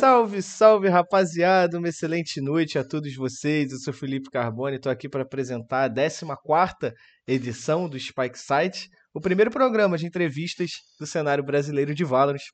[0.00, 1.76] Salve, salve, rapaziada!
[1.76, 3.72] Uma excelente noite a todos vocês.
[3.72, 6.94] Eu sou Felipe Carbone, estou aqui para apresentar a 14
[7.26, 10.70] edição do Spike Site, o primeiro programa de entrevistas
[11.00, 12.44] do cenário brasileiro de Valorant.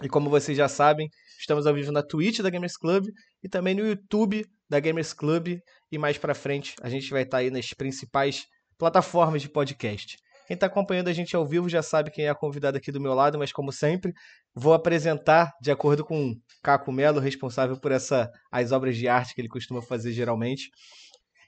[0.00, 1.08] E como vocês já sabem,
[1.40, 3.06] estamos ao vivo na Twitch da Gamers Club
[3.42, 5.58] e também no YouTube da Gamers Club.
[5.90, 8.44] E mais para frente a gente vai estar tá aí nas principais
[8.78, 10.16] plataformas de podcast.
[10.48, 12.98] Quem está acompanhando a gente ao vivo já sabe quem é a convidada aqui do
[12.98, 14.14] meu lado, mas como sempre,
[14.54, 19.42] vou apresentar de acordo com Caco Melo, responsável por essa as obras de arte que
[19.42, 20.70] ele costuma fazer geralmente.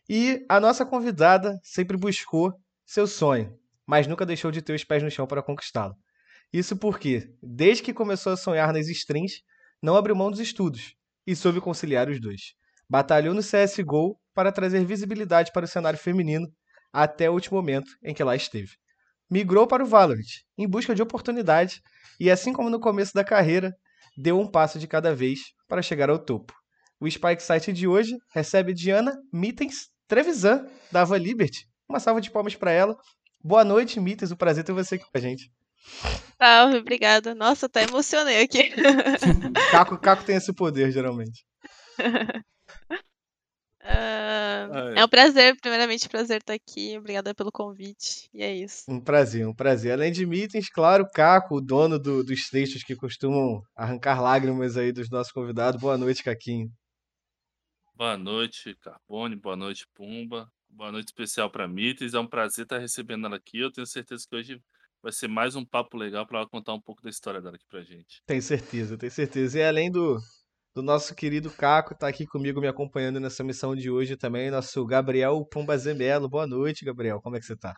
[0.07, 2.53] E a nossa convidada sempre buscou
[2.85, 3.51] seu sonho,
[3.87, 5.95] mas nunca deixou de ter os pés no chão para conquistá-lo.
[6.53, 9.41] Isso porque, desde que começou a sonhar nas strings,
[9.83, 10.93] não abriu mão dos estudos
[11.27, 12.53] e soube conciliar os dois.
[12.87, 16.47] Batalhou no CSGO para trazer visibilidade para o cenário feminino
[16.93, 18.73] até o último momento em que lá esteve
[19.31, 20.27] migrou para o Valorant,
[20.59, 21.81] em busca de oportunidade,
[22.19, 23.75] e assim como no começo da carreira,
[24.17, 26.53] deu um passo de cada vez para chegar ao topo.
[27.01, 31.67] O Spike Site de hoje recebe Diana Mittens Trevisan, da Ava Liberty.
[31.89, 32.97] Uma salva de palmas para ela.
[33.43, 34.31] Boa noite, Mittens.
[34.31, 35.51] O prazer ter você aqui com a gente.
[36.37, 37.35] Salve, obrigada.
[37.35, 38.71] Nossa, até emocionei aqui.
[39.71, 41.45] Caco, Caco tem esse poder, geralmente.
[43.91, 46.97] Uh, é um prazer, primeiramente, prazer estar aqui.
[46.97, 48.29] Obrigada pelo convite.
[48.33, 48.85] E é isso.
[48.89, 49.93] Um prazer, um prazer.
[49.93, 54.93] Além de meetings, claro, Caco, o dono do, dos textos que costumam arrancar lágrimas aí
[54.93, 55.81] dos nossos convidados.
[55.81, 56.71] Boa noite, Caquinho.
[57.95, 59.37] Boa noite, Carbone.
[59.37, 60.49] Boa noite, Pumba.
[60.69, 62.15] Boa noite especial para Mites.
[62.15, 63.59] É um prazer estar recebendo ela aqui.
[63.59, 64.63] Eu tenho certeza que hoje
[65.03, 67.67] vai ser mais um papo legal para ela contar um pouco da história dela aqui
[67.69, 68.23] pra gente.
[68.27, 69.59] Tenho certeza, tenho certeza.
[69.59, 70.19] E além do,
[70.75, 74.85] do nosso querido Caco, tá aqui comigo me acompanhando nessa missão de hoje também, nosso
[74.87, 76.29] Gabriel Pumbazemelo.
[76.29, 77.21] Boa noite, Gabriel.
[77.21, 77.75] Como é que você tá?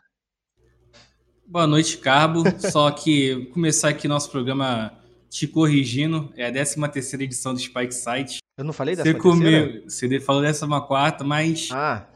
[1.45, 2.43] Boa noite, Carbo.
[2.59, 4.93] Só que começar aqui nosso programa
[5.27, 8.37] te corrigindo, é a 13 terceira edição do Spike Site.
[8.55, 11.69] Eu não falei dessa Você comeu, você falou dessa uma quarta, mas...
[11.71, 12.07] Ah,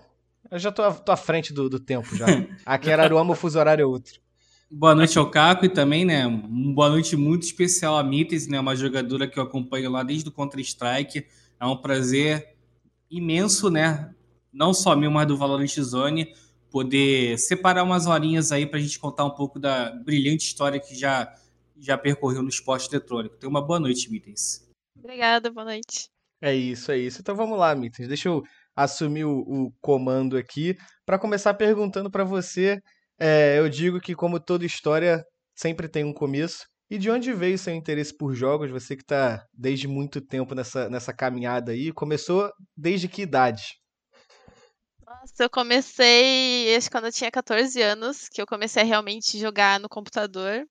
[0.52, 2.26] eu já tô, tô à frente do, do tempo já.
[2.64, 4.22] Aqui era Araruama, o fuso horário é outro.
[4.70, 8.60] Boa noite ao Caco e também, né, uma boa noite muito especial a Mites, né,
[8.60, 11.26] uma jogadora que eu acompanho lá desde o Counter-Strike.
[11.58, 12.54] É um prazer
[13.10, 14.14] imenso, né,
[14.52, 16.34] não só meu, mas do Valorant Zone,
[16.70, 20.94] poder separar umas horinhas aí para a gente contar um pouco da brilhante história que
[20.94, 21.34] já,
[21.78, 23.38] já percorreu no esporte eletrônico.
[23.38, 24.68] Tenha uma boa noite, Mites.
[25.00, 26.10] Obrigada, boa noite.
[26.42, 27.22] É isso, é isso.
[27.22, 28.06] Então vamos lá, Mites.
[28.06, 28.44] Deixa eu
[28.76, 32.82] assumir o, o comando aqui para começar perguntando para você
[33.20, 36.66] é, eu digo que, como toda história, sempre tem um começo.
[36.90, 38.72] E de onde veio seu interesse por jogos?
[38.72, 43.76] Você que está desde muito tempo nessa, nessa caminhada aí, começou desde que idade?
[45.06, 49.38] Nossa, eu comecei, acho que quando eu tinha 14 anos, que eu comecei a realmente
[49.38, 50.64] jogar no computador.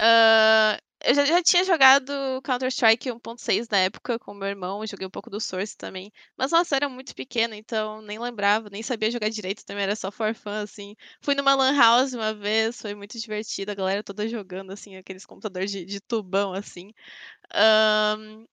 [0.00, 0.76] Uh,
[1.06, 5.30] eu já, já tinha jogado Counter-Strike 1.6 na época com meu irmão, joguei um pouco
[5.30, 6.12] do Source também.
[6.36, 10.10] Mas nossa, era muito pequena, então nem lembrava, nem sabia jogar direito também, era só
[10.10, 10.96] for fun, assim.
[11.20, 15.26] Fui numa lan house uma vez, foi muito divertido, a galera toda jogando, assim, aqueles
[15.26, 16.92] computadores de, de tubão, assim.
[17.54, 18.46] Um,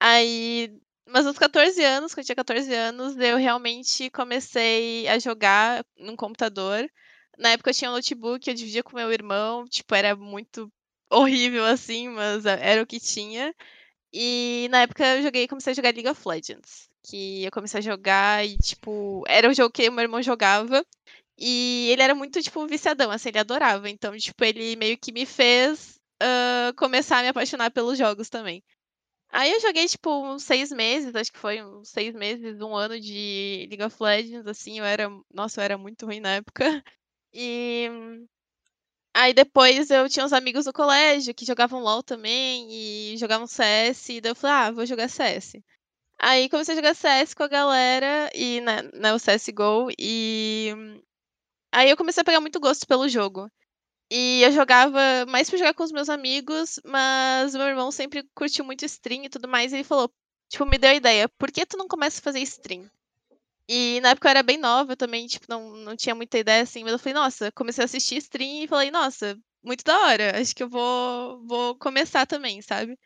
[0.00, 0.70] aí.
[1.06, 6.16] Mas aos 14 anos, quando eu tinha 14 anos, eu realmente comecei a jogar num
[6.16, 6.88] computador.
[7.38, 10.70] Na época eu tinha um notebook, eu dividia com meu irmão, tipo, era muito
[11.10, 13.54] horrível assim, mas era o que tinha.
[14.12, 16.88] E na época eu joguei, comecei a jogar League of Legends.
[17.04, 20.84] Que eu comecei a jogar e, tipo, era o jogo que meu irmão jogava.
[21.38, 23.88] E ele era muito, tipo, viciadão, assim, ele adorava.
[23.90, 28.62] Então, tipo, ele meio que me fez uh, começar a me apaixonar pelos jogos também.
[29.30, 32.98] Aí eu joguei, tipo, uns seis meses, acho que foi uns seis meses, um ano
[33.00, 35.08] de League of Legends, assim, eu era.
[35.32, 36.82] Nossa, eu era muito ruim na época.
[37.32, 37.88] E
[39.14, 44.12] Aí depois eu tinha uns amigos no colégio que jogavam LOL também e jogavam CS,
[44.12, 45.62] e daí eu falei, ah, vou jogar CS.
[46.20, 50.72] Aí comecei a jogar CS com a galera e né, né, o CSGO e
[51.72, 53.50] aí eu comecei a pegar muito gosto pelo jogo.
[54.10, 58.64] E eu jogava mais pra jogar com os meus amigos, mas meu irmão sempre curtiu
[58.64, 60.10] muito stream e tudo mais, e ele falou,
[60.50, 62.90] tipo, me deu a ideia, por que tu não começa a fazer stream?
[63.68, 66.62] E na época eu era bem nova, eu também, tipo, não, não tinha muita ideia
[66.62, 70.40] assim, mas eu falei, nossa, comecei a assistir stream e falei, nossa, muito da hora,
[70.40, 72.98] acho que eu vou, vou começar também, sabe?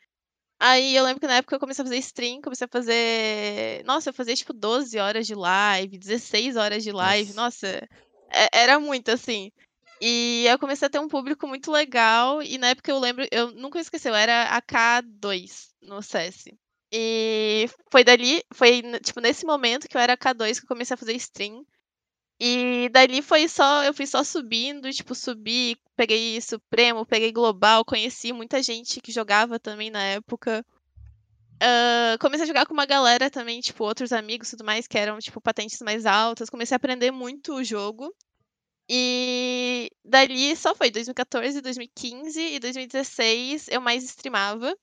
[0.59, 3.83] Aí eu lembro que na época eu comecei a fazer stream, comecei a fazer.
[3.85, 7.89] Nossa, eu fazia tipo 12 horas de live, 16 horas de live, nossa, nossa
[8.31, 9.51] é, era muito assim.
[9.99, 13.51] E eu comecei a ter um público muito legal, e na época eu lembro, eu
[13.51, 16.45] nunca esqueci, eu era a K2 no CS.
[16.95, 20.97] E foi dali, foi tipo nesse momento que eu era K2 que eu comecei a
[20.97, 21.65] fazer stream.
[22.39, 28.31] E dali foi só, eu fui só subindo, tipo, subi, peguei Supremo, peguei Global, conheci
[28.31, 30.63] muita gente que jogava também na época.
[31.55, 34.97] Uh, comecei a jogar com uma galera também, tipo, outros amigos e tudo mais, que
[34.97, 36.49] eram, tipo, patentes mais altas.
[36.49, 38.13] Comecei a aprender muito o jogo.
[38.89, 44.75] E dali só foi 2014, 2015 e 2016 eu mais streamava.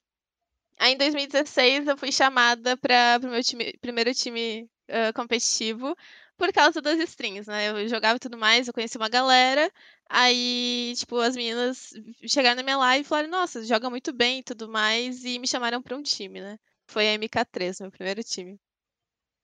[0.81, 5.95] Aí em 2016 eu fui chamada para o meu time, primeiro time uh, competitivo
[6.37, 7.69] por causa das strings, né?
[7.69, 9.71] Eu jogava e tudo mais, eu conheci uma galera.
[10.09, 11.91] Aí, tipo, as meninas
[12.27, 15.23] chegaram na minha live e falaram: Nossa, joga muito bem e tudo mais.
[15.23, 16.57] E me chamaram para um time, né?
[16.87, 18.59] Foi a MK3, meu primeiro time.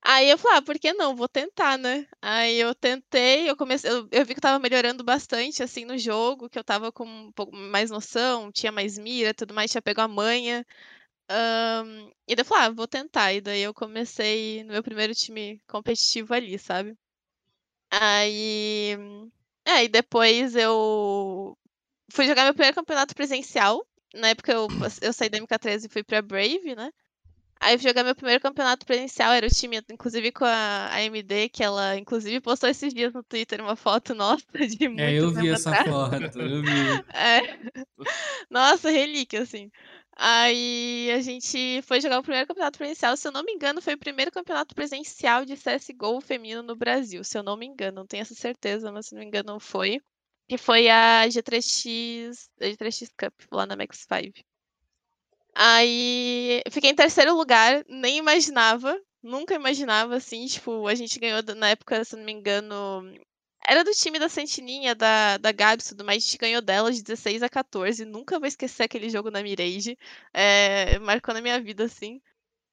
[0.02, 1.16] Aí eu falei, ah, por que não?
[1.16, 2.08] Vou tentar, né?
[2.22, 5.98] Aí eu tentei, eu comecei, eu, eu vi que eu tava melhorando bastante, assim, no
[5.98, 9.82] jogo, que eu tava com um pouco mais noção, tinha mais mira, tudo mais, tinha
[9.82, 10.66] pego a manha.
[11.30, 13.34] Um, e daí eu falei, ah, vou tentar.
[13.34, 16.98] E daí eu comecei no meu primeiro time competitivo ali, sabe?
[17.92, 18.98] Aí.
[19.66, 21.58] É, e depois eu
[22.12, 23.86] fui jogar meu primeiro campeonato presencial.
[24.14, 24.68] Na época eu,
[25.02, 26.92] eu saí da MK13 e fui pra Brave, né?
[27.60, 31.50] Aí eu fui jogar meu primeiro campeonato presencial, era o time, inclusive com a AMD,
[31.50, 35.32] que ela inclusive postou esses dias no Twitter uma foto nossa de muito É, eu
[35.32, 35.90] vi essa atrás.
[35.90, 36.68] foto, eu vi.
[37.14, 37.42] É.
[38.50, 39.72] Nossa, relíquia, assim.
[40.20, 43.16] Aí a gente foi jogar o primeiro campeonato presencial.
[43.16, 47.24] Se eu não me engano, foi o primeiro campeonato presencial de CSGO feminino no Brasil.
[47.24, 50.02] Se eu não me engano, não tenho essa certeza, mas se não me engano foi.
[50.50, 54.40] Que foi a G3X, a G3X Cup, lá na Max 5.
[55.54, 61.70] Aí fiquei em terceiro lugar, nem imaginava, nunca imaginava, assim, tipo, a gente ganhou na
[61.70, 63.04] época, se não me engano,
[63.68, 66.24] era do time da Sentininha, da, da Gabs e tudo mais.
[66.24, 68.06] A gente ganhou dela de 16 a 14.
[68.06, 69.98] Nunca vou esquecer aquele jogo na Mirage.
[70.34, 72.22] É, marcou na minha vida, assim.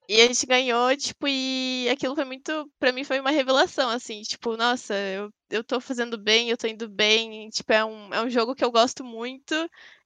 [0.09, 2.71] E a gente ganhou, tipo, e aquilo foi muito.
[2.79, 4.23] Pra mim foi uma revelação, assim.
[4.23, 7.49] Tipo, nossa, eu, eu tô fazendo bem, eu tô indo bem.
[7.51, 9.55] Tipo, é um, é um jogo que eu gosto muito.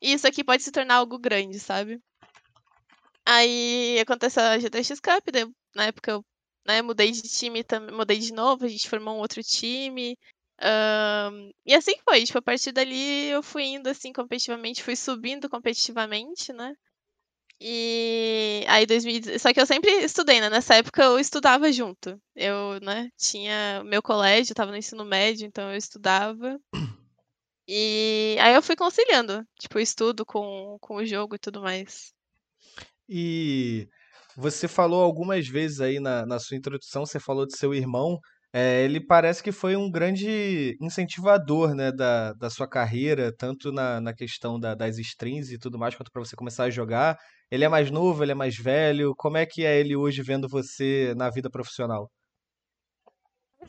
[0.01, 2.01] E isso aqui pode se tornar algo grande, sabe?
[3.27, 5.45] Aí aconteceu a G3X Cup, daí,
[5.75, 6.25] na época eu
[6.67, 7.63] né, mudei de time,
[7.93, 10.17] mudei de novo, a gente formou um outro time.
[10.61, 15.49] Um, e assim foi, tipo, a partir dali eu fui indo assim competitivamente, fui subindo
[15.49, 16.75] competitivamente, né?
[17.61, 20.49] E aí 2000, só que eu sempre estudei, né?
[20.49, 22.21] Nessa época eu estudava junto.
[22.35, 26.59] Eu, né, tinha meu colégio, tava no ensino médio, então eu estudava.
[27.71, 32.15] E aí eu fui conciliando, tipo, o estudo com, com o jogo e tudo mais.
[33.07, 33.87] E
[34.35, 38.19] você falou algumas vezes aí na, na sua introdução, você falou de seu irmão.
[38.53, 44.01] É, ele parece que foi um grande incentivador, né, da, da sua carreira, tanto na,
[44.01, 47.19] na questão da- das strings e tudo mais, quanto para você começar a jogar.
[47.51, 49.15] Ele é mais novo, ele é mais velho.
[49.17, 52.11] Como é que é ele hoje vendo você na vida profissional?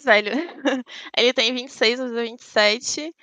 [0.04, 0.32] Velho.
[1.18, 3.14] Ele tem 26, eu 27.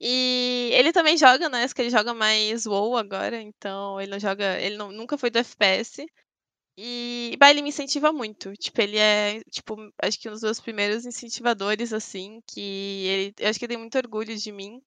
[0.00, 1.64] E ele também joga, né?
[1.64, 4.58] Acho que ele joga mais WoW agora, então ele não joga.
[4.60, 6.06] Ele não, nunca foi do FPS.
[6.76, 8.52] E, bah, ele me incentiva muito.
[8.56, 13.48] Tipo, ele é, tipo, acho que um dos meus primeiros incentivadores, assim, que ele, eu
[13.48, 14.82] acho que ele tem muito orgulho de mim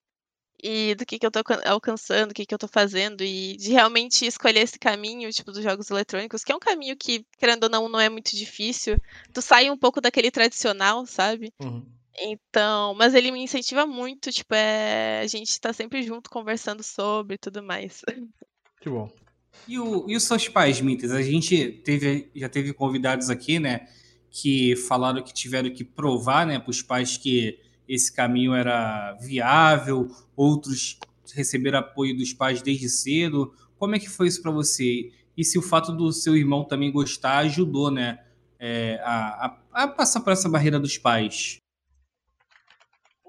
[0.62, 3.70] e do que, que eu tô alcançando, o que, que eu tô fazendo, e de
[3.70, 7.70] realmente escolher esse caminho, tipo, dos jogos eletrônicos, que é um caminho que, querendo ou
[7.70, 8.96] não, não é muito difícil.
[9.32, 11.52] Tu sai um pouco daquele tradicional, sabe?
[11.60, 11.86] Uhum.
[12.20, 17.36] Então, mas ele me incentiva muito, tipo, é, a gente tá sempre junto conversando sobre
[17.36, 18.02] e tudo mais.
[18.80, 19.08] Que bom.
[19.66, 21.10] E, o, e os seus pais, Mitas?
[21.10, 23.88] A gente teve, já teve convidados aqui, né?
[24.30, 30.10] Que falaram que tiveram que provar, né, para os pais que esse caminho era viável,
[30.36, 30.98] outros
[31.34, 33.54] receberam apoio dos pais desde cedo.
[33.78, 35.10] Como é que foi isso para você?
[35.36, 38.18] E se o fato do seu irmão também gostar ajudou, né,
[38.58, 41.58] é, a, a, a, passar por essa barreira dos pais?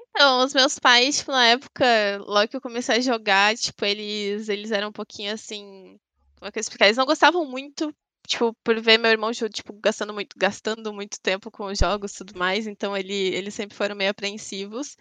[0.09, 1.86] Então, os meus pais, na época,
[2.25, 5.98] logo que eu comecei a jogar, tipo, eles, eles eram um pouquinho assim
[6.39, 6.86] como é que eu explicar?
[6.86, 7.93] Eles não gostavam muito,
[8.27, 12.17] tipo, por ver meu irmão, tipo, gastando muito, gastando muito tempo com os jogos e
[12.17, 14.96] tudo mais, então ele, eles sempre foram meio apreensivos.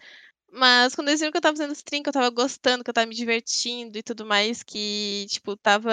[0.51, 2.93] Mas quando eles viram que eu tava fazendo stream, que eu tava gostando, que eu
[2.93, 5.91] tava me divertindo e tudo mais, que, tipo, tava.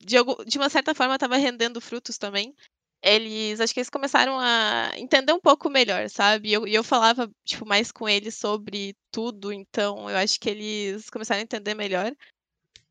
[0.00, 2.54] De, algum, de uma certa forma, tava rendendo frutos também.
[3.02, 3.60] Eles.
[3.60, 6.50] Acho que eles começaram a entender um pouco melhor, sabe?
[6.50, 11.10] E eu, eu falava, tipo, mais com eles sobre tudo, então eu acho que eles
[11.10, 12.12] começaram a entender melhor.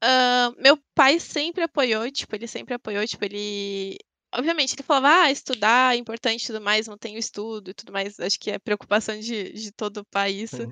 [0.03, 3.97] Uh, meu pai sempre apoiou, tipo, ele sempre apoiou, tipo, ele.
[4.33, 7.91] Obviamente, ele falava, ah, estudar é importante e tudo mais, mantém o estudo e tudo
[7.91, 8.19] mais.
[8.19, 10.51] Acho que é preocupação de, de todo o país.
[10.53, 10.71] Uhum.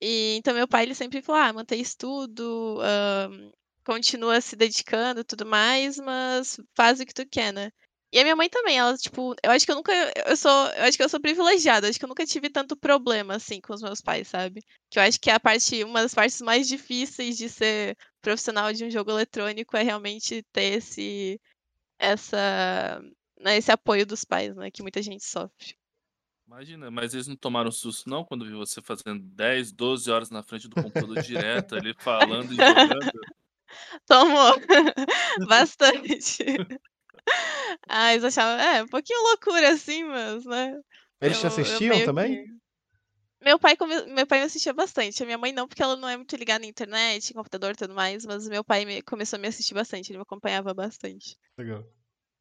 [0.00, 3.52] E, então, meu pai, ele sempre falou, ah, mantém estudo, uh,
[3.84, 7.70] continua se dedicando e tudo mais, mas faz o que tu quer, né?
[8.12, 9.92] E a minha mãe também, ela, tipo, eu acho que eu nunca.
[10.26, 10.50] Eu sou.
[10.72, 11.88] Eu acho que eu sou privilegiada.
[11.88, 14.62] Acho que eu nunca tive tanto problema, assim, com os meus pais, sabe?
[14.90, 15.82] Que eu acho que a parte.
[15.82, 20.74] Uma das partes mais difíceis de ser profissional de um jogo eletrônico é realmente ter
[20.74, 21.40] esse.
[21.98, 23.00] Essa.
[23.40, 25.74] né, esse apoio dos pais, né, que muita gente sofre.
[26.46, 30.42] Imagina, mas eles não tomaram susto não quando viu você fazendo 10, 12 horas na
[30.42, 33.10] frente do computador direto ali falando e jogando?
[34.06, 34.54] Tomou.
[35.48, 36.44] Bastante.
[37.88, 40.80] Ah, eles achavam é, um pouquinho loucura assim, mas, né.
[41.20, 42.36] Eles te Eu eu assistiam também?
[42.36, 42.52] que
[43.40, 46.08] meu pai come meu pai me assistia bastante, a minha mãe não, porque ela não
[46.08, 49.40] é muito ligada em internet, computador e tudo mais, mas meu pai me começou a
[49.40, 51.36] me assistir bastante, ele me acompanhava bastante.
[51.58, 51.84] Legal.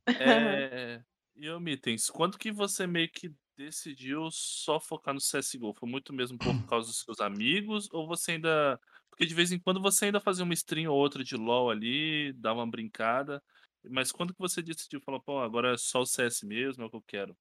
[0.18, 1.02] Eh,
[1.36, 5.74] e Mitens, quando que você meio que decidiu só focar no CSGO?
[5.74, 8.80] Foi muito mesmo por causa dos seus amigos ou você ainda
[9.10, 12.34] porque de vez em quando você ainda fazia uma stream ou outra de LoL ali,
[12.34, 13.44] dava uma brincada,
[13.90, 16.90] mas quando que você decidiu falar: "Pô, agora é só o CS mesmo, é o
[16.90, 17.36] que eu quero"?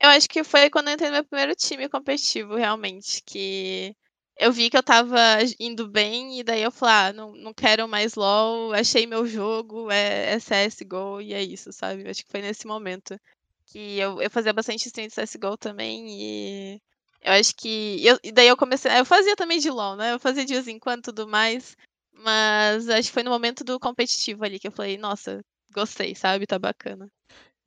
[0.00, 3.94] Eu acho que foi quando eu entrei no meu primeiro time competitivo realmente, que
[4.36, 5.16] eu vi que eu estava
[5.60, 9.90] indo bem e daí eu falei: "Ah, não não quero mais LoL, achei meu jogo,
[9.90, 12.02] é é CSGO e é isso", sabe.
[12.04, 13.18] Eu acho que foi nesse momento
[13.66, 16.80] que eu eu fazia bastante stream de CSGO também e
[17.22, 20.20] eu acho que eu e daí eu comecei eu fazia também de LoL, né, eu
[20.20, 21.76] fazia de vez em quando tudo mais,
[22.12, 25.40] mas acho que foi no momento do competitivo ali que eu falei: "Nossa,
[25.72, 27.10] gostei", sabe, tá bacana.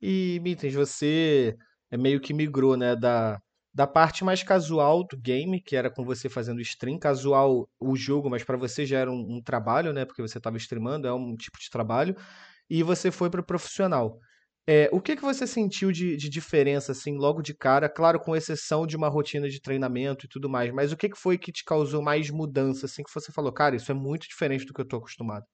[0.00, 1.56] E Mitens, você
[1.90, 3.38] é meio que migrou, né, da
[3.74, 8.30] da parte mais casual do game, que era com você fazendo stream, casual o jogo,
[8.30, 11.36] mas pra você já era um um trabalho, né, porque você estava streamando, é um
[11.36, 12.16] tipo de trabalho,
[12.70, 14.18] e você foi para profissional.
[14.68, 18.34] Eh, o que que você sentiu de de diferença, assim, logo de cara, claro, com
[18.36, 21.52] exceção de uma rotina de treinamento e tudo mais, mas o que que foi que
[21.52, 24.80] te causou mais mudança, assim, que você falou: "Cara, isso é muito diferente do que
[24.82, 25.46] eu tô acostumado"?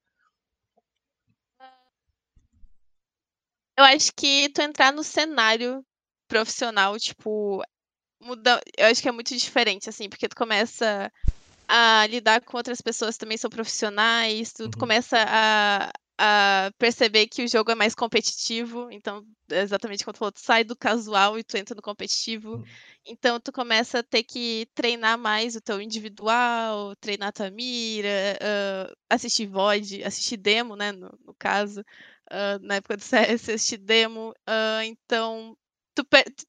[3.78, 5.84] Eu acho que tu entrar no cenário
[6.28, 7.62] profissional, tipo,
[8.20, 11.10] muda eu acho que é muito diferente, assim, porque tu começa
[11.68, 14.72] a lidar com outras pessoas que também são profissionais, tu Uhum.
[14.78, 15.90] começa a
[16.22, 20.40] a perceber que o jogo é mais competitivo, então, é exatamente como tu falou, tu
[20.40, 22.82] sai do casual e tu entra no competitivo, Hum.
[23.06, 28.08] então tu começa a ter que treinar mais o teu individual, treinar a tua mira,
[28.42, 31.84] hã, assistir VOD, assistir demo, né, no no caso,
[32.32, 35.56] hã, na época do CS, assistir demo, hã, então
[35.94, 36.04] tu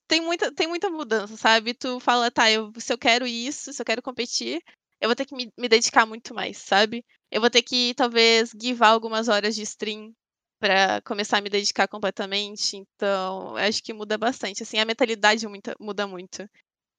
[0.08, 3.82] tem muita tem muita mudança, sabe, tu fala: "Tá, eu se eu quero isso, se
[3.82, 4.62] eu quero competir,
[5.02, 7.06] eu vou ter que me me dedicar muito mais", sabe.
[7.32, 10.14] Eu vou ter que talvez givar algumas horas de stream
[10.60, 15.76] pra começar a me dedicar completamente, então acho que muda bastante, assim, a mentalidade muita
[15.80, 16.48] muda muito.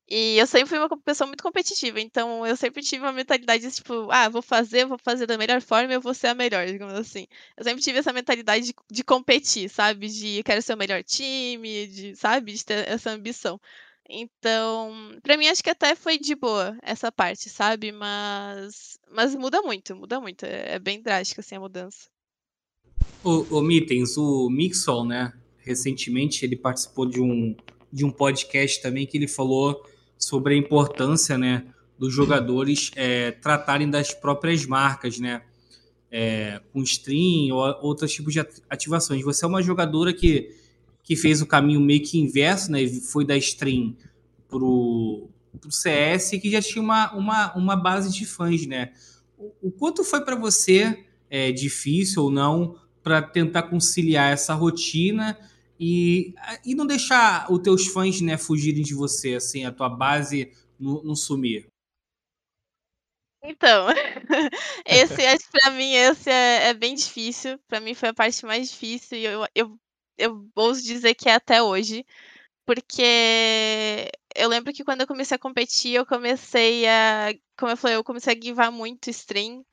[0.08, 4.08] E eu sempre fui uma pessoa muito competitiva, então eu sempre tive uma mentalidade, tipo:
[4.10, 7.26] "Ah, vou fazer, vou fazer da melhor forma eu vou ser a melhor", digamos assim.
[7.56, 11.86] Eu sempre tive essa mentalidade de de competir, sabe, de quero ser o melhor time,
[11.86, 13.58] de sabe, de ter essa ambição.
[14.08, 19.62] Então, pra mim acho que até foi de boa essa parte, sabe, mas mas muda
[19.62, 22.08] muito, muda muito, é é bem drástica, assim, a mudança.
[23.24, 27.56] Ô ô Mitens, o Mixwell, né, recentemente ele participou de um
[27.90, 29.80] de um podcast também que ele falou
[30.18, 31.64] sobre a importância, né,
[31.98, 35.42] dos jogadores, eh, tratarem das próprias marcas, né,
[36.12, 39.22] eh, com stream ou outros tipos de ati ativações.
[39.24, 40.50] Você é uma jogadora que
[41.04, 43.96] que fez o caminho meio que inverso, né, foi da stream
[44.48, 45.28] para o
[45.60, 48.92] para o CS, que já tinha uma uma uma base de fãs, né.
[49.38, 55.36] O o quanto foi pra você, eh, difícil ou não, pra tentar conciliar essa rotina
[55.84, 60.50] e e não deixar o teus fãs, né, fugirem de você, assim, a tua base
[60.78, 61.66] não sumir?
[63.42, 63.88] Então,
[64.86, 68.70] esse acho pra mim esse é é bem difícil, pra mim foi a parte mais
[68.70, 69.78] difícil e eu eu
[70.16, 72.06] eu ouso dizer que é até hoje,
[72.66, 77.96] porque eu lembro que quando eu comecei a competir, eu comecei a como eu falei,
[77.96, 79.64] eu comecei a givar muito stream,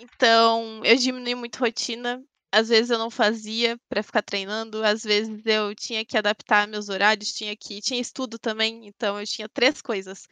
[0.00, 5.42] então eu diminui muito rotina, às vezes eu não fazia pra ficar treinando, às vezes
[5.46, 9.82] eu tinha que adaptar meus horários, tinha que tinha estudo também, então eu tinha 3
[9.82, 10.28] coisas.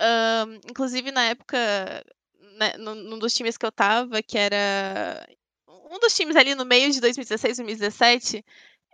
[0.00, 1.58] Hã, inclusive na época,
[2.58, 5.26] né, num dos times que eu estava, que era
[5.68, 8.44] um dos times ali no meio de 2016, 2017,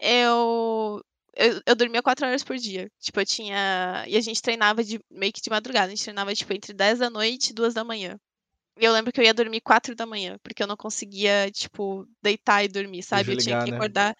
[0.01, 1.03] eu
[1.37, 5.01] eu eu dormia 4 horas por dia, tipo eu tinha e a gente treinava de
[5.11, 8.13] meio que de madrugada, a gente treinava tipo entre 10h e 2h.
[8.13, 8.34] E
[8.77, 13.03] eu lembro que eu ia dormir 4h, porque eu não conseguia, tipo, deitar e dormir,
[13.03, 13.81] sabe, eu tinha Desligar, que né.
[13.81, 14.17] acordar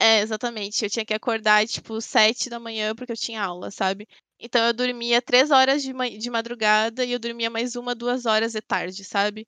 [0.00, 4.06] é, exatamente, eu tinha que acordar tipo 7h, porque eu tinha aula, sabe.
[4.40, 8.26] Então eu dormia 3 horas de man de madrugada e eu dormia mais 1, 2
[8.26, 9.46] horas de tarde, sabe.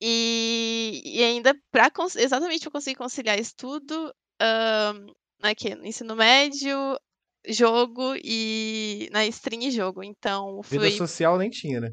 [0.00, 5.06] E e ainda pra consi exatamente pra conseguir conciliar estudo, hã,
[5.42, 6.78] aqui, ensino médio,
[7.48, 11.90] jogo e na stream e jogo, então Vida social nem tinha, né.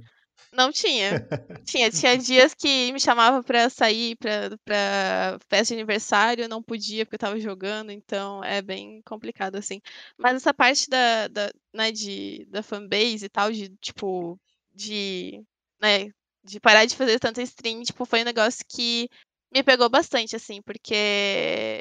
[0.54, 1.22] Não tinha.
[1.64, 7.06] Tinha, tinha dias que me chamava pra sair pra, pra festa de aniversário, não podia
[7.06, 9.80] porque eu tava jogando, então é bem complicado, assim.
[10.18, 14.40] Mas essa parte da, da, né, de, da fanbase e tal, de, tipo,
[14.74, 15.44] de,
[15.80, 16.10] né,
[16.44, 19.08] de parar de fazer tanta stream, tipo, foi um negócio que
[19.54, 20.96] me pegou bastante, assim, porque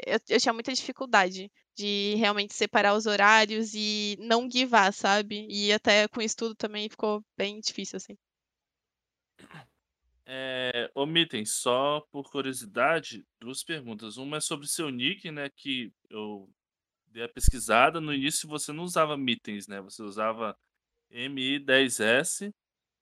[0.05, 5.47] eu, eu tinha muita dificuldade de realmente separar os horários e não guivar, sabe?
[5.49, 8.15] E até com estudo também ficou bem difícil, assim.
[10.25, 14.17] É, omitem, só por curiosidade, duas perguntas.
[14.17, 15.49] Uma é sobre seu nick, né?
[15.49, 16.49] Que eu
[17.07, 17.99] dei a pesquisada.
[17.99, 19.81] No início você não usava Mittens, né?
[19.81, 20.57] Você usava
[21.11, 22.53] MI10S.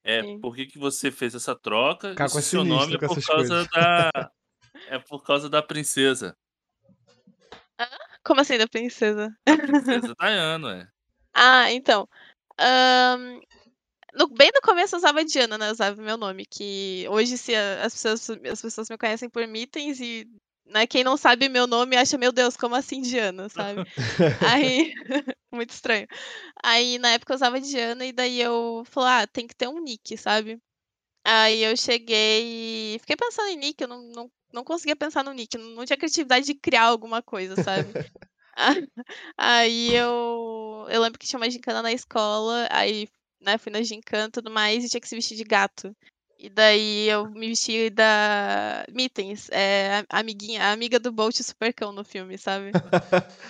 [0.02, 0.40] É, Sim.
[0.40, 2.14] por que, que você fez essa troca?
[2.14, 3.68] Caco é se seu nome é por causa coisas.
[3.68, 4.10] da.
[4.88, 6.34] É por causa da princesa.
[8.24, 9.36] Como assim, da princesa?
[9.46, 10.88] A princesa Diana, é.
[11.34, 12.08] Ah, então.
[12.58, 13.40] ahn,
[14.14, 15.68] no- bem no começo eu usava Diana, né?
[15.68, 16.46] Eu usava meu nome.
[16.46, 20.26] Que hoje, se a- as pessoas, as pessoas me conhecem por Mittens e
[20.66, 23.82] né, quem não sabe meu nome acha, meu Deus, como assim Diana, sabe?
[24.40, 24.92] Aí.
[25.52, 26.06] Muito estranho.
[26.62, 29.80] Aí na época eu usava Diana e daí eu falei, ah, tem que ter um
[29.82, 30.60] nick, sabe?
[31.24, 35.32] Aí eu cheguei e fiquei pensando em nick, eu não, não, não conseguia pensar no
[35.32, 37.92] nick, não tinha criatividade de criar alguma coisa, sabe?
[39.36, 43.08] Aí eu, eu lembro que tinha uma gincana na escola, aí
[43.40, 45.94] né, fui na gincana e tudo mais e tinha que se vestir de gato.
[46.38, 51.92] E daí eu me vesti da Mittens, é, a amiguinha, a amiga do Bolt Supercão
[51.92, 52.70] no filme, sabe?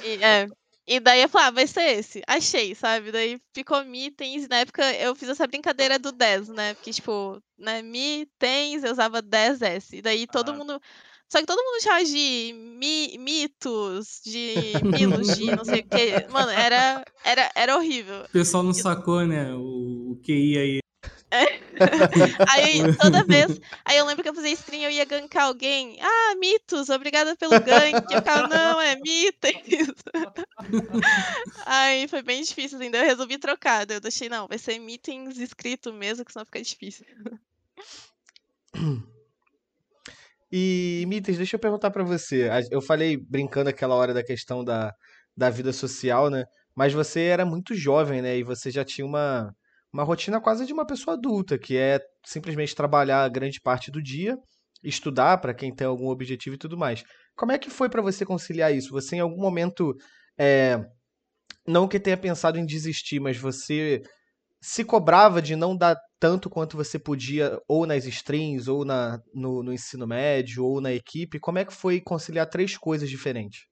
[0.03, 0.49] E, é.
[0.87, 2.21] E daí eu falei, ah, vai ser esse.
[2.27, 3.13] Achei, sabe?
[3.13, 4.49] Daí ficou Mittens.
[4.49, 6.75] Na época eu fiz essa brincadeira do 10, né?
[6.75, 9.97] Porque, tipo, né, Mittens, eu usava 10S.
[9.97, 10.55] E daí todo Ah.
[10.55, 10.83] mundo.
[11.31, 16.27] Só que todo mundo chamava de mi, mitos, de milos, de não sei o quê.
[16.29, 18.25] Mano, era, era, era horrível.
[18.25, 19.55] O pessoal não sacou, né?
[19.55, 20.81] O, o QI aí.
[22.51, 23.61] Aí toda vez.
[23.85, 25.97] Aí eu lembro que eu fazia stream, eu ia gankar alguém.
[26.01, 28.13] Ah, mitos, obrigada pelo gank.
[28.13, 29.53] Eu ficava, não, é mitos.
[31.65, 32.91] Aí foi bem difícil, assim.
[32.91, 33.87] Daí eu resolvi trocar.
[33.87, 37.07] Daí eu deixei, não, vai ser meetings escrito mesmo, que senão fica difícil.
[40.53, 42.49] E, Mites, deixa eu perguntar pra você.
[42.51, 44.93] A- Eu falei brincando aquela hora da questão da,
[45.37, 46.45] da vida social, né?
[46.75, 48.39] Mas você era muito jovem, né?
[48.39, 49.55] E você já tinha uma,
[49.93, 54.37] uma rotina quase de uma pessoa adulta, que é simplesmente trabalhar grande parte do dia,
[54.83, 57.05] estudar pra quem tem algum objetivo e tudo mais.
[57.37, 58.91] Como é que foi pra você conciliar isso?
[58.93, 59.95] Você em algum momento,
[60.39, 60.85] é,
[61.67, 64.03] não que tenha pensado em desistir, mas você
[64.61, 69.63] se cobrava de não dar tanto quanto você podia, ou nas streams, ou na, no,
[69.63, 71.41] no ensino médio, ou na equipe?
[71.41, 73.67] Como é que foi conciliar três coisas diferentes?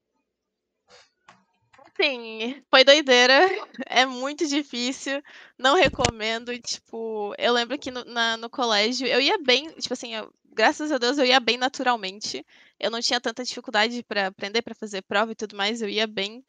[2.00, 3.34] Sim, foi doideira.
[3.86, 5.22] É muito difícil.
[5.58, 6.56] Não recomendo.
[6.60, 9.70] Tipo, eu lembro que no, na- no colégio eu ia bem.
[9.74, 12.44] Tipo assim, eu- graças a Deus eu ia bem naturalmente.
[12.78, 15.82] Eu não tinha tanta dificuldade pra aprender, pra fazer prova e tudo mais.
[15.82, 16.44] Eu ia bem.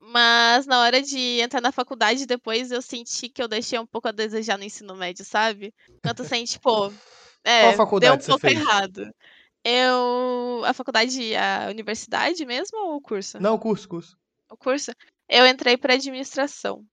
[0.00, 4.08] Mas na hora de entrar na faculdade depois eu senti que eu deixei um pouco
[4.08, 5.74] a desejar no ensino médio, sabe?
[6.16, 6.92] Tu sente, pô,
[7.44, 8.58] é, Qual deu faculdade um você pouco fez?
[8.58, 9.14] errado.
[9.64, 10.62] Eu.
[10.64, 13.40] A faculdade, a universidade mesmo ou o curso?
[13.40, 14.16] Não, curso, curso.
[14.50, 14.92] O curso?
[15.28, 16.84] Eu entrei pra administração.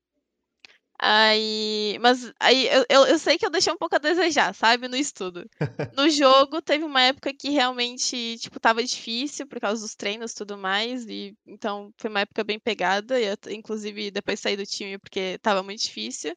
[0.97, 1.97] Aí.
[2.01, 4.87] Mas aí eu, eu, eu sei que eu deixei um pouco a desejar, sabe?
[4.87, 5.49] No estudo.
[5.95, 10.35] No jogo, teve uma época que realmente, tipo, tava difícil por causa dos treinos e
[10.35, 11.05] tudo mais.
[11.07, 13.19] E então foi uma época bem pegada.
[13.19, 16.35] E eu, inclusive, depois saí do time porque tava muito difícil.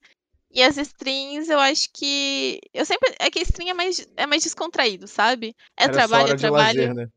[0.50, 2.60] E as streams, eu acho que.
[2.72, 3.14] Eu sempre.
[3.18, 5.54] É que stream é mais, é mais descontraído, sabe?
[5.76, 6.80] É Era trabalho, é de trabalho.
[6.80, 7.08] lazer, né?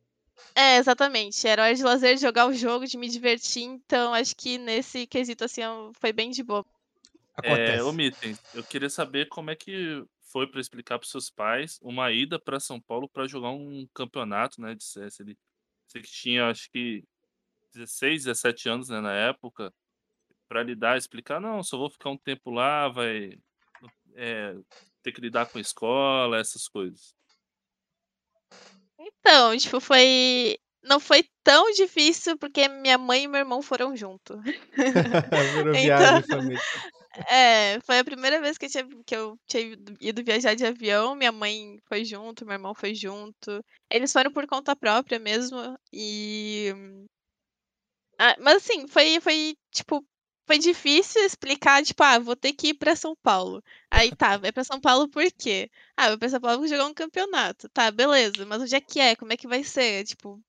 [0.56, 1.48] É, exatamente.
[1.48, 3.64] Era hora de lazer, de jogar o jogo, de me divertir.
[3.64, 5.62] Então, acho que nesse quesito, assim,
[6.00, 6.66] foi bem de boa.
[7.36, 7.80] Acontece.
[7.80, 8.38] É, omitem.
[8.54, 12.60] Eu queria saber como é que foi para explicar para seus pais uma ida para
[12.60, 15.38] São Paulo para jogar um campeonato, né, de CS ali.
[15.88, 17.04] Você que tinha, acho que
[17.74, 19.74] 16, 17 anos, né, na época,
[20.48, 23.38] para lidar, explicar, não, só vou ficar um tempo lá, vai
[24.16, 24.56] é,
[25.02, 27.16] ter que lidar com a escola, essas coisas.
[29.00, 30.58] Então, tipo, foi.
[30.84, 34.40] Não foi tão difícil porque minha mãe e meu irmão foram junto.
[35.56, 36.22] Virou Então.
[37.30, 39.64] É, foi a primeira vez que eu tinha, que eu tinha
[40.00, 41.16] ido- viajar de avião.
[41.16, 43.64] Minha mãe foi junto, meu irmão foi junto.
[43.90, 45.58] Eles foram por conta própria mesmo.
[45.94, 46.74] E.
[48.20, 50.06] Ah, mas assim, foi, foi, tipo,
[50.48, 53.64] foi difícil explicar, tipo, ah, vou ter que ir pra São Paulo.
[53.90, 55.70] Aí tá, vai pra São Paulo por quê?
[55.98, 57.68] Ah, vou pra São Paulo jogar um campeonato.
[57.70, 59.16] Tá, beleza, mas onde é que é?
[59.16, 60.06] Como é que vai ser?
[60.06, 60.40] Tipo,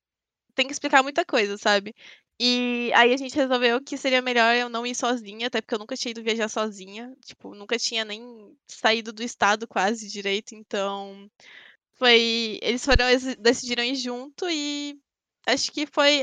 [0.55, 1.94] tem que explicar muita coisa, sabe?
[2.44, 5.78] E aí a gente resolveu que seria melhor eu não ir sozinha, até porque eu
[5.78, 7.14] nunca tinha ido viajar sozinha.
[7.24, 8.20] Tipo, nunca tinha nem
[8.66, 11.31] saído do estado quase direito, então
[11.94, 12.59] foi.
[12.61, 14.98] Eles foram, eles decidiram ir junto e
[15.46, 16.22] acho que foi.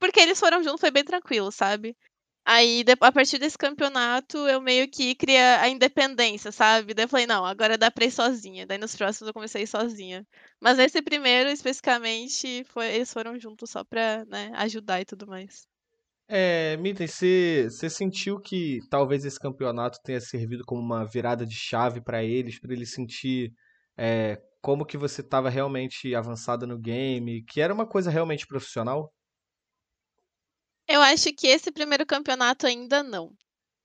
[0.00, 1.94] Porque eles foram junto, foi bem tranquilo, sabe?
[2.44, 6.92] Aí, a partir desse campeonato, eu meio que cria a independência, sabe?
[6.94, 8.66] Daí eu falei, não, agora dá pra ir sozinha.
[8.66, 10.26] Daí nos próximos eu comecei sozinha.
[10.60, 15.66] Mas nesse primeiro, especificamente, foi, eles foram juntos só pra né, ajudar e tudo mais.
[16.28, 21.54] É, Mitten, você, você sentiu que talvez esse campeonato tenha servido como uma virada de
[21.54, 23.52] chave para eles, para eles sentir
[23.96, 29.12] é, como que você estava realmente avançada no game, que era uma coisa realmente profissional?
[30.88, 33.32] Eu acho que esse primeiro campeonato ainda não.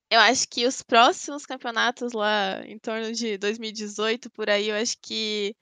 [0.09, 4.97] Eu acho que os próximos campeonatos lá em torno de 2018 por aí, eu acho
[5.01, 5.55] que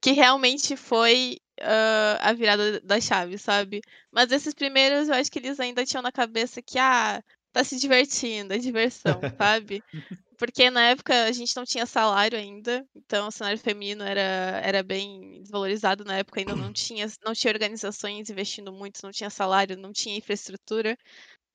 [0.00, 3.80] que realmente foi uh, a virada da chave, sabe?
[4.10, 7.78] Mas esses primeiros, eu acho que eles ainda tinham na cabeça que ah, tá se
[7.78, 9.82] divertindo, é diversão, sabe?
[10.38, 14.20] Porque na época a gente não tinha salário ainda, então o cenário feminino era,
[14.64, 19.30] era bem desvalorizado na época, ainda não tinha, não tinha organizações investindo muito, não tinha
[19.30, 20.96] salário, não tinha infraestrutura.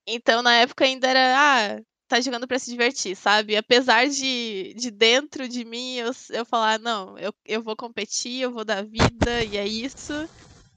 [0.07, 3.55] Então na época ainda era, ah, tá jogando para se divertir, sabe?
[3.55, 8.51] Apesar de, de dentro de mim eu, eu falar, não, eu, eu vou competir, eu
[8.51, 10.13] vou dar vida, e é isso.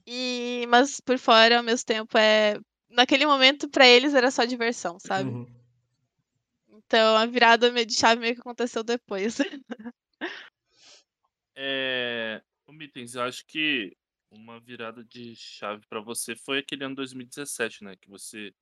[0.07, 2.59] E, mas por fora, ao mesmo tempo, é.
[2.90, 5.31] Naquele momento, para eles era só diversão, sabe?
[5.31, 5.56] Uhum.
[6.87, 9.38] Então a virada de chave meio que aconteceu depois.
[11.57, 12.42] é.
[12.66, 13.96] O Mitens, eu acho que
[14.31, 17.96] uma virada de chave para você foi aquele ano 2017, né?
[17.96, 18.53] Que você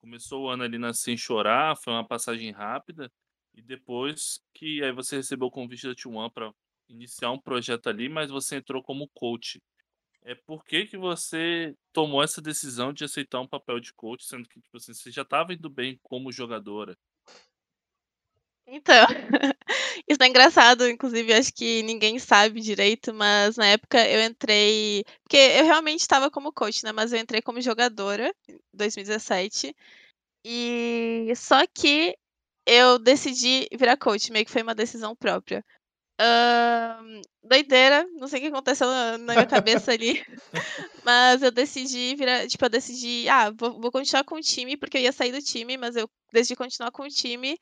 [0.00, 3.10] começou o ano ali na Sem Chorar, foi uma passagem rápida,
[3.54, 6.52] e depois que aí você recebeu o convite da T1 para
[6.88, 9.60] iniciar um projeto ali, mas você entrou como coach.
[10.22, 14.48] É por que, que você tomou essa decisão de aceitar um papel de coach, sendo
[14.48, 16.96] que tipo assim, você já estava indo bem como jogadora?
[18.72, 19.04] Então,
[20.08, 25.36] isso é engraçado, inclusive acho que ninguém sabe direito, mas na época eu entrei, porque
[25.36, 29.74] eu realmente estava como coach, né, mas eu entrei como jogadora em 2017.
[30.44, 32.16] E só que
[32.64, 35.64] eu decidi virar coach, meio que foi uma decisão própria.
[36.20, 40.22] Uh, doideira, não sei o que aconteceu na, na minha cabeça ali.
[41.04, 44.96] mas eu decidi virar, tipo, eu decidi, ah, vou, vou continuar com o time, porque
[44.96, 47.58] eu ia sair do time, mas eu decidi continuar com o time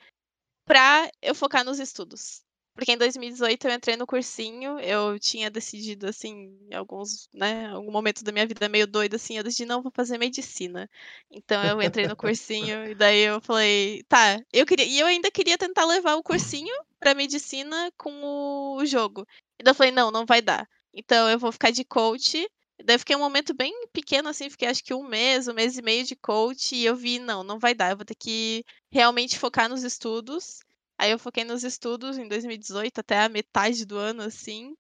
[0.69, 2.43] pra eu focar nos estudos.
[2.75, 8.23] Porque em 2018 eu entrei no cursinho, eu tinha decidido, assim, alguns, né, algum momento
[8.23, 10.89] da minha vida meio doida, assim, eu decidi, não, vou fazer medicina.
[11.29, 15.29] Então eu entrei no cursinho, e daí eu falei, tá, eu queria, e eu ainda
[15.29, 19.27] queria tentar levar o cursinho pra medicina com o jogo.
[19.59, 20.69] E daí eu falei, não, não vai dar.
[20.95, 22.49] Então eu vou ficar de coach,
[22.85, 25.83] Daí fiquei um momento bem pequeno, assim, fiquei acho que um mês, um mês e
[25.83, 29.39] meio de coach, e eu vi, não, não vai dar, eu vou ter que realmente
[29.39, 30.61] focar nos estudos.
[30.97, 34.75] Aí eu foquei nos estudos em 2018, até a metade do ano, assim.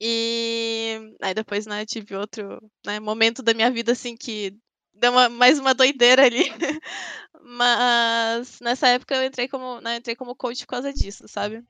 [0.00, 4.56] E aí depois, né, tive outro né, momento da minha vida, assim, que
[4.92, 6.44] deu uma, mais uma doideira ali.
[7.42, 11.62] Mas nessa época eu entrei como, né, entrei como coach por causa disso, sabe?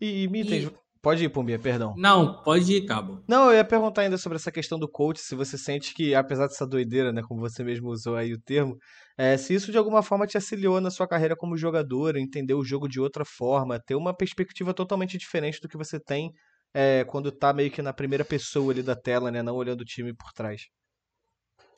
[0.00, 0.70] E, e Mitten,
[1.08, 1.94] Pode ir, Pumbia, perdão.
[1.96, 3.24] Não, pode ir, Cabo.
[3.26, 6.46] Não, eu ia perguntar ainda sobre essa questão do coach, se você sente que, apesar
[6.48, 8.76] dessa doideira, né, como você mesmo usou aí o termo,
[9.16, 12.62] é, se isso de alguma forma te auxiliou na sua carreira como jogador, entender o
[12.62, 16.30] jogo de outra forma, ter uma perspectiva totalmente diferente do que você tem
[16.74, 19.86] é, quando tá meio que na primeira pessoa ali da tela, né, não olhando o
[19.86, 20.64] time por trás.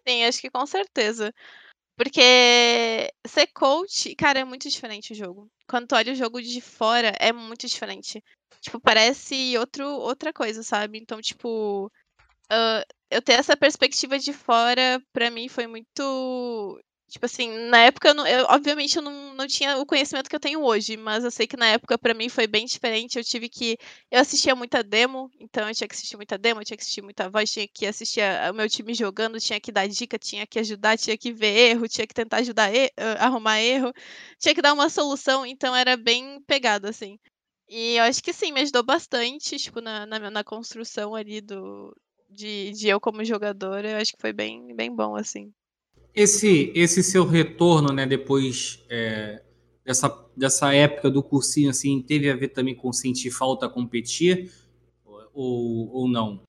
[0.08, 1.32] Sim, acho que com certeza.
[1.96, 5.48] Porque ser coach, cara, é muito diferente o jogo.
[5.68, 8.20] Quando tu olha o jogo de fora, é muito diferente.
[8.60, 10.98] Tipo, parece outro, outra coisa, sabe?
[10.98, 16.80] Então, tipo, uh, eu ter essa perspectiva de fora, pra mim, foi muito.
[17.08, 20.36] Tipo assim, na época, eu, não, eu obviamente, eu não, não tinha o conhecimento que
[20.36, 23.18] eu tenho hoje, mas eu sei que na época, para mim, foi bem diferente.
[23.18, 23.76] Eu tive que.
[24.10, 27.02] Eu assistia muita demo, então eu tinha que assistir muita demo, eu tinha que assistir
[27.02, 30.58] muita voz, tinha que assistir o meu time jogando, tinha que dar dica, tinha que
[30.60, 33.92] ajudar, tinha que ver erro, tinha que tentar ajudar, e, uh, arrumar erro,
[34.38, 37.18] tinha que dar uma solução, então era bem pegado, assim.
[37.72, 41.96] E eu acho que sim, me ajudou bastante, tipo, na, na, na construção ali do,
[42.28, 43.92] de, de, eu como jogadora.
[43.92, 45.52] Eu acho que foi bem, bem bom, assim.
[46.12, 49.40] Esse, esse seu retorno, né, depois é,
[49.84, 54.50] dessa, dessa época do cursinho, assim, teve a ver também com sentir falta a competir
[55.32, 56.42] ou, ou não?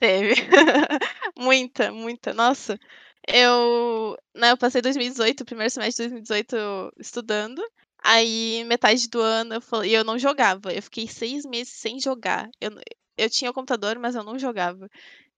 [0.00, 0.32] Teve.
[1.38, 2.32] muita, muita.
[2.32, 2.80] Nossa,
[3.28, 7.62] eu, né, eu passei 2018, o primeiro semestre de 2018 estudando.
[8.04, 10.72] Aí, metade do ano, eu falei, eu não jogava.
[10.72, 12.50] Eu fiquei seis meses sem jogar.
[12.60, 12.70] Eu,
[13.16, 14.88] eu tinha o computador, mas eu não jogava.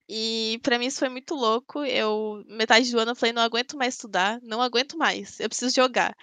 [0.09, 1.83] E pra mim isso foi muito louco.
[1.85, 5.75] Eu, metade do ano, eu falei: não aguento mais estudar, não aguento mais, eu preciso
[5.75, 6.15] jogar,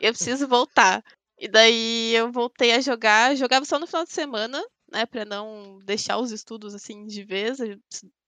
[0.00, 1.02] eu preciso voltar.
[1.38, 5.78] E daí eu voltei a jogar, jogava só no final de semana, né, pra não
[5.84, 7.58] deixar os estudos assim de vez,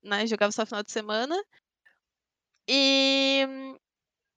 [0.02, 1.36] né, jogava só no final de semana.
[2.68, 3.46] E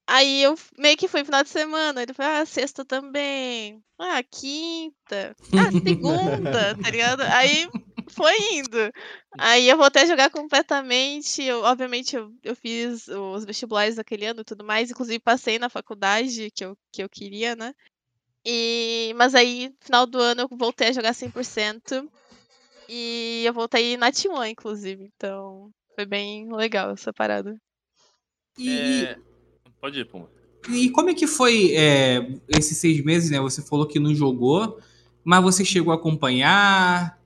[0.08, 3.82] aí eu meio que fui final de semana, ele falou: "Ah, sexta também.
[4.00, 5.36] Ah, quinta.
[5.56, 7.22] Ah, segunda", tá ligado?
[7.22, 7.68] Aí
[8.12, 8.78] foi indo.
[9.40, 14.42] Aí eu voltei a jogar completamente, eu obviamente eu eu fiz os vestibulares daquele ano
[14.42, 17.74] e tudo mais, inclusive passei na faculdade que eu que eu queria, né.
[18.46, 22.10] E mas aí, final do ano, eu voltei a jogar 100%,
[22.90, 27.56] e eu voltei na T1 inclusive, então foi bem legal essa parada.
[28.58, 29.16] E, É,
[29.84, 30.30] Pode ir, Puma.
[30.70, 33.42] e como é que foi é, esses seis meses, né?
[33.42, 34.80] Você falou que não jogou,
[35.26, 37.22] mas você chegou a acompanhar,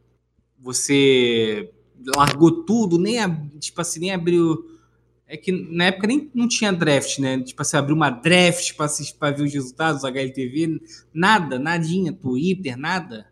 [0.58, 1.72] você
[2.16, 3.20] largou tudo, nem,
[3.60, 4.76] tipo assim, nem abriu...
[5.28, 7.40] É que na época nem não tinha draft, né?
[7.44, 10.82] Tipo assim, abriu uma draft pra, assistir, pra ver os resultados, HLTV,
[11.14, 13.32] nada, nadinha, Twitter, nada.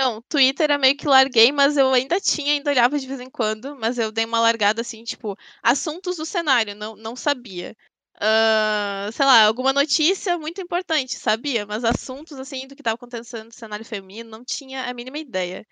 [0.00, 3.28] Não, Twitter eu meio que larguei, mas eu ainda tinha, ainda olhava de vez em
[3.28, 7.76] quando, mas eu dei uma largada assim, tipo, assuntos do cenário, não, não sabia.
[8.20, 13.46] Hã, sei lá, alguma notícia muito importante, sabia, mas assuntos assim do que estava acontecendo
[13.46, 15.66] no cenário feminino, não tinha a mínima ideia.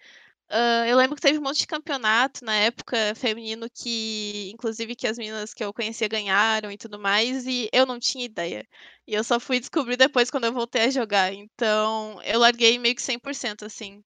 [0.51, 5.07] Hã, eu lembro que teve um monte de campeonato na época feminino que, inclusive, que
[5.09, 8.67] as meninas que eu conhecia ganharam e tudo mais, e eu não tinha ideia.
[9.07, 12.95] E eu só fui descobrir depois quando eu voltei a jogar, então eu larguei meio
[12.97, 14.03] que 100% assim.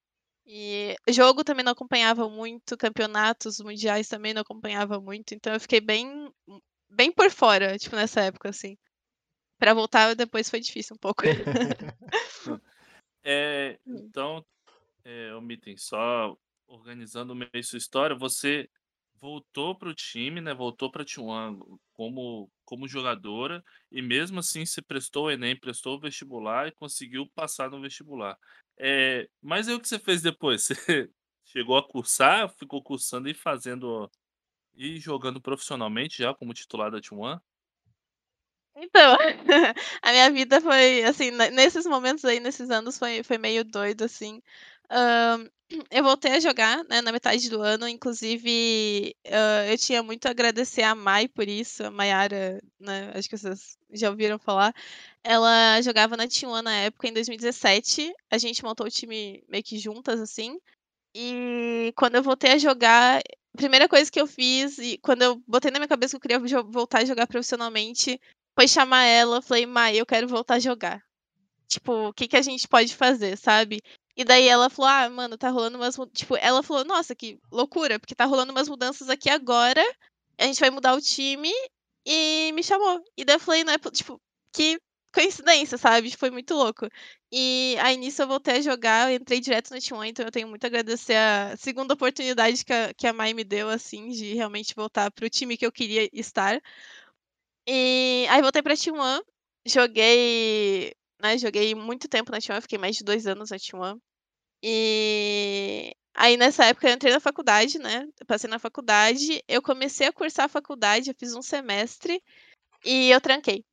[0.47, 5.81] E jogo também não acompanhava muito, campeonatos mundiais também não acompanhava muito, então eu fiquei
[5.81, 6.31] bem
[6.91, 8.77] bem por fora, tipo, nessa época, assim.
[9.59, 11.25] Pra voltar depois foi difícil um pouco.
[13.25, 14.15] É, Hum.
[14.15, 14.45] então,
[15.05, 18.69] é, Mitten, só organizando meio sua história, você
[19.15, 20.55] voltou para o time, né?
[20.55, 21.59] Voltou para T1
[21.93, 27.27] como, como jogadora, e mesmo assim você prestou o Enem, prestou o vestibular e conseguiu
[27.35, 28.37] passar no vestibular.
[28.79, 30.69] É, mas aí o que você fez depois?
[31.47, 34.11] Você chegou a cursar, ficou cursando e fazendo
[34.77, 37.41] e jogando profissionalmente já como titular da T1?
[38.75, 39.17] Então,
[40.03, 44.05] a minha vida foi, assim, ne nesses momentos aí, nesses anos, foi foi meio doido,
[44.05, 44.43] assim.
[44.91, 45.39] Hã,
[45.91, 50.31] eu voltei a jogar, né, na metade do ano, inclusive, hã, eu tinha muito a
[50.31, 54.75] agradecer a Mai por isso, a Maiara, né, acho que vocês já ouviram falar.
[55.25, 59.79] Ela jogava na T1 na época, em 2017, a gente montou o time meio que
[59.79, 60.59] juntas, assim,
[61.15, 63.23] e quando eu voltei a jogar,
[63.57, 66.63] primeira coisa que eu fiz e quando eu botei na minha cabeça que eu queria
[66.63, 68.21] voltar a jogar profissionalmente,
[68.55, 71.03] foi chamar ela, falei: "Mai, eu quero voltar a jogar.
[71.69, 73.81] Tipo, o que que a gente pode fazer", sabe.
[74.17, 77.39] E daí ela falou: "Ah, mano, tá rolando umas mu" tipo, ela falou: "Nossa, que
[77.53, 79.83] loucura, porque tá rolando umas mudanças aqui agora,
[80.39, 81.51] a gente vai mudar o time",
[82.07, 83.03] e me chamou.
[83.17, 84.21] E daí eu falei, né, tipo,
[84.53, 84.79] que
[85.17, 86.89] coincidência, sabe, foi muito louco.
[87.33, 90.49] E aí nisso eu voltei a jogar, eu entrei direto no T1, então eu tenho
[90.49, 94.35] muito a agradecer a segunda oportunidade que a que a Mai me deu, assim, de
[94.35, 96.61] realmente voltar para o time que eu queria estar.
[97.69, 99.21] E aí voltei pra T1,
[99.67, 103.99] joguei, né, joguei muito tempo na T1, fiquei mais de 2 anos na T1.
[104.63, 110.13] E aí nessa época eu entrei na faculdade, né, passei na faculdade, eu comecei a
[110.13, 112.23] cursar a faculdade, eu fiz um semestre
[112.85, 113.65] e eu tranquei.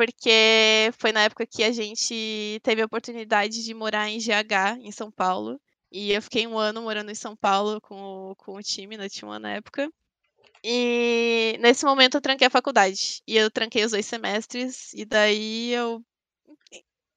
[0.00, 4.90] Porque foi na época que a gente teve a oportunidade de morar em GH, em
[4.90, 5.60] São Paulo,
[5.92, 9.10] e eu fiquei 1 ano morando em São Paulo com o com o time da
[9.10, 9.92] T1 na época.
[10.64, 15.72] E nesse momento eu tranquei a faculdade, e eu tranquei os 2 semestres, e daí
[15.72, 16.02] eu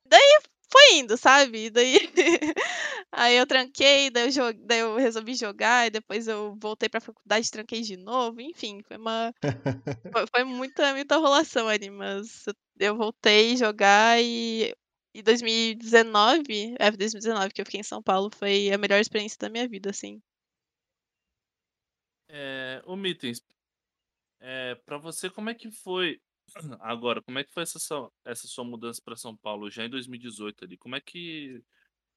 [0.05, 0.39] daí
[0.71, 1.65] foi indo, sabe.
[1.67, 1.99] E daí
[3.13, 7.01] aí eu tranquei, daí eu jo daí eu resolvi jogar e depois eu voltei pra
[7.01, 9.33] faculdade, tranquei de novo, enfim, foi uma
[10.13, 12.45] foi foi muita muita enrolação ali, mas
[12.79, 14.73] eu voltei jogar e
[15.15, 19.49] e 2019 é, 2019 que eu fiquei em São Paulo, foi a melhor experiência da
[19.49, 20.21] minha vida, assim.
[22.29, 23.41] Eh, ô Mittens,
[24.41, 26.21] eh, pra você como é que foi
[26.81, 29.89] agora, como é que foi essa sua essa sua mudança pra São Paulo já em
[29.89, 31.63] 2018 ali, como é que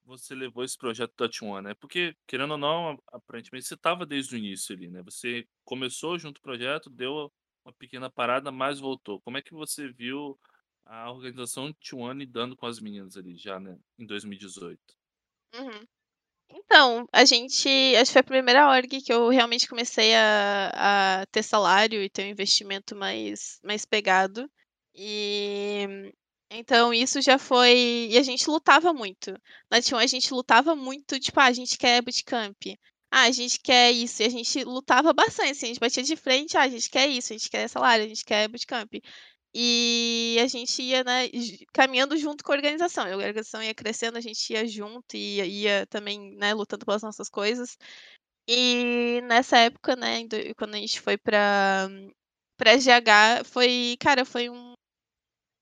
[0.07, 4.35] você levou esse projeto da T1, né, porque querendo ou não, aparentemente você estava desde
[4.37, 7.33] o início ali, né, você começou junto o projeto, deu
[7.65, 9.21] uma pequena parada, mas voltou.
[9.23, 10.39] Como é que você viu
[10.87, 14.95] a organização T1 lidando com as meninas ali já, né, em 2018?
[15.55, 15.87] Uhum.
[16.51, 21.27] Então, a gente acho que foi a primeira org que eu realmente comecei a a
[21.27, 24.51] ter salário e ter um investimento mais mais pegado.
[24.95, 26.13] E,
[26.51, 29.33] então isso já foi e a gente lutava muito.
[29.71, 32.57] Na T1 a gente lutava muito, tipo: "Ah, a gente quer bootcamp.
[33.11, 34.23] ah, a gente quer isso.
[34.23, 37.07] E a gente lutava bastante, assim, a gente batia de frente, ah, a gente quer
[37.09, 38.93] isso, a gente quer salário, a gente quer bootcamp.
[39.55, 41.29] E a gente ia, né,
[41.73, 43.07] caminhando junto com a organização.
[43.07, 47.03] A organização ia crescendo, a gente ia junto e ia, ia também, né, lutando pelas
[47.03, 47.77] nossas coisas.
[48.49, 50.21] E nessa época, né,
[50.59, 51.89] quando a gente foi pra,
[52.59, 54.76] pra GH, foi, cara, foi um.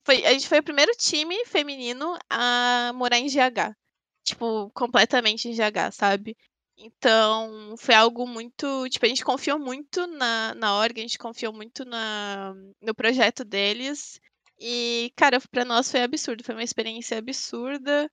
[0.04, 3.74] Foi, a gente foi o primeiro time feminino a morar em GH.
[4.22, 6.36] Tipo, completamente em GH, sabe?
[6.76, 8.88] Então, foi algo muito.
[8.88, 13.44] Tipo, a gente confiou muito na, na org, a gente confiou muito na, no projeto
[13.44, 14.20] deles.
[14.60, 18.10] E, cara, pra nós foi absurdo, foi uma experiência absurda.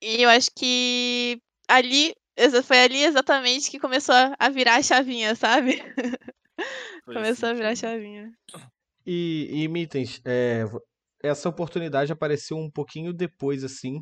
[0.00, 2.14] E eu acho que ali,
[2.64, 5.82] foi ali exatamente que começou a virar a chavinha, sabe?
[7.04, 8.32] começou a virar a chavinha.
[9.06, 10.64] E, e Mittens, é,
[11.24, 14.00] essa oportunidade apareceu um pouquinho depois, assim,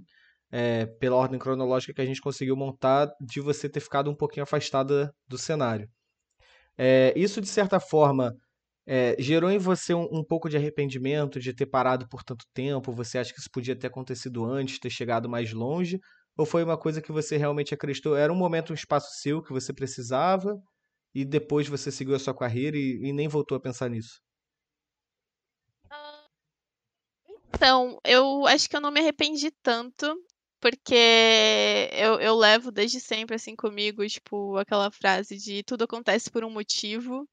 [0.51, 4.45] é, pela ordem cronológica que a gente conseguiu montar, de você ter ficado um pouquinho
[4.45, 5.89] afastada do cenário.
[6.77, 8.35] É, isso, de certa forma,
[8.87, 12.93] é, gerou em você um, um, pouco de arrependimento de ter parado por tanto tempo?
[12.93, 16.01] Você acha que isso podia ter acontecido antes, ter chegado mais longe?
[16.37, 18.17] Ou foi uma coisa que você realmente acreditou?
[18.17, 20.57] Era um momento, um espaço seu que você precisava
[21.15, 24.21] e depois você seguiu a sua carreira e, e nem voltou a pensar nisso?
[27.63, 30.21] Então, eu acho que eu não me arrependi tanto
[30.61, 36.43] porque eu, eu levo desde sempre assim comigo, tipo, aquela frase de tudo acontece por
[36.45, 37.25] um motivo.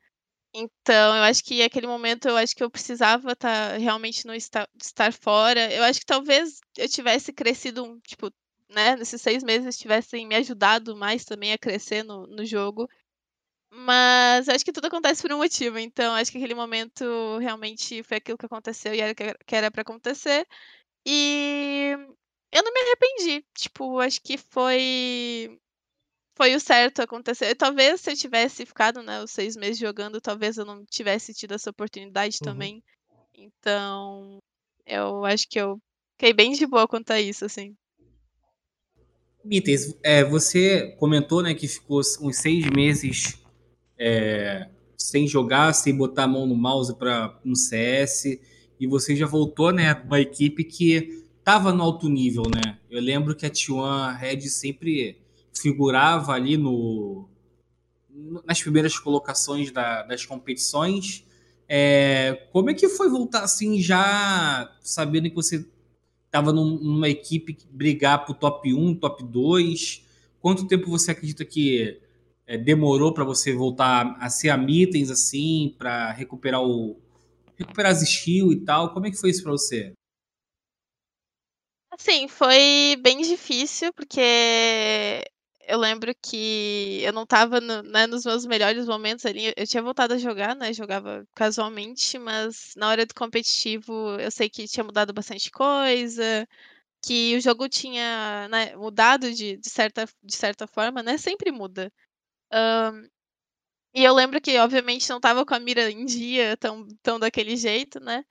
[0.54, 4.70] Então, eu acho que aquele momento eu acho que eu precisava tá, realmente não estar,
[4.82, 5.74] estar fora.
[5.74, 8.32] Eu acho que talvez eu tivesse crescido, tipo,
[8.70, 12.88] né, nesses seis meses tivessem me ajudado mais também a crescer no, no jogo.
[13.72, 15.78] Mas acho que tudo acontece por um motivo.
[15.78, 19.82] Então, acho que aquele momento realmente foi aquilo que aconteceu e era que era para
[19.82, 20.48] acontecer.
[21.06, 21.96] E
[22.52, 25.60] eu não me arrependi, tipo, acho que foi
[26.36, 27.54] foi o certo acontecer.
[27.56, 31.54] Talvez se eu tivesse ficado, né, os seis meses jogando, talvez eu não tivesse tido
[31.54, 32.46] essa oportunidade uhum.
[32.46, 32.84] também.
[33.34, 34.40] Então,
[34.86, 35.80] eu acho que eu
[36.14, 37.76] fiquei bem de boa quanto a isso, assim.
[39.44, 43.39] Mites, é, você comentou, né, que ficou uns seis meses
[44.00, 48.40] é, sem jogar, sem botar a mão no mouse para um CS,
[48.80, 52.78] e você já voltou, né, uma equipe que estava no alto nível, né?
[52.90, 55.20] Eu lembro que a T1 Red sempre
[55.54, 57.28] figurava ali no
[58.46, 61.26] nas primeiras colocações da, das competições.
[61.68, 65.66] É, como é que foi voltar assim já sabendo que você
[66.26, 70.06] estava num, numa equipe brigar para o top 1, top 2?
[70.40, 72.00] Quanto tempo você acredita que
[72.50, 77.00] é, demorou para você voltar a ser a Mittens assim, para recuperar o
[77.56, 78.92] recuperar as skills e tal?
[78.92, 79.94] Como é que foi isso para você?
[82.00, 85.24] Sim, foi bem difícil, porque
[85.68, 89.54] eu lembro que eu não estava no, né, nos meus melhores momentos ali.
[89.56, 90.74] Eu tinha voltado a jogar, né?
[90.74, 96.48] Jogava casualmente, mas na hora do competitivo eu sei que tinha mudado bastante coisa,
[97.04, 101.18] que o jogo tinha né, mudado de, de, certa, de certa forma, né?
[101.18, 101.92] Sempre muda.
[102.52, 103.10] Um,
[103.94, 107.56] e eu lembro que, obviamente, não estava com a mira em dia tão, tão daquele
[107.58, 108.24] jeito, né?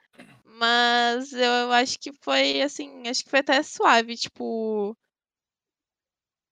[0.45, 4.97] Mas eu acho que foi, assim, acho que foi até suave, tipo.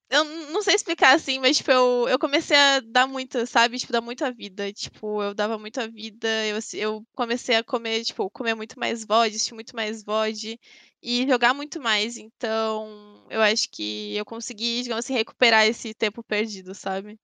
[0.09, 3.79] Eu não sei explicar assim, mas tipo, eu, eu comecei a dar muito, sabe?
[3.79, 4.73] Tipo, dar muita vida.
[4.73, 6.29] Tipo, eu dava muita vida.
[6.47, 10.59] Eu, eu comecei a comer, tipo, comer muito mais VOD, assistir muito mais VOD
[11.03, 12.17] e jogar muito mais.
[12.17, 17.19] Então, eu acho que eu consegui, digamos assim, recuperar esse tempo perdido, sabe?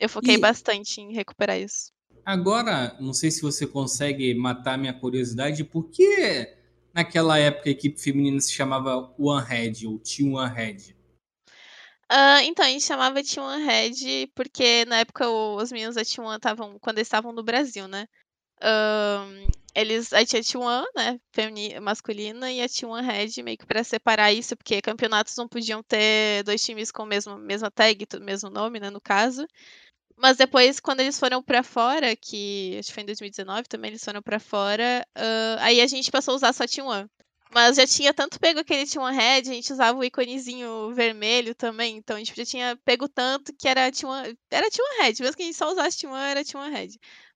[0.00, 0.38] Eu foquei e...
[0.38, 1.92] bastante em recuperar isso.
[2.24, 6.56] Agora, não sei se você consegue matar minha curiosidade, por que
[6.92, 10.96] naquela época a equipe feminina se chamava One Head ou Team One Head?
[12.10, 16.26] Uh, então, a gente chamava Team One Head porque na época os meninos da Team
[16.26, 18.06] One estavam, quando eles estavam no Brasil, né?
[19.74, 23.56] Eles, aí tinha a Team One, né, feminina, masculina, e a Team One Red, meio
[23.56, 27.70] que pra separar isso, porque campeonatos não podiam ter dois times com a mesma, mesma
[27.70, 29.46] tag, mesmo nome, né, no caso.
[30.20, 34.04] Mas depois, quando eles foram para fora, que acho que foi em 2019 também, eles
[34.04, 37.08] foram para fora, uh, aí a gente passou a usar só Team One.
[37.52, 41.54] Mas já tinha tanto pego aquele Team One Red, a gente usava o iconezinho vermelho
[41.54, 45.02] também, então a gente já tinha pego tanto que era Team One, era Team One
[45.02, 46.90] Red, mesmo que a gente só usasse Team One, era Team One Red.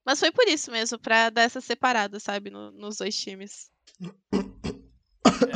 [0.05, 3.71] Mas foi por isso mesmo, pra dar essa separada, sabe, no, nos dois times.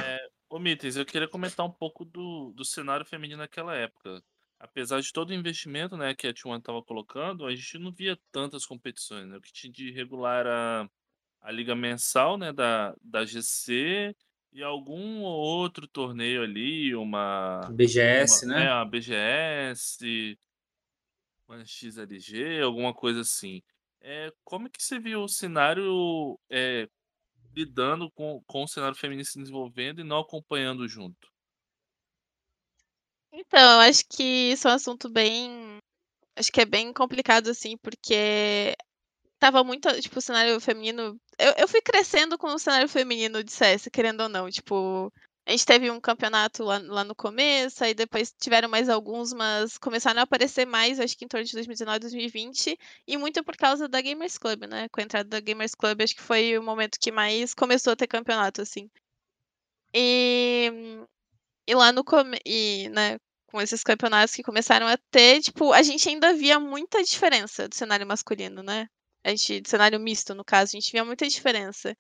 [0.04, 0.18] É,
[0.50, 4.22] ô Mites, eu queria comentar um pouco do, do cenário feminino naquela época
[4.60, 8.20] apesar de todo o investimento, né, que a T1 estava colocando, a gente não via
[8.32, 9.38] tantas competições, né?
[9.38, 10.90] O que tinha de regular era
[11.42, 14.14] a liga mensal, né, da, da GC
[14.52, 18.66] e algum ou outro torneio ali, uma BGS, uma, né?
[18.66, 20.38] É, a BGS.
[21.48, 23.62] uma XLG, alguma coisa assim.
[24.02, 26.88] É, como é que você viu o cenário é,
[27.56, 31.30] lidando com, com o cenário feminino se desenvolvendo e não acompanhando junto?
[33.40, 35.78] Então, acho que isso é um assunto bem.
[36.36, 38.76] Acho que é bem complicado, assim, porque
[39.40, 41.20] tava muito, tipo, o cenário feminino.
[41.38, 44.50] Eu, eu fui crescendo com o cenário feminino de CS, querendo ou não.
[44.50, 45.12] Tipo,
[45.46, 49.78] a gente teve um campeonato lá, lá no começo, aí depois tiveram mais alguns, mas
[49.78, 52.78] começaram a aparecer mais, acho que em torno de 2019, 2020,
[53.08, 54.90] e muito por causa da Gamers Club, né?
[54.90, 57.96] Com a entrada da Gamers Club, acho que foi o momento que mais começou a
[57.96, 58.90] ter campeonato, assim.
[59.94, 60.72] E,
[61.68, 62.38] e lá no come...
[62.46, 63.18] e, né,
[63.50, 67.76] com esses campeonatos que começaram a ter, tipo, a gente ainda via muita diferença do
[67.76, 68.88] cenário masculino, né?
[69.24, 71.96] A gente, do cenário misto, no caso, a gente via muita diferença.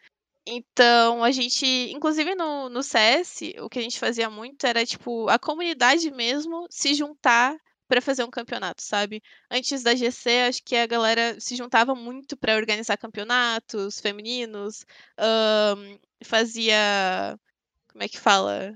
[0.47, 5.27] Então, a gente, inclusive no, no CS, o que a gente fazia muito era, tipo,
[5.29, 7.55] a comunidade mesmo se juntar
[7.87, 9.21] para fazer um campeonato, sabe?
[9.49, 14.85] Antes da GC, acho que a galera se juntava muito para organizar campeonatos femininos,
[15.19, 17.37] um, fazia.
[17.91, 18.73] Como é que fala?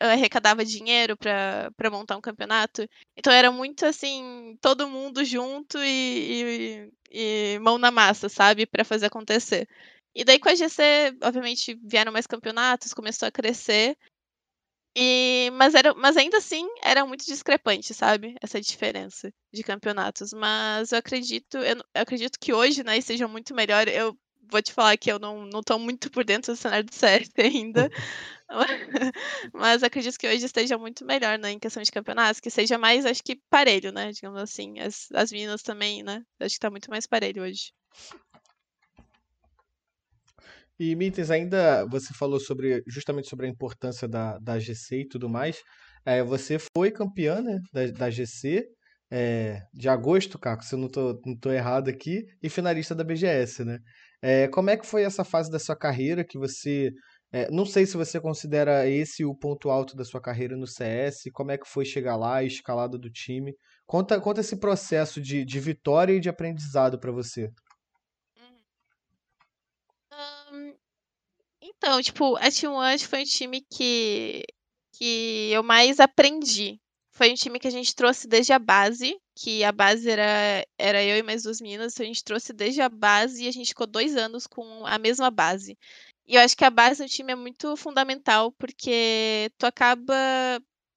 [0.00, 2.88] Arrecadava dinheiro para montar um campeonato.
[3.16, 8.66] Então era muito assim, todo mundo junto e, e, e mão na massa, sabe?
[8.66, 9.68] para fazer acontecer.
[10.14, 13.96] E daí com a GC, obviamente, vieram mais campeonatos, começou a crescer.
[14.94, 18.36] E, mas, era, mas ainda assim era muito discrepante, sabe?
[18.42, 20.32] Essa diferença de campeonatos.
[20.34, 23.88] Mas eu acredito, eu, eu acredito que hoje, né, seja muito melhor.
[23.88, 24.16] Eu
[24.50, 27.30] vou te falar que eu não, não tô muito por dentro do cenário do CS
[27.38, 27.90] ainda.
[29.54, 33.06] mas acredito que hoje esteja muito melhor, né, em questão de campeonatos, que seja mais,
[33.06, 34.12] acho que, parelho, né?
[34.12, 34.78] Digamos assim.
[34.78, 36.22] As, as meninas também, né?
[36.40, 37.72] Acho que tá muito mais parelho hoje.
[40.78, 45.28] E Mittens, ainda você falou sobre justamente sobre a importância da, da GC e tudo
[45.28, 45.62] mais.
[46.04, 48.66] É, você foi campeã né, da, da GC
[49.10, 53.04] é, de agosto, Caco, se eu não tô, não tô errado aqui, e finalista da
[53.04, 53.78] BGS, né?
[54.22, 56.92] É, como é que foi essa fase da sua carreira que você.
[57.32, 61.30] É, não sei se você considera esse o ponto alto da sua carreira no CS,
[61.32, 63.54] como é que foi chegar lá, a escalada do time.
[63.86, 67.50] Conta, conta esse processo de, de vitória e de aprendizado para você.
[71.60, 74.44] Então, tipo, a T1 foi um time que,
[74.92, 76.81] que eu mais aprendi.
[77.12, 81.04] Foi um time que a gente trouxe desde a base, que a base era, era
[81.04, 83.86] eu e mais duas meninas, a gente trouxe desde a base e a gente ficou
[83.86, 85.76] dois anos com a mesma base.
[86.26, 90.14] E eu acho que a base do time é muito fundamental, porque tu acaba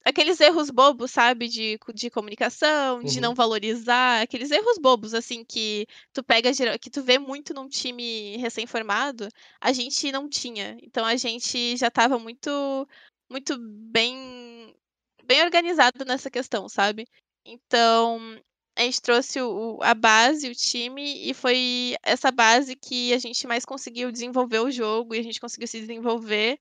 [0.05, 3.35] aqueles erros bobos, sabe, de, de comunicação, de não uhum.
[3.35, 9.27] valorizar, aqueles erros bobos, assim, que tu pega, que tu vê muito num time recém-formado,
[9.59, 10.77] a gente não tinha.
[10.83, 12.87] Então a gente já estava muito,
[13.29, 14.15] muito bem,
[15.25, 17.07] bem organizado nessa questão, sabe?
[17.45, 18.39] Então
[18.75, 23.47] a gente trouxe o, a base, o time, e foi essa base que a gente
[23.47, 26.59] mais conseguiu desenvolver o jogo e a gente conseguiu se desenvolver.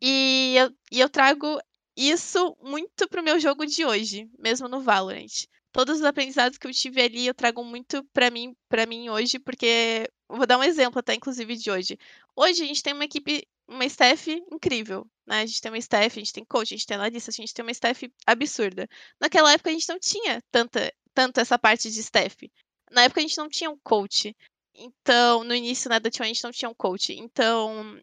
[0.00, 1.58] E eu, e eu trago
[1.96, 5.46] isso muito pro meu jogo de hoje, mesmo no Valorant.
[5.72, 9.38] Todos os aprendizados que eu tive ali eu trago muito para mim, para mim hoje,
[9.40, 11.98] porque vou dar um exemplo até inclusive de hoje.
[12.36, 15.42] Hoje a gente tem uma equipe, uma staff incrível, né?
[15.42, 17.52] A gente tem uma staff, a gente tem coach, a gente tem analista, a gente
[17.52, 18.88] tem uma staff absurda.
[19.20, 22.50] Naquela época a gente não tinha tanta tanto essa parte de staff.
[22.90, 24.34] Na época a gente não tinha um coach.
[24.74, 27.12] Então, no início né, da T1 a gente não tinha um coach.
[27.12, 27.96] Então,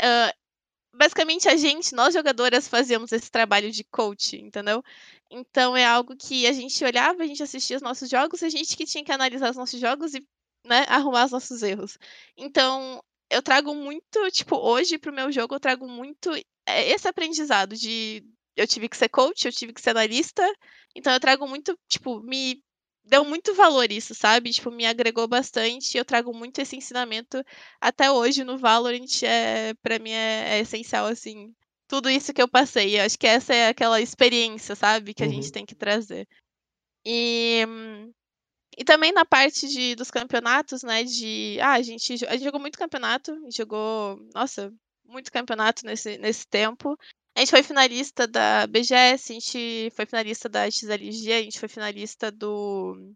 [0.00, 0.42] uh,
[0.96, 4.82] basicamente a gente, nós jogadoras, fazíamos esse trabalho de coach, entendeu?
[5.30, 8.76] Então é algo que a gente olhava, a gente assistia os nossos jogos, a gente
[8.76, 10.24] que tinha que analisar os nossos jogos e
[10.64, 11.98] né, arrumar os nossos erros.
[12.36, 13.02] Então
[13.32, 16.30] eu trago muito, tipo, hoje pro meu jogo eu trago muito
[16.66, 18.24] esse aprendizado de
[18.56, 20.42] eu tive que ser coach, eu tive que ser analista,
[20.94, 22.62] então eu trago muito, tipo, me
[23.04, 24.50] deu muito valor isso, sabe?
[24.50, 25.96] Tipo, me agregou bastante.
[25.96, 27.42] Eu trago muito esse ensinamento
[27.80, 29.22] até hoje no Valorant.
[29.24, 31.52] É, para mim é, é, essencial, assim.
[31.88, 32.98] Tudo isso que eu passei.
[32.98, 35.14] Eu acho que essa é aquela experiência, sabe?
[35.14, 35.32] Que a uhum.
[35.32, 36.26] gente tem que trazer.
[37.04, 37.66] E,
[38.76, 41.04] e também na parte de, dos campeonatos, né?
[41.04, 41.58] De.
[41.60, 43.36] Ah, a gente, a gente jogou muito campeonato.
[43.50, 44.18] Jogou.
[44.34, 44.72] Nossa,
[45.04, 46.96] muito campeonato nesse, nesse tempo.
[47.34, 51.68] A gente foi finalista da BGS, a gente foi finalista da XLG, a gente foi
[51.68, 53.14] finalista do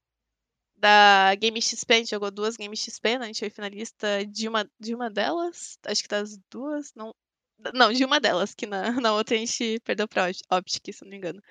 [0.76, 3.24] da Game XP, a gente jogou duas Game XP, né?
[3.24, 7.14] A gente foi finalista de uma, de uma delas, acho que das duas, não,
[7.74, 11.10] não, de uma delas, que na, na outra a gente perdeu pra Optic, se não
[11.10, 11.42] me engano.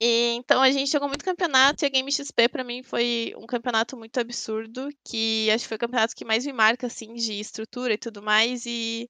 [0.00, 3.46] E, então a gente jogou muito campeonato e a Game XP para mim foi um
[3.46, 7.34] campeonato muito absurdo, que acho que foi o campeonato que mais me marca, assim, de
[7.38, 9.08] estrutura e tudo mais, e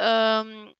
[0.00, 0.72] um,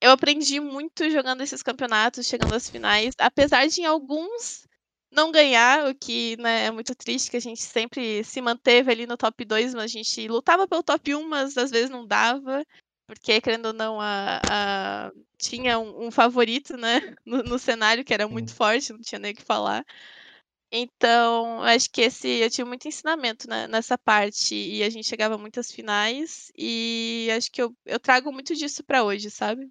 [0.00, 4.66] eu aprendi muito jogando esses campeonatos, chegando às finais, apesar de em alguns
[5.12, 9.06] não ganhar, o que né, é muito triste, que a gente sempre se manteve ali
[9.06, 12.64] no top 2, mas a gente lutava pelo top 1, mas às vezes não dava,
[13.12, 15.12] porque, querendo ou não, a, a...
[15.38, 19.32] tinha um, um, favorito né, no, no, cenário que era muito forte, não tinha nem
[19.32, 19.84] o que falar.
[20.72, 25.34] Então, acho que esse eu tive muito ensinamento né, nessa parte e a gente chegava
[25.34, 29.68] a muitas finais e acho que eu, eu trago muito disso para hoje, sabe?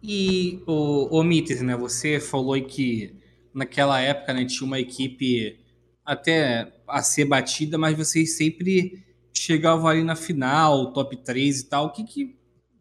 [0.00, 1.76] E o, o Mites, né?
[1.76, 3.16] Você falou que
[3.52, 5.58] naquela época né, tinha uma equipe
[6.04, 9.02] até a ser batida, mas vocês sempre
[9.36, 11.86] chegavam ali na final, top 3 e tal.
[11.86, 12.36] O que, que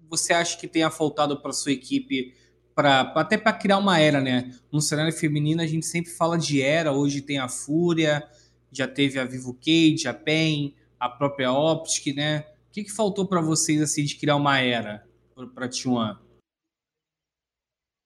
[0.09, 2.33] você acha que tenha faltado para sua equipe
[2.75, 4.51] para até para criar uma era, né?
[4.71, 8.27] No cenário feminino a gente sempre fala de era, hoje tem a Fúria,
[8.71, 12.45] já teve a Vivo Cage, a PEN, a própria Optic, né?
[12.69, 15.07] O que, que faltou para vocês assim de criar uma era
[15.53, 16.17] para T1?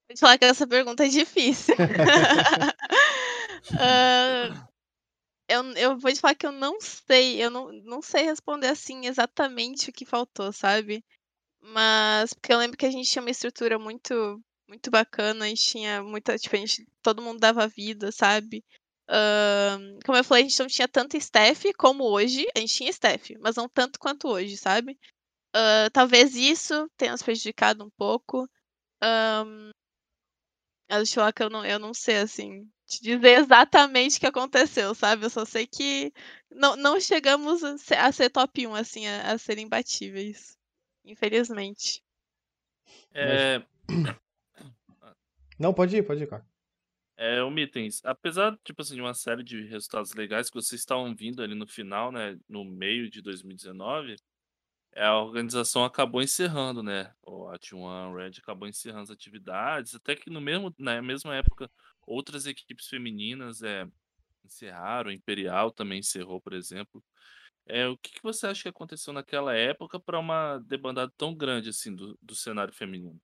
[0.09, 1.75] Vou te falar que essa pergunta é difícil.
[3.73, 4.66] uh,
[5.47, 9.05] eu, eu vou te falar que eu não sei, eu não, não sei responder assim
[9.07, 11.03] exatamente o que faltou, sabe?
[11.61, 15.65] Mas porque eu lembro que a gente tinha uma estrutura muito muito bacana, a gente
[15.65, 18.63] tinha muita, tipo, a gente, todo mundo dava vida, sabe?
[19.09, 22.45] Uh, como eu falei, a gente não tinha tanto staff como hoje.
[22.55, 24.99] A gente tinha staff, mas não tanto quanto hoje, sabe?
[25.55, 28.47] Uh, talvez isso tenha nos prejudicado um pouco.
[29.01, 29.71] Um,
[30.89, 34.95] eu falar que eu não, eu não sei, assim, te dizer exatamente o que aconteceu,
[34.95, 35.25] sabe?
[35.25, 36.13] Eu só sei que
[36.49, 40.57] não, não chegamos a ser, a ser top 1, assim, a, a ser imbatíveis.
[41.03, 42.01] Infelizmente.
[43.13, 43.61] É,
[45.59, 46.45] não, pode ir, pode ir, cara.
[47.17, 51.13] É, o Mitens, apesar, tipo assim, de uma série de resultados legais que vocês estavam
[51.15, 54.15] vindo ali no final, né, no meio de 2019,
[54.93, 60.15] é, a organização acabou encerrando, né, o a T1 Red acabou encerrando as atividades, até
[60.15, 61.71] que no mesmo, na mesma época,
[62.07, 63.85] outras equipes femininas é,
[64.43, 67.03] encerraram, Imperial também encerrou, por exemplo.
[67.67, 71.69] É, o que, que você acha que aconteceu naquela época para uma debandada tão grande
[71.69, 73.19] assim do, do cenário feminino?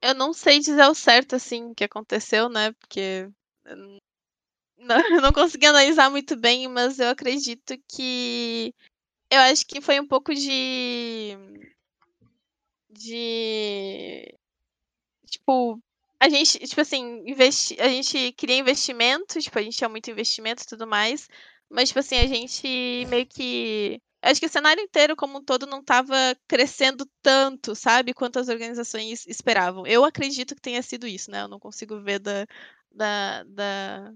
[0.00, 3.28] eu não sei dizer ao certo, assim, o que aconteceu, né, porque
[3.64, 3.76] eu
[4.78, 8.72] não não consegui analisar muito bem, mas eu acredito que
[9.30, 11.36] eu acho que foi um pouco de
[12.90, 14.38] de
[15.26, 15.80] tipo,
[16.20, 20.62] a gente, tipo assim, investi a gente queria investimento, tipo, a gente tinha muito investimento
[20.62, 21.28] e tudo mais,
[21.70, 25.66] mas, tipo assim, a gente meio que acho que o cenário inteiro, como um todo,
[25.66, 26.14] não estava
[26.48, 28.14] crescendo tanto, sabe?
[28.14, 29.86] Quanto as organizações esperavam.
[29.86, 31.42] Eu acredito que tenha sido isso, né?
[31.42, 32.46] Eu não consigo ver da,
[32.90, 34.12] da, da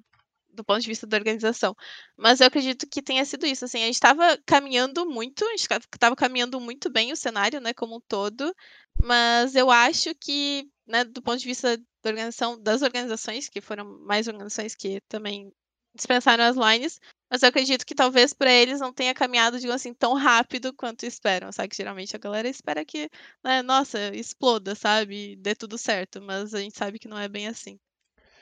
[0.50, 1.74] do ponto de vista da organização.
[2.16, 3.64] Mas eu acredito que tenha sido isso.
[3.64, 7.72] Assim, a gente estava caminhando muito, a gente estava caminhando muito bem o cenário, né,
[7.74, 8.54] como um todo.
[9.02, 13.84] Mas eu acho que, né, do ponto de vista da organização, das organizações, que foram
[14.00, 15.52] mais organizações que também
[15.94, 19.92] dispensaram as lines, mas eu acredito que talvez para eles não tenha caminhado, digamos assim,
[19.92, 21.68] tão rápido quanto esperam, sabe?
[21.68, 23.10] Que geralmente a galera espera que,
[23.44, 25.36] né, nossa, exploda, sabe?
[25.36, 27.78] Dê tudo certo, mas a gente sabe que não é bem assim.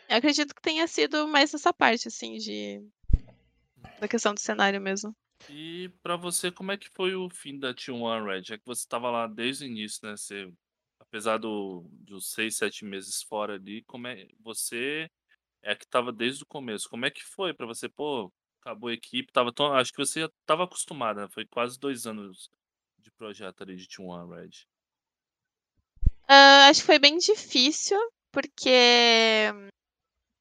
[0.09, 2.81] Eu acredito que tenha sido mais essa parte, assim, de.
[3.99, 5.15] da questão do cenário mesmo.
[5.51, 8.43] E para você, como é que foi o fim da T1 Red?
[8.45, 10.17] Já que você estava lá desde o início, né?
[10.17, 10.53] Você,
[11.17, 15.11] apesar do, dos seis, sete meses fora ali, como é você
[15.63, 16.91] é que estava desde o começo.
[16.91, 17.89] Como é que foi para você?
[17.89, 21.29] Pô, acabou a equipe, tava tão, acho que você já estava acostumada, né?
[21.33, 22.51] Foi quase dois anos
[22.99, 24.67] de projeto ali de T1 Red.
[26.29, 27.99] Uh, acho que foi bem difícil,
[28.31, 29.51] porque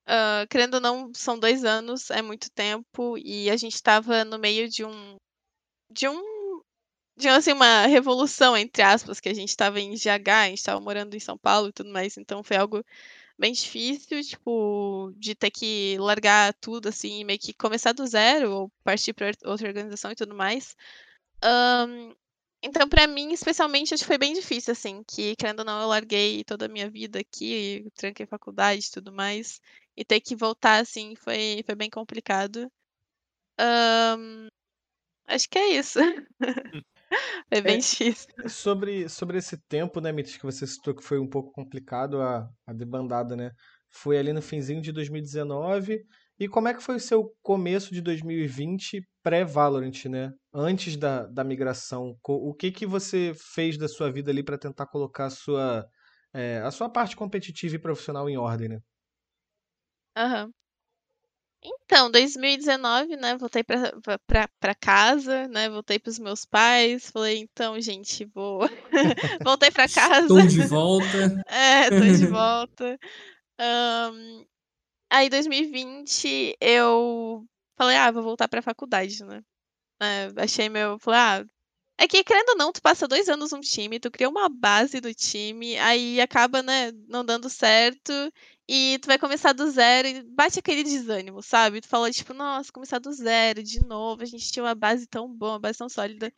[0.07, 4.38] Uh, querendo ou não, são dois anos, é muito tempo, e a gente estava no
[4.38, 5.15] meio de um.
[5.89, 6.35] de um.
[7.18, 10.82] De assim, uma revolução, entre aspas, que a gente estava em GH, a gente estava
[10.82, 12.84] morando em São Paulo e tudo mais, então foi algo
[13.38, 18.72] bem difícil, tipo, de ter que largar tudo, assim, meio que começar do zero, ou
[18.84, 20.76] partir para outra organização e tudo mais.
[21.43, 22.13] Um,
[22.63, 25.88] então, para mim, especialmente, acho que foi bem difícil, assim, que, querendo ou não, eu
[25.88, 29.61] larguei toda a minha vida aqui, tranquei faculdade e tudo mais,
[29.95, 32.72] e ter que voltar, assim, foi, foi bem complicado.
[33.59, 34.47] Um,
[35.28, 35.99] acho que é isso.
[37.49, 38.28] foi bem é, difícil.
[38.49, 42.49] Sobre, sobre esse tempo, né, Mitos, que você citou que foi um pouco complicado a,
[42.68, 43.51] a debandada, né?
[43.91, 46.05] Foi ali no finzinho de 2019.
[46.39, 50.34] E como é que foi o seu começo de 2020 pré-Valorant, né?
[50.53, 52.18] Antes da, da migração.
[52.28, 55.88] O que que você fez da sua vida ali para tentar colocar a sua,
[56.34, 58.80] é, a sua parte competitiva e profissional em ordem, né?
[60.16, 60.53] Aham.
[61.68, 63.91] Então, 2019, né, voltei pra
[64.28, 68.61] pra pra casa, né, voltei para os meus pais, falei: "Então, gente, vou
[69.43, 70.28] voltei pra casa".
[70.28, 71.18] Estou de volta.
[71.47, 72.97] É, tô de volta.
[73.59, 74.11] Hã,
[75.11, 77.45] aí 2020 eu
[77.78, 79.41] falei: "Ah, vou voltar pra faculdade", né.
[80.01, 81.45] Eh, achei meu falei: "Ah"
[81.99, 85.01] é que querendo ou não, tu passa 2 anos num time, tu cria uma base
[85.01, 88.13] do time, aí acaba, né, não dando certo,
[88.68, 91.82] e tu vai começar do zero e bate aquele desânimo, sabe.
[91.82, 95.32] Tu fala tipo: "Nossa, começar do zero de novo, a gente tinha uma base tão
[95.34, 96.34] boa, uma base tão sólida".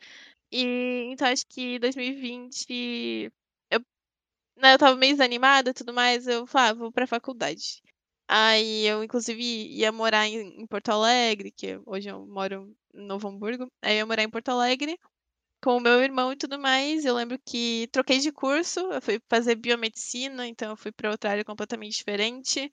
[0.52, 3.30] E então acho que 2020
[3.70, 3.80] eu
[4.56, 7.82] né, eu estava meio desanimada e tudo mais, eu falei: "Ah, vou pra faculdade".
[8.28, 13.28] Aí eu inclusive ia morar em em Porto Alegre, que hoje eu moro em Novo
[13.28, 14.98] Hamburgo, aí eu ia morar em Porto Alegre,
[15.62, 19.20] com o meu irmão e tudo mais, eu lembro que troquei de curso, eu fui
[19.28, 22.70] fazer biomedicina, então eu fui pra outra área completamente diferente.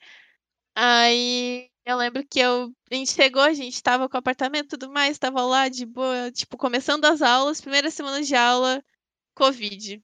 [0.76, 4.80] Aí eu lembro que eu a gente chegou, a gente estava com o apartamento e
[4.80, 8.84] tudo mais, estava lá de boa, tipo, começando as aulas, primeira semana de aula,
[9.36, 10.02] covid.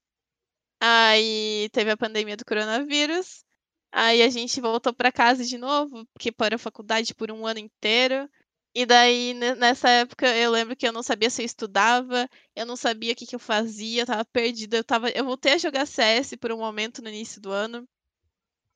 [0.82, 3.44] Aí teve a pandemia do coronavírus,
[3.92, 7.60] aí a gente voltou pra casa de novo, porque parou a faculdade por 1 ano
[7.60, 8.30] inteiro,
[8.76, 12.66] e daí ne nessa época eu lembro que eu não sabia se eu estudava, eu
[12.66, 15.58] não sabia o que que eu fazia, eu estava perdida, eu estava eu voltei a
[15.58, 17.88] jogar CS por um momento no início do ano.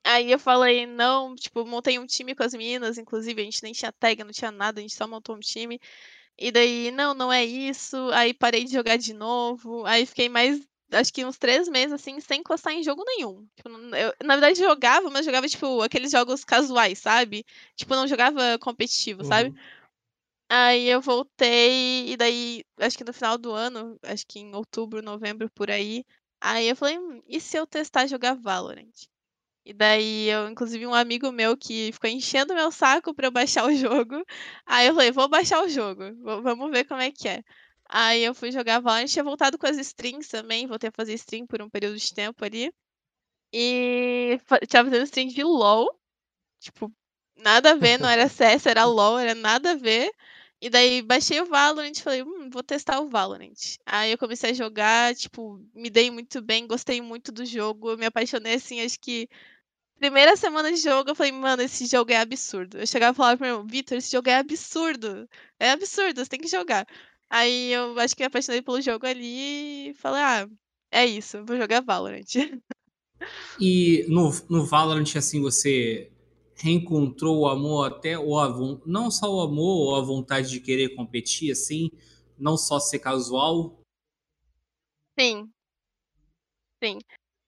[0.05, 3.73] Aí eu falei: "Não", tipo, montei um time com as meninas, inclusive a gente nem
[3.73, 5.79] tinha tag, não tinha nada, a gente só montou um time,
[6.37, 10.61] e daí: "Não, não é isso", aí parei de jogar de novo, aí fiquei mais
[10.91, 13.47] acho que uns 3 meses, assim, sem encostar em jogo nenhum.
[13.55, 17.45] Tipo, eu na verdade jogava, mas jogava, tipo, aqueles jogos casuais, sabe.
[17.75, 19.53] Tipo, não jogava competitivo, sabe.
[20.49, 25.01] Aí eu voltei, e daí acho que no final do ano, acho que em outubro,
[25.01, 26.03] novembro, por aí,
[26.41, 28.91] aí eu falei: "Hum, e se eu testar jogar Valorant?".
[29.65, 33.65] E daí eu inclusive um amigo meu que ficou enchendo meu saco pra eu baixar
[33.65, 34.23] o jogo,
[34.65, 37.43] aí eu falei: "Vou baixar o jogo, va vamos ver como é que é".
[37.89, 41.47] Aí eu fui jogar Valorant, tinha voltado com as streams também, voltei a fazer stream
[41.47, 42.71] por um período de tempo ali,
[43.53, 45.87] e fa estava fazendo stream de LOL,
[46.59, 46.91] tipo,
[47.37, 50.11] nada a ver, não era CS, era LOL, era nada a ver,
[50.61, 53.77] e daí baixei o Valorant e falei: "Hum, vou testar o Valorant".
[53.85, 58.05] Aí eu comecei a jogar, tipo, me dei muito bem, gostei muito do jogo, me
[58.05, 59.29] apaixonei, assim, acho que
[59.99, 62.77] primeira semana de jogo eu falei: "Mano, esse jogo é absurdo".
[62.79, 65.29] Eu chegava e falava para o meu "Vitor, esse jogo é absurdo,
[65.59, 66.87] é absurdo, você tem que jogar".
[67.29, 70.47] Aí eu acho que me apaixonei pelo jogo ali e falei: "Ah,
[70.91, 72.25] é isso, vou jogar Valorant".
[73.59, 76.11] E no no Valorant, assim, você
[76.55, 78.49] reencontrou o amor até ou a
[78.85, 81.91] não só o amor ou a vontade de querer competir, assim,
[82.37, 83.79] não só ser casual?
[85.17, 85.51] Sim.
[86.83, 86.99] Sim.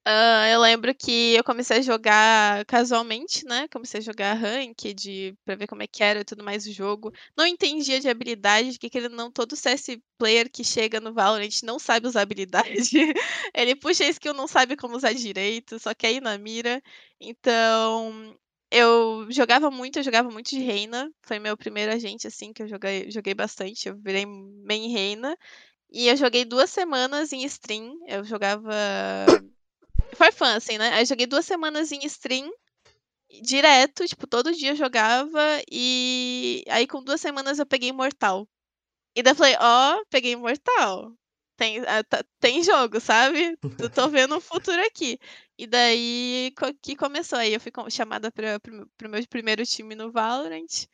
[0.06, 5.54] Hã, eu lembro que eu comecei a jogar casualmente, né, comecei a jogar ranked pra
[5.54, 7.12] ver como é que era e tudo mais o jogo.
[7.36, 11.78] Não entendia de habilidade, que querendo não todo CS player que chega no Valorant não
[11.78, 12.90] sabe usar habilidade.
[13.54, 16.82] Ele puxa a skill, não sabe como usar direito, só quer ir na mira.
[17.20, 18.34] Então,
[18.70, 22.68] eu jogava muito, eu jogava muito de Reina, foi meu primeiro agente, assim, que eu
[22.68, 25.36] joguei joguei bastante, eu virei main Reina.
[25.90, 28.72] E eu joguei 2 semanas em stream, eu jogava
[30.16, 30.92] for fun, assim, né.
[30.94, 32.50] Aí joguei 2 semanas em stream,
[33.42, 35.40] direto, tipo, todo dia eu jogava,
[35.70, 38.48] e aí com 2 semanas eu peguei imortal.
[39.16, 41.12] E daí eu falei: "Ó, peguei imortal,
[41.58, 45.18] tem ah, tá tem jogo, sabe, eu tô vendo um futuro aqui".
[45.58, 46.52] E daí
[46.82, 50.86] que começou, aí eu fui chamada para o meu primeiro time no Valorant,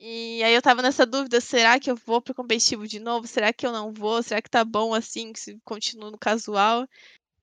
[0.00, 3.26] e aí eu estava nessa dúvida: "Será que eu vou para o competitivo de novo?
[3.26, 4.22] Será que eu não vou?
[4.22, 6.86] Será que tá bom assim, que se continuo no casual?".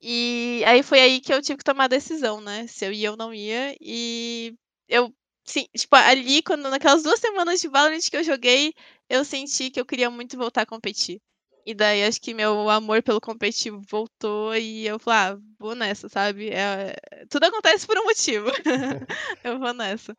[0.02, 3.12] E aí foi aí que eu tive que tomar a decisão, né, se eu ia
[3.12, 4.56] ou não ia, e
[4.88, 5.14] eu
[5.46, 8.74] sim, tipo, ali quando naquelas 2 semanas de Valorant que eu joguei,
[9.10, 11.22] eu senti que eu queria muito voltar a competir.
[11.70, 16.10] E daí acho que meu amor pelo competitivo voltou e eu falei: "Ah, vou nessa",
[16.10, 16.96] sabe, eh,
[17.30, 18.48] tudo acontece por um motivo.
[19.44, 20.16] Eu vou nessa.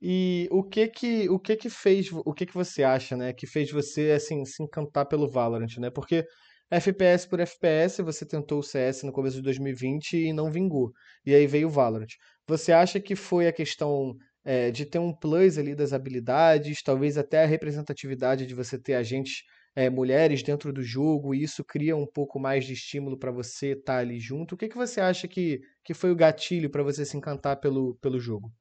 [0.00, 3.46] E o que que o que que fez o que que você acha, né, que
[3.46, 6.24] fez você, assim, se encantar pelo Valorant, né, porque
[6.70, 10.90] FPS por FPS, você tentou o CS no começo de 2020 e não vingou,
[11.24, 12.08] e aí veio o Valorant.
[12.48, 14.14] Você acha que foi a questão,
[14.44, 18.94] eh, de ter um plus ali das habilidades, talvez até a representatividade de você ter
[18.94, 19.42] agentes,
[19.76, 23.72] eh, mulheres dentro do jogo, e isso cria um pouco mais de estímulo pra você
[23.72, 24.54] estar ali junto?
[24.54, 27.96] O que que você acha que que foi o gatilho pra você se encantar pelo
[27.96, 28.52] pelo jogo?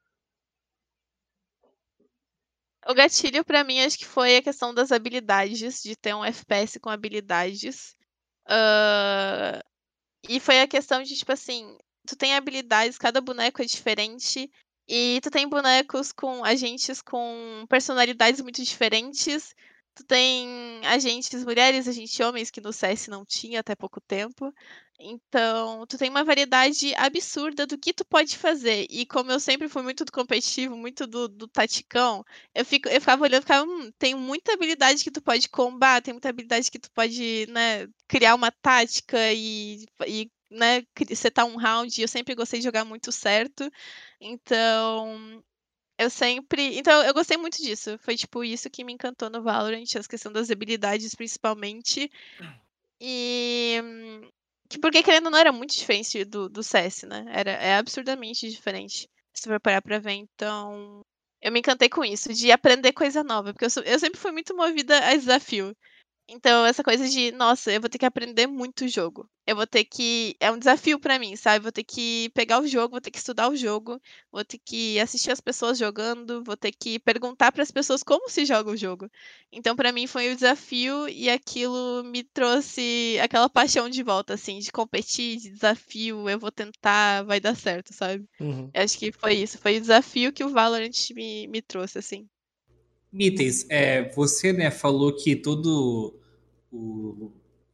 [2.87, 6.79] O gatilho pra mim acho que foi a questão das habilidades, de ter um FPS
[6.79, 7.95] com habilidades.
[8.49, 9.61] Hã,
[10.29, 14.51] e foi a questão de, tipo assim, tu tem habilidades, cada boneco é diferente,
[14.87, 19.55] E tu tem bonecos com agentes com personalidades muito diferentes.
[19.93, 20.47] Tu tem
[20.85, 24.53] agentes mulheres, agentes homens, que no CS não tinha até pouco tempo.
[24.99, 28.85] Então, tu tem uma variedade absurda do que tu pode fazer.
[28.89, 32.23] E como eu sempre fui muito do competitivo, muito do, do taticão,
[32.53, 36.05] eu, fico, eu ficava olhando e ficava, hum, tem muita habilidade que tu pode combater,
[36.05, 40.83] tem muita habilidade que tu pode, né, criar uma tática e, e né,
[41.15, 41.99] setar um round.
[42.01, 43.69] Eu sempre gostei de jogar muito certo.
[44.19, 45.43] Então,
[45.97, 46.77] eu sempre.
[46.77, 47.97] Então, eu gostei muito disso.
[47.99, 52.11] Foi, tipo, isso que me encantou no Valorant, a questão das habilidades, principalmente.
[52.99, 53.81] E.
[54.69, 57.25] Que porque, querendo ou não, era muito diferente do, do CS, né?
[57.29, 59.09] Era, é absurdamente diferente.
[59.33, 60.13] Se for parar pra ver.
[60.13, 61.01] Então.
[61.41, 63.51] Eu me encantei com isso, de aprender coisa nova.
[63.51, 65.75] Porque eu, sou, eu sempre fui muito movida a desafio.
[66.33, 69.29] Então, essa coisa de, nossa, eu vou ter que aprender muito o jogo.
[69.45, 70.33] Eu vou ter que.
[70.39, 71.61] É um desafio para mim, sabe?
[71.61, 73.99] Vou ter que pegar o jogo, vou ter que estudar o jogo,
[74.31, 78.29] vou ter que assistir as pessoas jogando, vou ter que perguntar para as pessoas como
[78.29, 79.09] se joga o jogo.
[79.51, 84.59] Então, para mim, foi um desafio e aquilo me trouxe aquela paixão de volta, assim,
[84.59, 86.29] de competir, de desafio.
[86.29, 88.23] Eu vou tentar, vai dar certo, sabe?
[88.39, 88.71] Uhum.
[88.73, 89.57] Eu acho que foi isso.
[89.57, 92.25] Foi o desafio que o Valorant me, me trouxe, assim.
[93.11, 96.20] Mitens, é, você né, falou que todo
[96.71, 97.31] o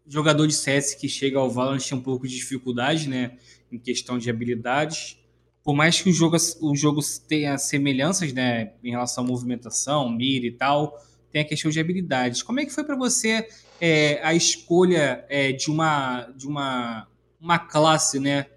[0.07, 3.37] jogador de CS que chega ao Valorant tem um pouco de dificuldade né,
[3.71, 5.17] em questão de habilidades.
[5.63, 10.45] Por mais que o jogo, o jogo tenha semelhanças né, em relação à movimentação, mira
[10.45, 10.97] e tal,
[11.29, 12.41] tem a questão de habilidades.
[12.41, 13.47] Como é que foi para você
[13.81, 17.07] é, a escolha é, de uma de uma,
[17.39, 18.47] uma classe, né,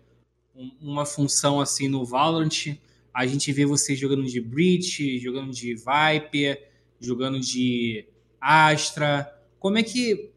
[0.81, 2.79] uma função assim no Valorant?
[3.13, 6.71] A gente vê você jogando de Breach, jogando de Viper,
[7.01, 8.07] jogando de
[8.41, 9.40] Astra.
[9.61, 10.33] Como é que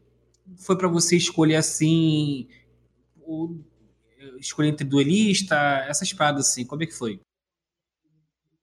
[0.58, 2.46] foi para você escolher assim,
[3.16, 3.58] o,
[4.38, 5.56] escolher entre duelista,
[5.88, 6.64] essas paradas assim?
[6.64, 7.14] Como é que foi?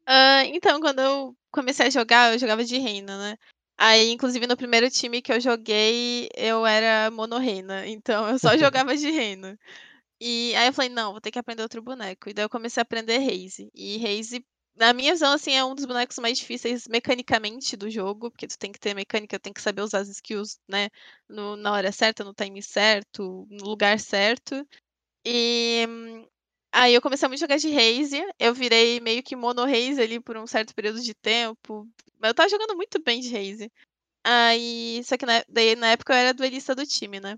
[0.07, 3.37] Uh, então, quando eu comecei a jogar, eu jogava de reina, né?
[3.77, 7.87] Aí, inclusive, no primeiro time que eu joguei, eu era mono-reina.
[7.87, 9.57] Então, eu só jogava de reina.
[10.19, 12.29] E aí eu falei, não, vou ter que aprender outro boneco.
[12.29, 13.71] E daí eu comecei a aprender Raze.
[13.73, 14.45] E Raze
[14.75, 18.57] na minha visão, assim, é um dos bonecos mais difíceis mecanicamente do jogo, porque tu
[18.57, 20.89] tem que ter mecânica, tem que saber usar as skills, né,
[21.29, 24.65] no, na hora certa, no time certo, no lugar certo.
[25.25, 25.85] E
[26.71, 30.37] aí eu comecei a jogar de Raze, eu virei meio que mono Raze ali por
[30.37, 31.87] um certo período de tempo.
[32.21, 33.71] Eu tava jogando muito bem de Raze.
[34.25, 37.37] Aí, só que na, daí, na época eu era duelista do time, né?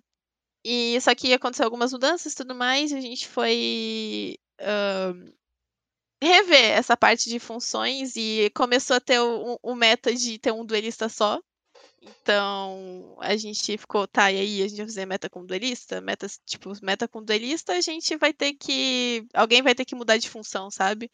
[0.65, 5.33] E só que aconteceu algumas mudanças e tudo mais, a gente foi uh,
[6.23, 10.65] rever essa parte de funções e começou a ter o, o meta de ter um
[10.65, 11.41] duelista só.
[12.01, 16.01] Então, a gente ficou, tá, e aí a gente vai fazer meta com duelista?
[16.01, 19.25] Meta, tipo, meta com duelista, a gente vai ter que.
[19.33, 21.09] Alguém vai ter que mudar de função, sabe?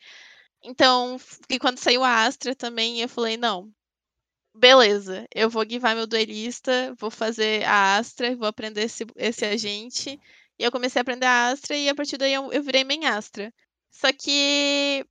[0.63, 1.17] Então,
[1.49, 3.71] e quando saiu a Astra também, eu falei, não.
[4.53, 10.19] Beleza, eu vou guivar meu duelista, vou fazer a Astra, vou aprender esse, esse agente.
[10.57, 13.05] E eu comecei a aprender a Astra e a partir daí eu, eu virei main
[13.05, 13.53] Astra.
[13.91, 15.05] Só que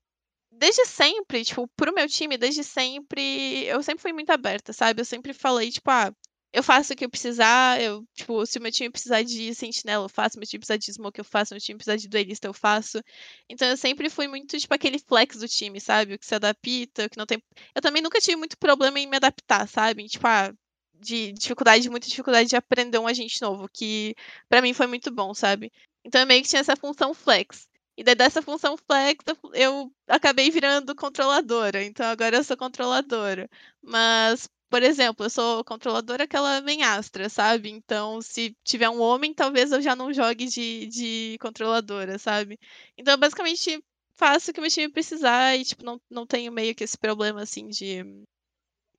[0.51, 5.01] desde sempre, tipo, pro meu time, desde sempre, eu sempre fui muito aberta, sabe?
[5.01, 6.13] Eu sempre falei, tipo, ah,
[6.53, 10.05] eu faço o que eu precisar, eu, tipo, se o meu time precisar de sentinela,
[10.07, 12.55] eu faço, meu time precisar de smoke, eu faço, meu time precisar de duelista, eu
[12.55, 13.03] faço.
[13.49, 16.15] Então eu sempre fui muito, tipo, aquele flex do time, sabe?
[16.15, 17.43] O que se adapta, o que não tem.
[17.75, 20.07] Eu também nunca tive muito problema em me adaptar, sabe?
[20.09, 20.53] Tipo, ah,
[20.95, 24.15] de dificuldade, muita dificuldade de aprender um agente novo, que
[24.49, 25.71] para mim foi muito bom, sabe?
[26.05, 27.69] Então eu meio que tinha essa função flex.
[27.99, 29.25] E daí dessa função flex
[29.55, 31.83] eu acabei virando controladora.
[31.83, 33.51] Então agora eu sou controladora.
[33.83, 37.71] Mas, por exemplo, eu sou controladora aquela menastra, sabe?
[37.71, 42.57] Então, se tiver um homem, talvez eu já não jogue de, de controladora, sabe?
[42.97, 43.83] Então, eu basicamente
[44.15, 46.97] faço o que o meu time precisar e, tipo, não, não tenho meio que esse
[46.97, 48.05] problema, assim, de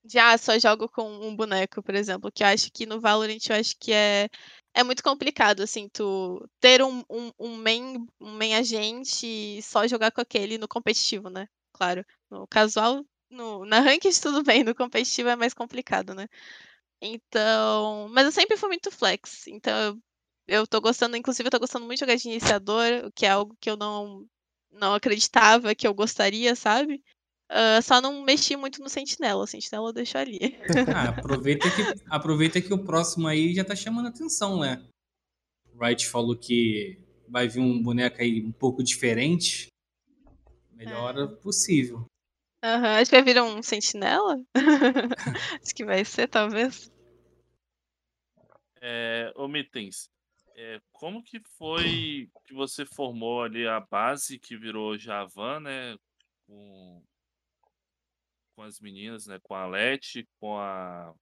[0.04, 3.39] de ah, só jogo com um boneco, por exemplo, que eu acho que no Valorant
[3.50, 4.30] eu acho que é
[4.80, 9.86] é muito complicado, assim, tu ter um, um, um, main, um main agente e só
[9.88, 11.47] jogar com aquele no competitivo, né?
[11.73, 12.05] Claro.
[12.30, 16.27] No casual, no, na ranked tudo bem, no competitivo é mais complicado, né?
[17.01, 18.09] Então.
[18.11, 19.47] Mas eu sempre fui muito flex.
[19.47, 19.73] Então
[20.47, 23.25] eu, eu tô gostando, inclusive eu tô gostando muito de jogar de iniciador, o que
[23.25, 24.25] é algo que eu não,
[24.71, 27.03] não acreditava que eu gostaria, sabe?
[27.50, 29.43] Uh, só não mexi muito no Sentinela.
[29.43, 30.39] O Sentinela eu deixo ali.
[30.95, 34.86] Ah, aproveita, que, aproveita que o próximo aí já tá chamando atenção, né?
[35.74, 39.68] O Wright falou que vai vir um boneco aí um pouco diferente.
[40.72, 41.28] Melhor é.
[41.28, 42.06] possível.
[42.64, 44.41] Uhum, acho que vai vir um Sentinela.
[45.62, 46.91] acho que vai ser, talvez.
[48.82, 50.10] É, ô Mitens,
[50.56, 55.97] é, como que foi que você formou ali a base que virou Javan, né?
[56.50, 57.04] com,
[58.60, 59.39] com as meninas, né?
[59.41, 61.14] Com a Leti, com a.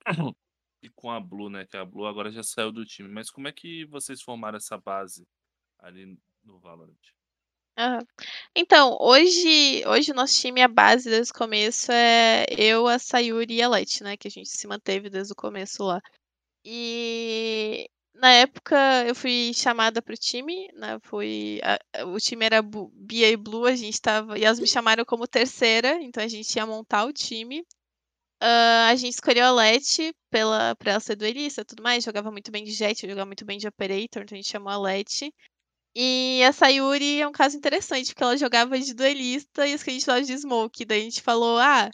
[0.82, 1.64] e com a Blue, né?
[1.64, 3.08] Que a Blue agora já saiu do time.
[3.08, 5.24] Mas como é que vocês formaram essa base
[5.78, 6.98] ali no Valorant?
[7.78, 8.00] Aham.
[8.56, 13.54] Então, hoje hoje o nosso time, a base desde o começo é eu, a Sayuri
[13.54, 16.00] e a Leti, né, que a gente se manteve desde o começo lá.
[16.64, 22.62] E na época eu fui chamada para o time, né, fui a o time era
[22.62, 26.54] Bia e Blue, a gente estava e elas me chamaram como terceira, então a gente
[26.56, 27.64] ia montar o time.
[28.42, 32.30] Hã, a gente escolheu a Leti pela pra ela ser duelista e tudo mais, jogava
[32.32, 35.32] muito bem de Jett, jogava muito bem de Operator, então a gente chamou a Leti.
[35.96, 40.04] E a Sayuri é um caso interessante, porque ela jogava de duelista e a gente
[40.04, 40.84] falava de smoke.
[40.84, 41.90] Daí a gente falou: "Ah,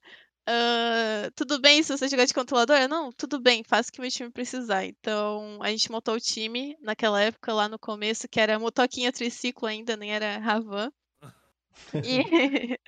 [0.48, 4.10] hã, tudo bem se você jogar de controlador?" "Não, tudo bem, faço o que meu
[4.10, 4.84] time precisar".
[4.84, 9.66] Então a gente montou o time naquela época, lá no começo, que era Motoquinha Triciclo
[9.68, 10.90] ainda, nem era Ravan.
[12.04, 12.18] E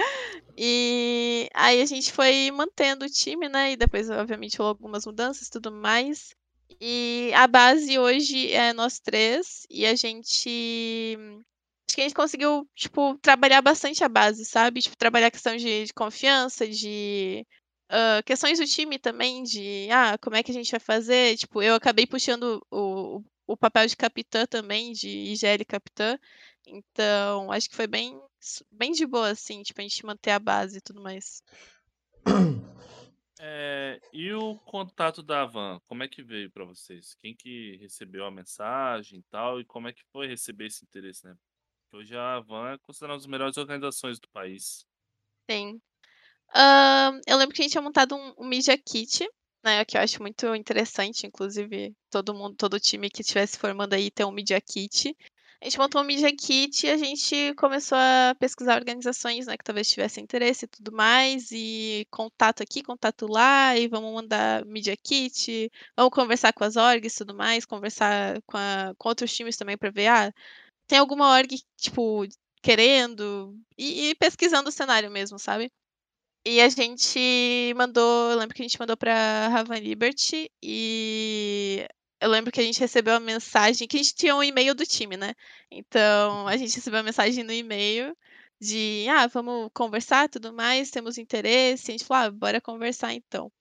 [0.56, 5.48] e aí a gente foi mantendo o time, né, e depois obviamente rolou algumas mudanças
[5.48, 6.34] e tudo mais.
[6.80, 11.16] E a base hoje é nós 3 e a gente
[11.92, 15.56] acho que a gente conseguiu, tipo, trabalhar bastante a base, sabe, tipo, trabalhar a questão
[15.56, 17.46] de de confiança, de,
[17.90, 21.36] hã, questões do time também, de: "Ah, como é que a gente vai fazer?".
[21.36, 26.16] Tipo, eu acabei puxando o o papel de capitã também, de IGL capitã,
[26.66, 28.18] então acho que foi bem
[28.70, 31.42] bem de boa, assim, tipo, a gente manter a base e tudo mais.
[33.40, 37.14] Eh, e o contato da Van, como é que veio pra vocês?
[37.16, 41.26] Quem que recebeu a mensagem e tal, e como é que foi receber esse interesse,
[41.26, 41.36] né?
[41.92, 44.84] Hoje a Van é considerada uma das melhores organizações do país.
[45.50, 45.80] Sim.
[46.54, 49.26] Hã, eu lembro que a gente tinha montado um um Media Kit,
[49.64, 53.94] né, que eu acho muito interessante, inclusive todo mundo todo time que estiver se formando
[53.94, 55.16] aí ter um Media Kit.
[55.62, 59.64] A gente montou um Media Kit e a gente começou a pesquisar organizações, né, que
[59.64, 64.96] talvez tivessem interesse e tudo mais, e contato aqui, contato lá, e vamos mandar Media
[64.96, 69.56] Kit, vamos conversar com as orgs e tudo mais, conversar com a com outros times
[69.56, 70.32] também pra ver: "Ah,
[70.92, 72.24] tem alguma org, tipo,
[72.62, 73.56] querendo?".
[73.78, 75.72] E e pesquisando o cenário mesmo, sabe.
[76.46, 81.86] E a gente mandou eu lembro que a gente mandou pra Raven Liberty, e
[82.20, 84.86] eu lembro que a gente recebeu a mensagem que a gente tinha um e-mail do
[84.86, 85.34] time, né,
[85.70, 88.16] então a gente recebeu a mensagem no e-mail
[88.60, 93.52] de: "Ah, vamos conversar, tudo mais, temos interesse", a gente falou: "Ah, bora conversar então".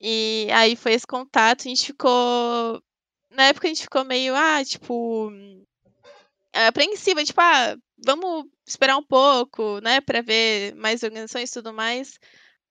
[0.00, 2.82] E aí foi esse contato, a gente ficou
[3.30, 5.30] na época a gente ficou meio, ah, tipo,
[6.68, 12.18] apreensiva, tipo: "Ah, vamos esperar um pouco, né, pra ver mais organizações e tudo mais",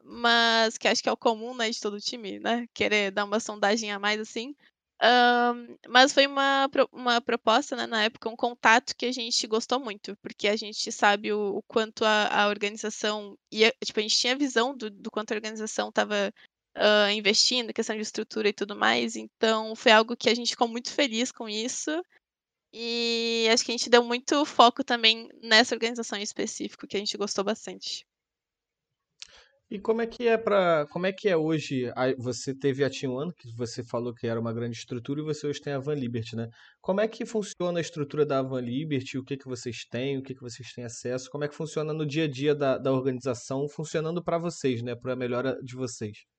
[0.04, 3.40] mas que acho que é o comum, né, de todo time, né, querer dar uma
[3.40, 4.56] sondagem a mais, assim.
[5.02, 5.56] Hã,
[5.90, 10.16] mas foi uma uma proposta, né, na época, um contato que a gente gostou muito,
[10.22, 14.36] porque a gente sabe o o quanto a a organização ia tipo, a gente tinha
[14.38, 16.32] visão do do quanto a organização estava,
[16.78, 20.68] hã, investindo, questão de estrutura e tudo mais, então foi algo que a gente ficou
[20.68, 21.92] muito feliz com isso,
[22.78, 27.00] e acho que a gente deu muito foco também nessa organização em específico, que a
[27.00, 28.06] gente gostou bastante.
[29.70, 32.90] E como é que é pra como é que é hoje a você teve a
[32.90, 35.96] T1, que você falou que era uma grande estrutura, e você hoje tem a Van
[35.96, 36.48] Liberty, né.
[36.82, 39.18] Como é que funciona a estrutura da Van Liberty?
[39.18, 40.18] O que que vocês têm?
[40.20, 41.30] O que que vocês têm acesso?
[41.32, 44.96] Como é que funciona no dia a dia da da organização, funcionando pra vocês, né,
[44.96, 46.35] pra melhora de vocês?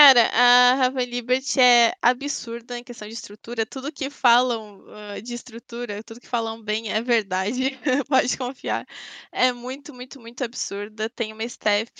[0.00, 5.34] Cara, a Raven Liberty é absurda em questão de estrutura, tudo que falam, hã, de
[5.34, 7.70] estrutura, tudo que falam bem é verdade,
[8.08, 8.86] pode confiar.
[9.32, 11.90] É muito, muito, muito absurda, tem uma staff,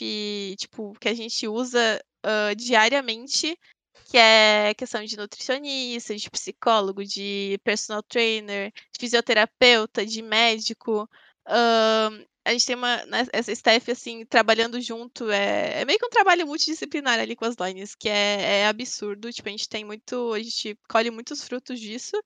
[0.57, 3.59] tipo, que a gente usa, hã, diariamente,
[4.05, 11.11] que é questão de nutricionista, de psicólogo, de personal trainer, de fisioterapeuta, de médico.
[11.49, 16.07] Hã, a gente tem uma né, essa staff, assim, trabalhando junto, é é meio que
[16.07, 19.85] um trabalho multidisciplinar ali com as lines, que é é absurdo, tipo, a gente tem
[19.85, 22.17] muito a gente colhe muitos frutos disso.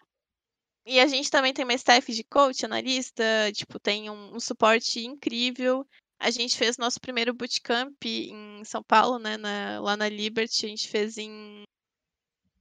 [0.86, 5.00] E a gente também tem uma staff de coach, analista, tipo, tem um um suporte
[5.04, 5.86] incrível.
[6.20, 10.68] A gente fez nosso primeiro bootcamp em São Paulo, né, na lá na Liberty, a
[10.68, 11.64] gente fez em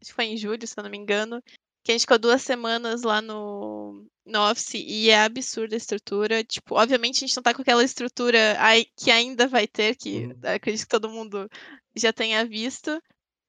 [0.01, 1.41] acho que foi em julho, se eu não me engano,
[1.84, 6.44] que a gente ficou 2 semanas lá no no office e é absurda a estrutura,
[6.44, 10.28] tipo, obviamente a gente não tá com aquela estrutura ai que ainda vai ter, que
[10.28, 10.42] Uhum.
[10.44, 11.50] acredito que todo mundo
[11.98, 12.92] já tenha visto,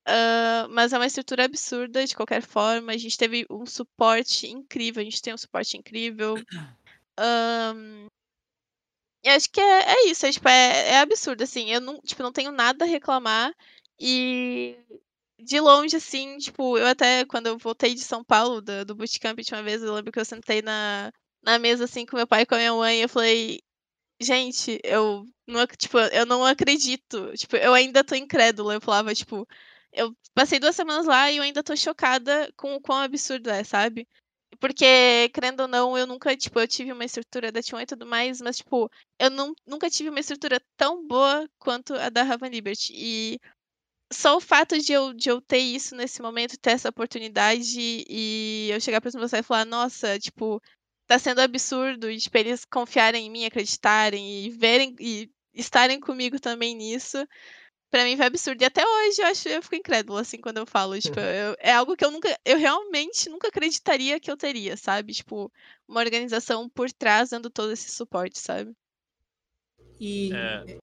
[0.09, 5.03] hã, mas é uma estrutura absurda de qualquer forma, a gente teve um suporte incrível,
[5.03, 6.43] a gente tem um suporte incrível.
[7.18, 7.74] Hã
[9.24, 12.22] e acho que é é isso, é tipo, é é absurdo, assim, eu não tipo,
[12.22, 13.53] não tenho nada a reclamar,
[14.01, 14.76] e
[15.43, 19.38] de longe, assim, tipo, eu até quando eu voltei de São Paulo da do bootcamp
[19.38, 21.12] a última vez, eu lembro que eu sentei na
[21.43, 23.61] na mesa, assim, com meu pai e com a minha mãe, eu falei:
[24.20, 27.32] gente, eu não, tipo, eu não acredito.
[27.36, 28.74] Tipo, eu ainda tô incrédula.
[28.74, 29.47] Eu falava, tipo,
[29.93, 33.64] eu passei duas semanas lá e eu ainda tô chocada com o quão absurdo é,
[33.64, 34.09] sabe?
[34.61, 38.07] Porque, querendo ou não, eu nunca, tipo, eu tive uma estrutura da T1 e tudo
[38.07, 42.51] mais, mas, tipo, eu não, nunca tive uma estrutura tão boa quanto a da Raven
[42.51, 42.93] Liberty.
[42.95, 43.40] E
[44.12, 48.68] só o fato de eu, de eu ter isso nesse momento, ter essa oportunidade e
[48.72, 50.60] eu chegar pra você e falar, nossa, tipo,
[51.06, 56.40] tá sendo absurdo, e tipo, eles confiarem em mim, acreditarem e verem e estarem comigo
[56.40, 57.18] também nisso,
[57.90, 58.62] pra mim foi absurdo.
[58.62, 61.72] E até hoje eu acho, eu fico incrédula, assim, quando eu falo, tipo, eu, é
[61.72, 65.12] algo que eu nunca, eu realmente nunca acreditaria que eu teria, sabe?
[65.14, 65.52] Tipo,
[65.88, 68.74] uma organização por trás dando todo esse suporte, sabe?
[70.00, 70.78] E É,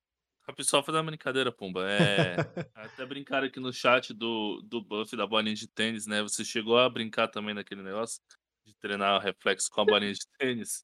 [0.50, 1.88] a pessoa faz uma brincadeira, Pumba.
[1.88, 2.36] É,
[2.74, 6.24] até brincaram aqui no chat do, do buff da bolinha de tênis, né?
[6.24, 8.20] Você chegou a brincar também naquele negócio
[8.66, 10.84] de treinar o reflexo com a bolinha de tênis?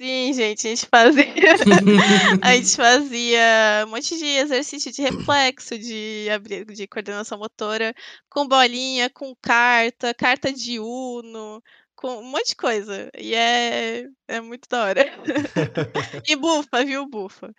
[0.00, 1.24] Sim, gente, a gente fazia.
[2.42, 6.26] a gente fazia um monte de exercício de reflexo, de,
[6.74, 7.94] de coordenação motora,
[8.28, 11.62] com bolinha, com carta, carta de Uno,
[11.96, 13.10] com um monte de coisa.
[13.18, 15.04] E é, é muito da hora.
[16.28, 17.08] E bufa, viu?
[17.08, 17.52] Bufa.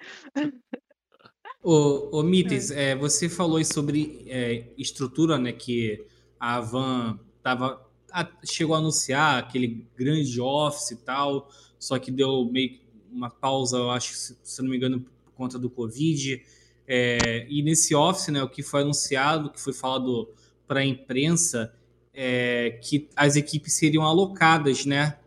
[1.67, 5.51] Ô, ô Mites, é, você falou sobre é, estrutura, né?
[5.51, 6.05] Que
[6.39, 11.49] a Van tava, a- chegou a anunciar aquele grande office e tal,
[11.79, 12.79] só que deu meio
[13.11, 16.39] uma pausa, eu acho, se, se não me engano, por conta do Covid.
[16.87, 20.29] É, e nesse office, né, o que foi anunciado, que foi falado
[20.67, 21.73] para a imprensa,
[22.13, 25.17] é que as equipes seriam alocadas, né,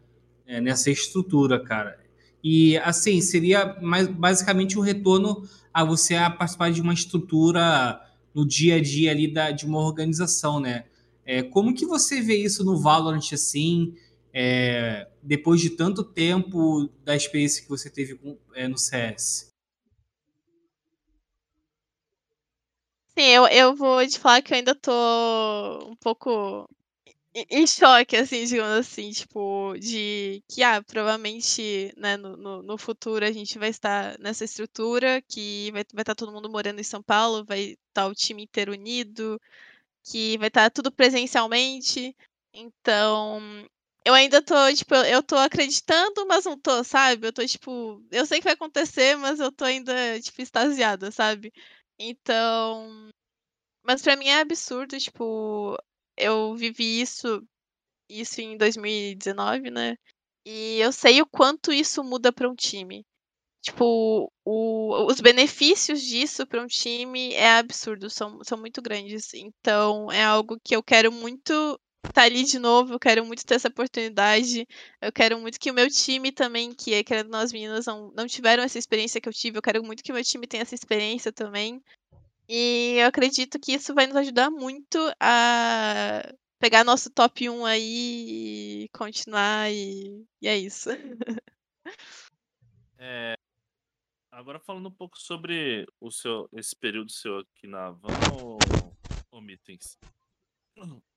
[0.47, 1.99] é, nessa estrutura, cara.
[2.51, 8.01] E assim, seria mais, basicamente um retorno a você a participar de uma estrutura
[8.35, 10.85] no dia a dia ali da, de uma organização, né?
[11.27, 13.95] É, como que você vê isso no Valorant assim,
[14.33, 19.49] é, depois de tanto tempo da experiência que você teve com- é, no CS?
[23.19, 24.93] Sim, eu, eu vou te falar que eu ainda tô
[25.91, 26.67] um pouco
[27.35, 33.25] em choque, assim, digamos assim, tipo, de que, ah, provavelmente, né, no, no, no futuro
[33.25, 37.03] a gente vai estar nessa estrutura, que vai vai estar todo mundo morando em São
[37.03, 39.41] Paulo, vai estar o time inteiro unido,
[40.05, 42.17] que vai estar tudo presencialmente.
[42.55, 43.41] Então,
[44.05, 47.29] eu ainda tô, tipo, eu tô acreditando, mas não tô, sabe?
[47.29, 51.53] Eu tô, tipo, eu sei que vai acontecer, mas eu tô ainda, tipo, extasiada, sabe?
[51.99, 53.11] Então,
[53.83, 55.77] mas pra mim é absurdo, tipo,
[56.19, 57.43] eu vivi isso,
[58.11, 59.97] isso em 2019, né?
[60.47, 63.05] E eu sei o quanto isso muda pra um time.
[63.63, 69.35] Tipo, o, os benefícios disso para um time é absurdo, são, são muito grandes.
[69.35, 73.55] Então, é algo que eu quero muito estar ali de novo, eu quero muito ter
[73.57, 74.67] essa oportunidade.
[75.01, 78.27] Eu quero muito que o meu time também, que é querendo nós meninas, não, não
[78.27, 80.75] tiveram essa experiência que eu tive, eu quero muito que o meu time tenha essa
[80.75, 81.83] experiência também.
[82.49, 86.23] E eu acredito que isso vai nos ajudar muito a
[86.59, 90.89] pegar nosso top 1 aí e continuar, e, e é isso.
[93.01, 93.39] É,
[94.33, 98.09] agora falando um pouco sobre o seu, esse período seu aqui na Van,
[98.43, 98.59] ô,
[99.31, 99.97] ô Mittens.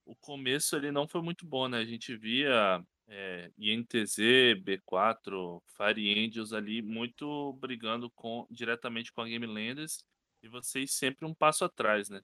[0.05, 1.79] O começo ele não foi muito bom, né?
[1.79, 4.15] A gente via é, INTZ,
[4.63, 10.05] B4, Fire Angels ali muito brigando com, diretamente com a Game Landers
[10.41, 12.21] e vocês sempre um passo atrás, né?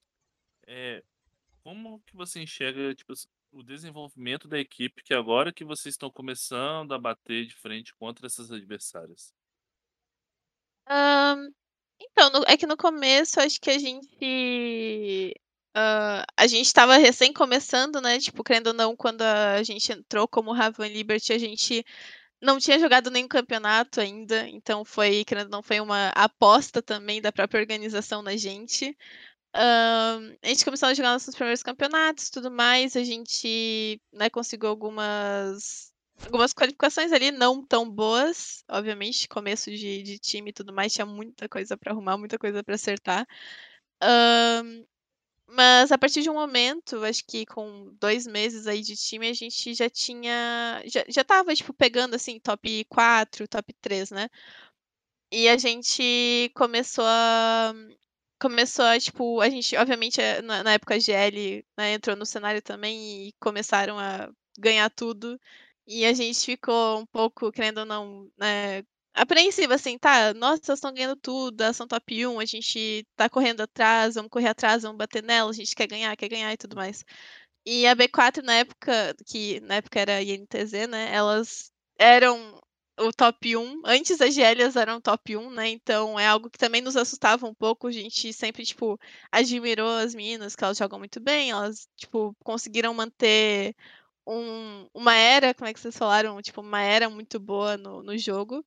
[0.65, 1.03] É,
[1.63, 3.13] como que você enxerga tipo,
[3.51, 8.27] o desenvolvimento da equipe que agora que vocês estão começando a bater de frente contra
[8.27, 9.33] essas adversárias?
[10.89, 11.35] Hã,
[11.99, 15.33] então, no é que no começo acho que a gente,
[15.75, 20.27] hã, a gente estava recém começando, né, tipo, querendo ou não, quando a gente entrou
[20.27, 21.85] como Raven Liberty, a gente
[22.41, 27.59] não tinha jogado nenhum campeonato ainda, então foi, não, foi uma aposta também da própria
[27.61, 28.95] organização na gente.
[30.43, 35.91] A gente começou a jogar nossos primeiros campeonatos, tudo mais, a gente, né, conseguiu algumas
[36.25, 41.05] algumas qualificações ali não tão boas, obviamente, começo de de time e tudo mais, tinha
[41.05, 43.25] muita coisa pra arrumar, muita coisa pra acertar.
[45.49, 49.33] Mas a partir de um momento, acho que com 2 meses aí de time, a
[49.33, 54.29] gente já tinha já já estava, tipo, pegando, assim, top 4, top 3, né.
[55.31, 57.73] E a gente começou a
[58.39, 62.25] começou a, tipo, a gente obviamente, eh, na na época a GL, né, entrou no
[62.25, 65.39] cenário também e começaram a ganhar tudo,
[65.87, 68.83] e a gente ficou um pouco, querendo ou não, né,
[69.17, 73.29] apreensiva, assim: "Tá, nossa, elas estão ganhando tudo, elas são top 1, a gente tá
[73.29, 76.57] correndo atrás, vamos correr atrás, vamos bater nela, a gente quer ganhar, quer ganhar e
[76.57, 77.03] tudo mais".
[77.65, 82.59] E a B4 na época, que na época era INTZ, né, elas eram
[82.99, 83.81] o top 1.
[83.85, 85.69] Antes as GLs eram top 1, né?
[85.69, 87.87] Então é algo que também nos assustava um pouco.
[87.87, 88.99] A gente sempre, tipo,
[89.31, 91.51] admirou as meninas, que elas jogam muito bem.
[91.51, 93.75] Elas, tipo, conseguiram manter
[94.27, 96.41] um, uma era, como é que vocês falaram?
[96.41, 98.65] Tipo, uma era muito boa no, no jogo.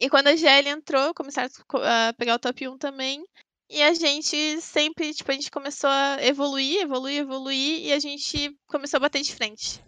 [0.00, 1.50] E quando a GL entrou, começaram
[1.82, 3.24] a pegar o top 1 também.
[3.70, 8.56] E a gente sempre, tipo, a gente começou a evoluir, evoluir, evoluir, e a gente
[8.66, 9.82] começou a bater de frente.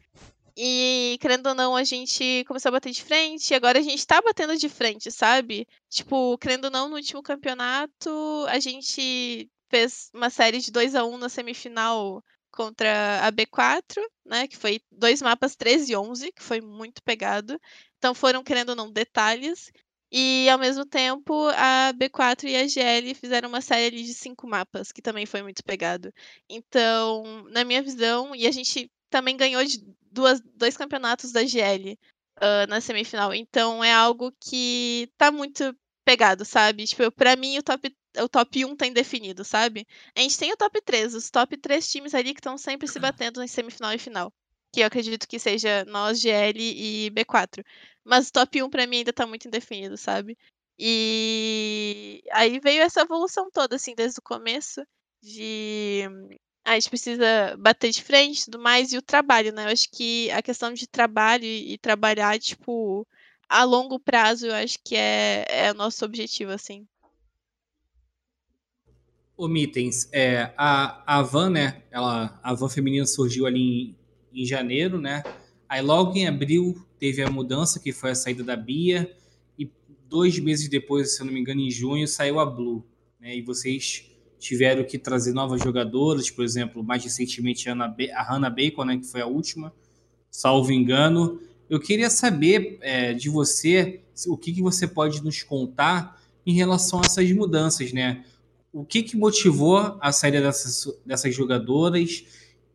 [0.56, 4.06] E, querendo ou não, a gente começou a bater de frente, e agora a gente
[4.06, 5.66] tá batendo de frente, sabe?
[5.88, 11.04] Tipo, querendo ou não, no último campeonato, a gente fez uma série de 2 a
[11.04, 14.46] 1 na semifinal contra a B4, né?
[14.46, 17.58] Que foi dois mapas 13 e 11, que foi muito pegado.
[17.96, 19.72] Então foram, querendo ou não, detalhes.
[20.12, 24.90] E ao mesmo tempo, a B4 e a GL fizeram uma série de cinco mapas,
[24.92, 26.12] que também foi muito pegado.
[26.48, 29.78] Então, na minha visão, e a gente também ganhou de
[30.10, 31.98] duas, dois campeonatos da GL
[32.38, 33.32] uh, na semifinal.
[33.34, 36.86] Então é algo que tá muito pegado, sabe?
[36.86, 39.86] Tipo, pra mim o top, o top 1 tá indefinido, sabe?
[40.16, 42.98] A gente tem o top 3, os top 3 times ali que estão sempre se
[42.98, 44.32] batendo em semifinal e final.
[44.72, 47.64] Que eu acredito que seja nós, GL e B4.
[48.04, 50.36] Mas o top 1 pra mim ainda tá muito indefinido, sabe?
[50.78, 54.82] E aí veio essa evolução toda, assim, desde o começo,
[55.22, 56.04] de
[56.64, 59.64] a gente precisa bater de frente e tudo mais, e o trabalho, né?
[59.64, 63.06] Eu acho que a questão de trabalho e, trabalhar, tipo,
[63.48, 66.86] a longo prazo, eu acho que é, é o nosso objetivo, assim.
[69.36, 71.82] O Mitens, é, a, a Van, né?
[71.90, 73.98] Ela, a Van feminina surgiu ali em,
[74.32, 75.22] em janeiro, né?
[75.68, 79.10] Aí logo em abril teve a mudança, que foi a saída da Bia,
[79.58, 79.70] e
[80.08, 82.84] dois meses depois, se eu não me engano, em junho, saiu a Blue.
[83.20, 83.36] Né?
[83.36, 88.96] E vocês tiveram que trazer novas jogadoras, por exemplo, mais recentemente a, Hannah Bacon, né,
[88.96, 89.72] que foi a última,
[90.30, 91.40] salvo engano.
[91.68, 97.00] Eu queria saber é, de você o que, que você pode nos contar em relação
[97.00, 98.24] a essas mudanças, né?
[98.72, 102.24] O que, que motivou a saída dessas, dessas jogadoras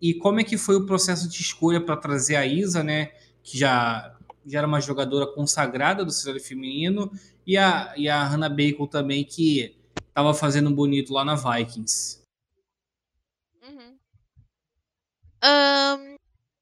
[0.10, 3.08] e como é que foi o processo de escolha para trazer a Isa, né?
[3.43, 7.12] Que já, já era uma jogadora consagrada do cenário feminino,
[7.45, 9.76] e a, e a Hannah Bacon também, que
[10.14, 12.22] tava fazendo bonito lá na Vikings.
[13.64, 13.97] Uhum.
[15.43, 16.18] Um,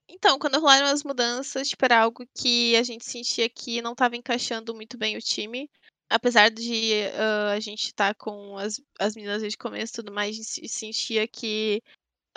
[0.07, 4.15] então, quando rolaram as mudanças, tipo, era algo que a gente sentia que não estava
[4.15, 5.69] encaixando muito bem o time.
[6.09, 9.95] Apesar de uh, a gente estar tá com as, as meninas desde o começo e
[9.95, 11.81] tudo mais, a gente sentia que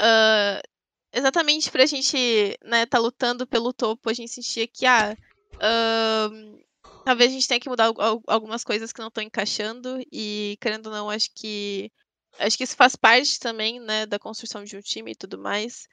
[0.00, 0.76] uh,
[1.16, 5.16] exatamente pra gente né, tá lutando pelo topo, a gente sentia que ah,
[5.56, 6.66] uh,
[7.06, 7.92] Talvez a gente tenha que mudar
[8.26, 11.88] algumas coisas que não estão encaixando e, querendo ou não, acho que
[12.36, 15.86] acho que isso faz parte também, né, da construção de um time e tudo mais.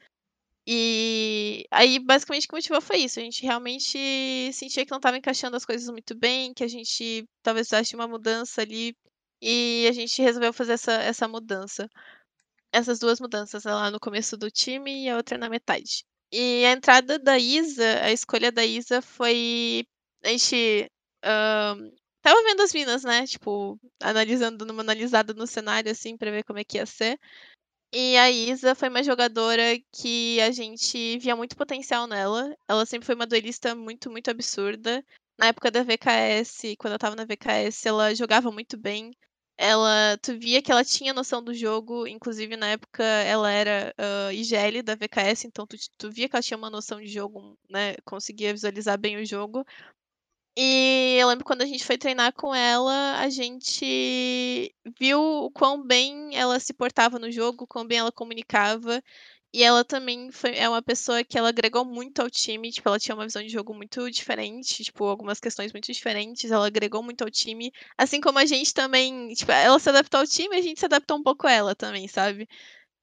[0.66, 3.20] E aí, basicamente, o que motivou foi isso.
[3.20, 7.26] A gente realmente sentia que não estava encaixando as coisas muito bem, que a gente
[7.44, 8.96] talvez precisasse uma mudança ali.
[9.40, 11.88] E a gente resolveu fazer essa, essa mudança.
[12.74, 16.04] Essas duas mudanças, lá no começo do time e a outra na metade.
[16.32, 19.86] E a entrada da Isa, a escolha da Isa foi.
[20.24, 20.90] A gente
[21.24, 23.26] Uh, tava vendo as minas, né?
[23.26, 27.18] Tipo, analisando, dando uma analisada no cenário, assim, pra ver como é que ia ser.
[27.94, 29.64] E a Isa foi uma jogadora
[29.94, 32.56] que a gente via muito potencial nela.
[32.68, 35.04] Ela sempre foi uma duelista muito, muito absurda.
[35.40, 39.12] Na época da VKS, quando eu tava na VKS, ela jogava muito bem.
[39.58, 44.32] Ela, tu via que ela tinha noção do jogo, inclusive na época ela era uh,
[44.32, 47.96] IGL da VKS, então tu, tu via que ela tinha uma noção de jogo, né?
[48.04, 49.64] Conseguia visualizar bem o jogo.
[50.56, 55.84] E eu lembro quando a gente foi treinar com ela, a gente viu o quão
[55.84, 59.02] bem ela se portava no jogo, o quão bem ela comunicava.
[59.54, 63.00] E ela também foi, é uma pessoa que ela agregou muito ao time, tipo, ela
[63.00, 67.24] tinha uma visão de jogo muito diferente, tipo, algumas questões muito diferentes, ela agregou muito
[67.24, 70.80] ao time, assim como a gente também, tipo, ela se adaptou ao time, a gente
[70.80, 72.48] se adaptou um pouco a ela também, sabe?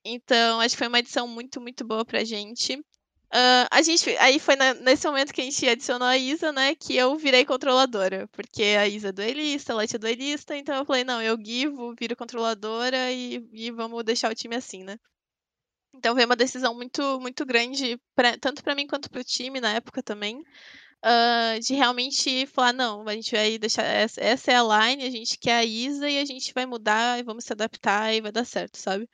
[0.05, 2.77] Então, acho que foi uma edição muito, muito boa pra gente.
[3.33, 6.75] Uh, a gente, aí foi na, nesse momento que a gente adicionou a Isa, né,
[6.75, 10.85] que eu virei controladora, porque a Isa é duelista, a Light é duelista, então eu
[10.85, 14.99] falei, não, eu guivo, viro controladora e, e vamos deixar o time assim, né.
[15.95, 19.61] Então foi uma decisão muito, muito grande, pra, tanto para mim quanto para o time
[19.61, 20.41] na época também,
[21.05, 25.11] uh, de realmente falar, não, a gente vai deixar, essa, essa é a line, a
[25.11, 28.33] gente quer a Isa e a gente vai mudar e vamos se adaptar e vai
[28.33, 29.09] dar certo, sabe.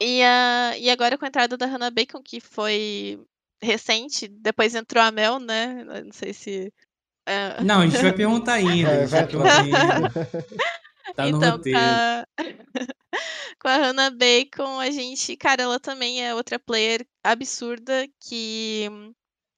[0.00, 3.20] E, a, e agora com a entrada da Hannah Bacon, que foi
[3.60, 5.84] recente, depois entrou a Mel, né?
[5.84, 6.72] Não sei se.
[7.28, 7.64] Uh...
[7.64, 8.90] Não, a gente vai perguntar ainda.
[8.90, 9.64] É, vai perguntar.
[11.16, 11.78] tá no então, roteiro.
[11.78, 12.24] Com a...
[13.60, 15.36] com a Hannah Bacon, a gente.
[15.36, 18.88] Cara, ela também é outra player absurda que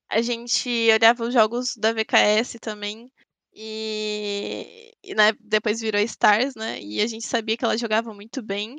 [0.09, 3.11] a gente olhava os jogos da VKS também.
[3.53, 6.81] E, e né, depois virou Stars, né?
[6.81, 8.77] E a gente sabia que ela jogava muito bem.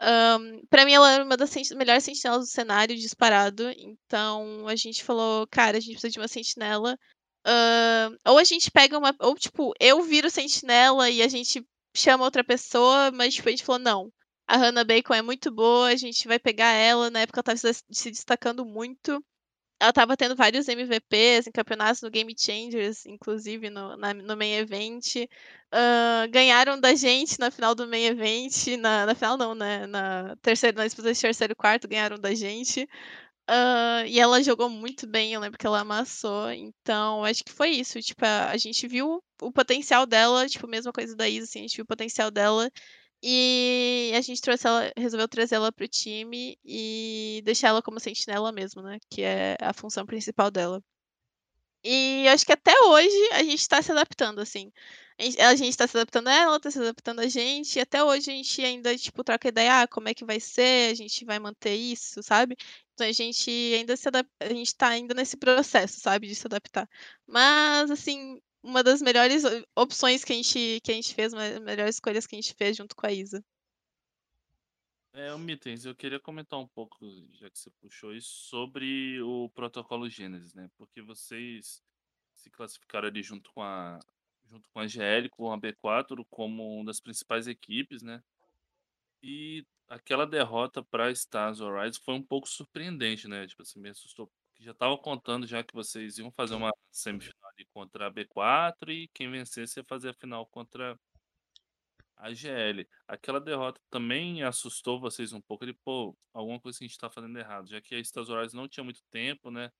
[0.00, 3.70] Um, para mim, ela era uma das melhores sentinelas do cenário, disparado.
[3.78, 6.98] Então, a gente falou, cara, a gente precisa de uma sentinela.
[7.46, 9.14] Uh, ou a gente pega uma.
[9.20, 11.64] Ou, tipo, eu viro sentinela e a gente
[11.96, 14.12] chama outra pessoa, mas, tipo, a gente falou, não.
[14.48, 17.10] A Hannah Bacon é muito boa, a gente vai pegar ela.
[17.10, 19.22] Na época, ela estava se destacando muito.
[19.80, 24.54] Ela estava tendo vários MVPs em campeonatos no Game Changers, inclusive no, na, no main
[24.54, 25.16] event.
[25.72, 28.68] Uh, ganharam da gente na final do main event.
[28.78, 29.86] Na, na final, não, né?
[29.86, 32.88] Na terceira, na disputa de terceiro e quarto, ganharam da gente.
[33.48, 36.50] Uh, e ela jogou muito bem, eu lembro que ela amassou.
[36.50, 38.00] Então, acho que foi isso.
[38.00, 41.62] Tipo, a, a gente viu o potencial dela, tipo, mesma coisa da Isa, assim, a
[41.62, 42.70] gente viu o potencial dela.
[43.22, 48.52] E a gente trouxe ela, resolveu trazer ela pro time e deixar ela como sentinela
[48.52, 48.98] mesmo, né?
[49.10, 50.82] Que é a função principal dela.
[51.84, 54.72] E acho que até hoje a gente tá se adaptando, assim.
[55.18, 57.76] A gente, a gente tá se adaptando a ela, ela tá se adaptando a gente,
[57.76, 60.90] e até hoje a gente ainda, tipo, troca ideia, ah, como é que vai ser,
[60.90, 62.56] a gente vai manter isso, sabe?
[62.92, 66.46] Então a gente ainda se adapta, a gente tá ainda nesse processo, sabe, de se
[66.46, 66.88] adaptar.
[67.26, 69.44] Mas, assim, uma das melhores
[69.76, 72.52] opções que a gente, que a gente fez, uma das melhores escolhas que a gente
[72.54, 73.44] fez junto com a Isa.
[75.12, 76.98] É, o Mitens, eu queria comentar um pouco,
[77.32, 80.68] já que você puxou isso, sobre o protocolo Gênesis, né?
[80.76, 81.82] Porque vocês
[82.34, 83.98] se classificaram ali junto com a
[84.48, 88.22] junto com a GL, com a B4, como uma das principais equipes, né?
[89.22, 93.46] E aquela derrota para Stars Horizon foi um pouco surpreendente, né?
[93.46, 94.30] Tipo assim, me assustou.
[94.60, 99.30] Já estava contando já que vocês iam fazer uma semifinal contra a B4 e quem
[99.30, 100.98] vencesse ia fazer a final contra
[102.16, 102.86] a GL.
[103.06, 105.64] Aquela derrota também assustou vocês um pouco.
[105.64, 108.56] Ele, pô, alguma coisa que a gente está fazendo errado, já que a Stars Horizon
[108.56, 109.70] não tinha muito tempo, né?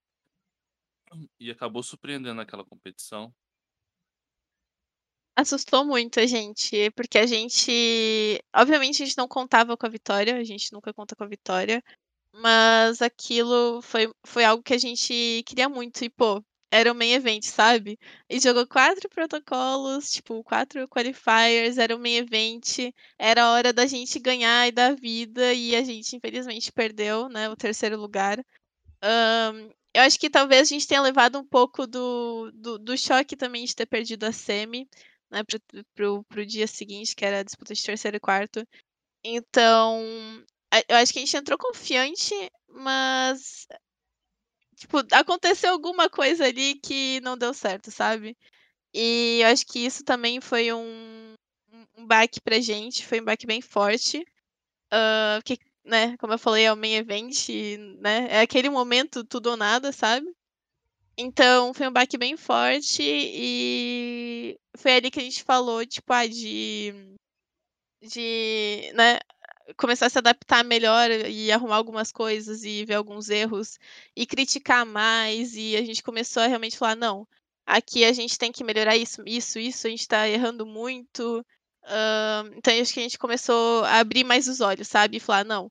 [1.39, 3.35] E acabou surpreendendo aquela competição.
[5.37, 8.43] Assustou muito a gente, porque a gente.
[8.55, 11.83] Obviamente a gente não contava com a vitória, a gente nunca conta com a vitória.
[12.33, 16.05] Mas aquilo foi, foi algo que a gente queria muito.
[16.05, 17.99] E, pô, era o main event, sabe?
[18.29, 23.87] E jogou quatro protocolos, tipo, quatro qualifiers, era o main event, era a hora da
[23.87, 28.39] gente ganhar e dar vida, e a gente infelizmente perdeu, né, o terceiro lugar.
[29.03, 33.37] Um, eu acho que talvez a gente tenha levado um pouco do, do, do choque
[33.37, 34.89] também de ter perdido a semi,
[35.31, 35.61] né, pro,
[35.95, 38.67] pro, pro dia seguinte, que era a disputa de terceiro e quarto.
[39.25, 40.03] Então,
[40.89, 42.35] eu acho que a gente entrou confiante,
[42.69, 43.67] mas
[44.77, 48.37] tipo, aconteceu alguma coisa ali que não deu certo, sabe?
[48.95, 51.35] E eu acho que isso também foi um,
[51.99, 54.25] um baque pra gente, foi um baque bem forte.
[54.93, 57.49] Uh, que, né, como eu falei, é o main event,
[58.01, 58.29] né?
[58.31, 60.27] É aquele momento tudo ou nada, sabe?
[61.19, 66.27] Então, foi um baque bem forte e foi ali que a gente falou, tipo, ah,
[66.27, 67.17] de.
[68.03, 68.93] De.
[68.95, 69.19] Né,
[69.77, 73.79] começar a se adaptar melhor e arrumar algumas coisas e ver alguns erros
[74.15, 77.27] e criticar mais e a gente começou a realmente falar não
[77.67, 81.45] aqui a gente tem que melhorar isso isso isso a gente está errando muito
[81.85, 85.45] uh, então acho que a gente começou a abrir mais os olhos sabe e falar
[85.45, 85.71] não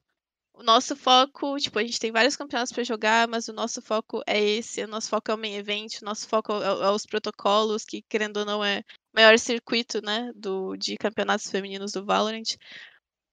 [0.58, 4.22] o nosso foco, tipo, a gente tem vários campeonatos para jogar, mas o nosso foco
[4.26, 7.06] é esse, o nosso foco é o main event, o nosso foco é, é os
[7.06, 8.84] protocolos, que querendo ou não é o
[9.16, 12.56] maior circuito, né, do, de campeonatos femininos do Valorant.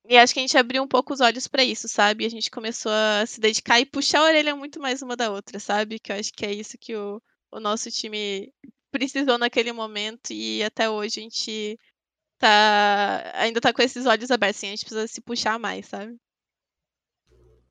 [0.05, 2.27] E acho que a gente abriu um pouco os olhos para isso, sabe?
[2.27, 5.61] A gente começou a se dedicar e puxar a orelha muito mais uma da outra,
[5.61, 5.99] sabe?
[5.99, 7.23] Que eu acho que é isso que o,
[7.53, 8.53] o nosso time
[8.91, 11.79] precisou naquele momento e até hoje a gente
[12.39, 16.16] tá ainda tá com esses olhos abertos, assim, a gente precisa se puxar mais, sabe?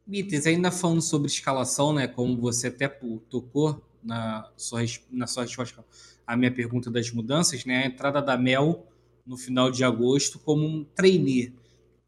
[0.08, 2.08] Mites, ainda falando sobre escalação, né?
[2.08, 2.88] Como você até
[3.30, 5.86] tocou na sua, na sua resposta
[6.26, 7.84] à minha pergunta das mudanças, né?
[7.84, 8.88] A entrada da Mel
[9.26, 11.54] no final de agosto como um trainee.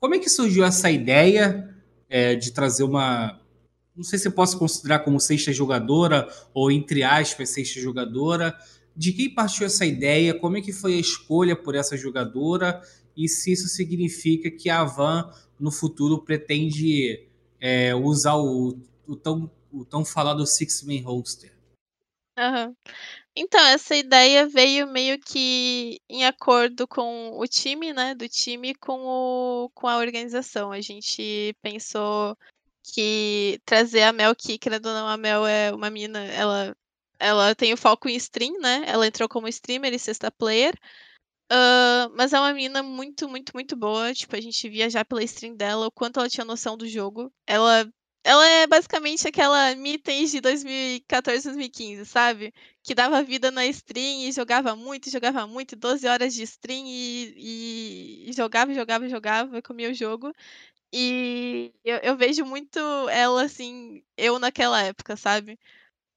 [0.03, 1.73] Como é que surgiu essa ideia
[2.09, 3.39] é, de trazer uma.
[3.95, 8.53] Não sei se eu posso considerar como sexta jogadora, ou entre aspas, sexta jogadora.
[8.93, 10.37] De quem partiu essa ideia?
[10.37, 12.81] Como é que foi a escolha por essa jogadora?
[13.15, 17.25] E se isso significa que a Van, no futuro, pretende
[17.57, 18.77] é, usar o,
[19.07, 21.52] o, tão, o tão falado Six-Man Holster?
[23.35, 28.99] Então, essa ideia veio meio que em acordo com o time, né, do time com
[29.05, 30.71] o com a organização.
[30.71, 32.37] A gente pensou
[32.83, 36.75] que trazer a Mel, que querendo ou não, a Mel é uma mina, ela
[37.19, 38.83] ela tem o foco em stream, né?
[38.85, 40.73] Ela entrou como streamer e sexta player.
[41.51, 44.13] Uh, mas é uma mina muito, muito, muito boa.
[44.13, 47.31] Tipo, a gente via já pela stream dela o quanto ela tinha noção do jogo.
[47.47, 47.89] Ela
[48.23, 52.53] ela é basicamente aquela Mittens de 2014, 2015, sabe?
[52.81, 58.29] Que dava vida na stream e jogava muito, jogava muito, 12 horas de stream e,
[58.29, 60.31] e jogava, jogava, jogava, comia o jogo.
[60.93, 62.79] E eu, eu vejo muito
[63.09, 65.59] ela assim, eu naquela época, sabe?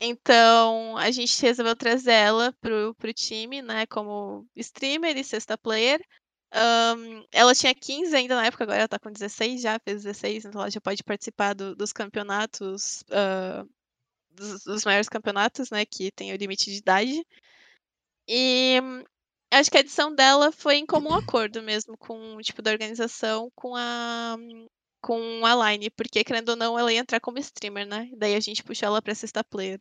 [0.01, 6.01] Então, a gente resolveu trazer ela pro, pro time, né, como streamer e sexta player.
[6.55, 10.45] Um, ela tinha 15 ainda na época, agora ela tá com 16 já, fez 16,
[10.45, 13.69] então ela já pode participar do, dos campeonatos, uh,
[14.31, 17.27] dos, dos, maiores campeonatos, né, que tem o limite de idade.
[18.29, 18.81] E
[19.53, 23.51] acho que a edição dela foi em comum acordo mesmo com o tipo da organização,
[23.55, 24.37] com a
[25.01, 28.11] com a Line, porque querendo ou não, ela ia entrar como streamer, né?
[28.17, 29.81] Daí a gente puxou ela pra sexta player.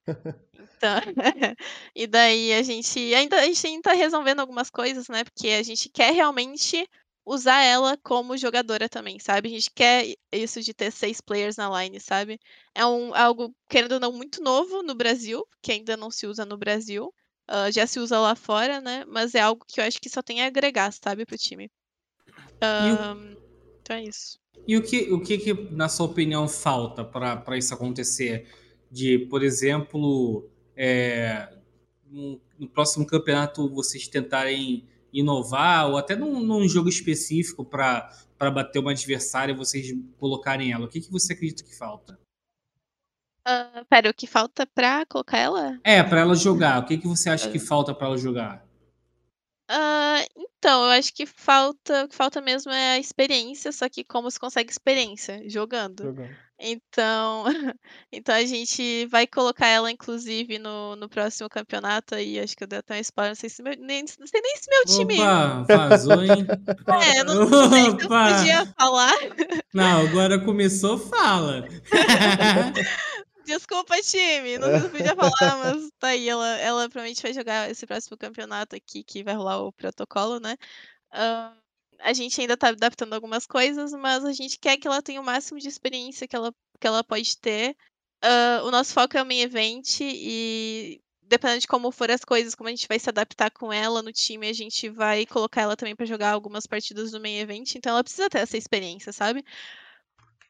[0.54, 1.00] Então,
[1.96, 5.24] e daí a gente ainda a gente ainda tá resolvendo algumas coisas, né?
[5.24, 6.88] Porque a gente quer realmente
[7.26, 9.50] usar ela como jogadora também, sabe?
[9.50, 12.40] A gente quer isso de ter seis players na line, sabe?
[12.74, 16.46] É um, algo, querendo ou não, muito novo no Brasil, que ainda não se usa
[16.46, 17.12] no Brasil.
[17.50, 19.04] Uh, já se usa lá fora, né?
[19.08, 21.72] Mas é algo que eu acho que só tem a agregar, sabe, pro time.
[22.64, 23.36] Um,
[23.86, 24.40] então é isso.
[24.68, 28.48] E o que, o que, que na sua opinião, falta para isso acontecer?
[28.92, 31.48] De, por exemplo, é,
[32.10, 38.10] no, no, próximo campeonato vocês tentarem inovar, ou até num, num jogo específico para
[38.40, 40.86] bater uma adversária e vocês colocarem ela.
[40.86, 42.18] O que, que você acredita que falta?
[43.48, 45.80] Uh, pera, o que falta para colocar ela?
[45.84, 46.82] É, para ela jogar.
[46.82, 48.65] O que, que você acha que falta para ela jogar?
[49.70, 54.04] Uh, então, eu acho que falta, o que falta mesmo é a experiência, só que
[54.04, 55.42] como se consegue experiência?
[55.50, 56.04] Jogando.
[56.04, 56.46] Jogando.
[56.58, 57.44] Então,
[58.12, 62.40] então a gente vai colocar ela, inclusive, no, no próximo campeonato aí.
[62.40, 64.56] Acho que eu dei até um spoiler, não sei, se meu, nem, não sei nem
[64.58, 65.20] se meu time.
[65.20, 66.48] Opa, vazou, hein?
[66.88, 69.14] É, não, não sei se eu podia falar.
[69.74, 71.68] Não, agora começou, fala.
[73.46, 74.58] Desculpa, time.
[74.58, 76.28] Não podia falar, mas tá aí.
[76.28, 80.56] Ela, ela provavelmente vai jogar esse próximo campeonato aqui, que vai rolar o protocolo, né?
[81.14, 81.56] Uh,
[82.00, 85.24] a gente ainda tá adaptando algumas coisas, mas a gente quer que ela tenha o
[85.24, 87.76] máximo de experiência que ela, que ela pode ter.
[88.24, 92.56] Uh, o nosso foco é o main event e dependendo de como for as coisas,
[92.56, 95.76] como a gente vai se adaptar com ela no time, a gente vai colocar ela
[95.76, 99.44] também para jogar algumas partidas no main event, então ela precisa ter essa experiência, sabe?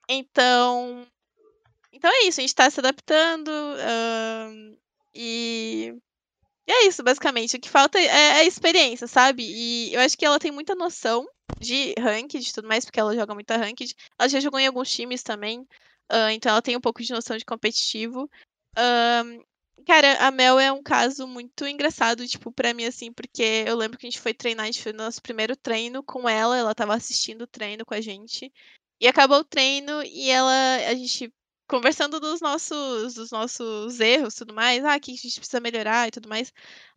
[0.07, 1.07] Então,
[1.95, 3.49] então é isso, a gente tá se adaptando.
[3.49, 4.77] Uh,
[5.13, 5.95] e.
[6.67, 7.55] E é isso, basicamente.
[7.55, 9.43] O que falta é, é a experiência, sabe?
[9.45, 11.27] E eu acho que ela tem muita noção
[11.59, 13.95] de ranked e tudo mais, porque ela joga muita ranked.
[14.17, 15.61] Ela já jogou em alguns times também.
[16.11, 18.29] Uh, então ela tem um pouco de noção de competitivo.
[18.77, 19.45] Uh,
[19.85, 23.97] cara, a Mel é um caso muito engraçado, tipo, pra mim, assim, porque eu lembro
[23.97, 26.95] que a gente foi treinar, a gente no nosso primeiro treino com ela, ela tava
[26.95, 28.51] assistindo o treino com a gente.
[28.99, 30.51] E acabou o treino e ela.
[30.89, 31.31] A gente
[31.67, 36.11] conversando dos nossos, dos nossos erros tudo mais, ah, que a gente precisa melhorar e
[36.11, 36.51] tudo mais.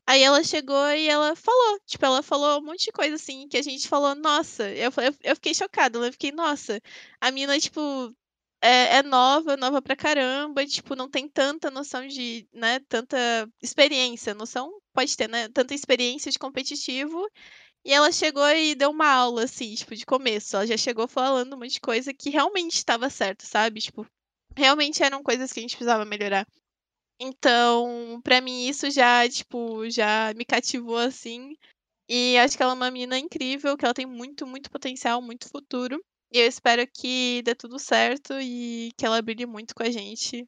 [0.07, 3.59] Aí ela chegou e ela falou, tipo, ela falou um monte de coisa assim, que
[3.59, 6.81] a gente falou, nossa, eu, eu, eu fiquei chocada, eu fiquei, nossa,
[7.21, 7.81] a mina, tipo,
[8.61, 13.17] é, é, nova, nova pra caramba, tipo, não tem tanta noção de, né, tanta
[13.63, 17.29] experiência, noção pode ter, né, tanta experiência de competitivo,
[17.85, 21.55] e ela chegou e deu uma aula, assim, tipo, de começo, ela já chegou falando
[21.55, 24.07] um monte de coisa que realmente estava certo, sabe, tipo,
[24.59, 26.47] realmente eram coisas que a gente precisava melhorar.
[27.21, 31.57] Então, para mim isso já, tipo, já me cativou assim.
[32.09, 35.49] E acho que ela é uma menina incrível, que ela tem muito, muito potencial, muito
[35.49, 36.03] futuro.
[36.33, 40.47] E eu espero que dê tudo certo e que ela brilhe muito com a gente.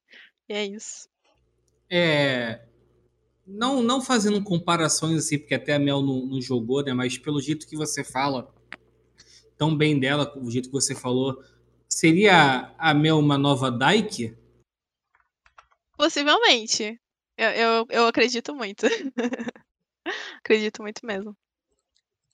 [0.49, 1.09] E é isso.
[1.91, 2.66] É.
[3.47, 6.93] Não, não fazendo comparações assim, porque até a Mel não, não jogou, né?
[6.93, 8.53] Mas pelo jeito que você fala
[9.59, 11.43] tão bem dela, o jeito que você falou,
[11.92, 14.36] Seria a Mel uma nova Dyke?
[15.96, 16.98] Possivelmente.
[17.36, 18.86] Eu, eu, eu acredito muito.
[20.40, 21.36] acredito muito mesmo.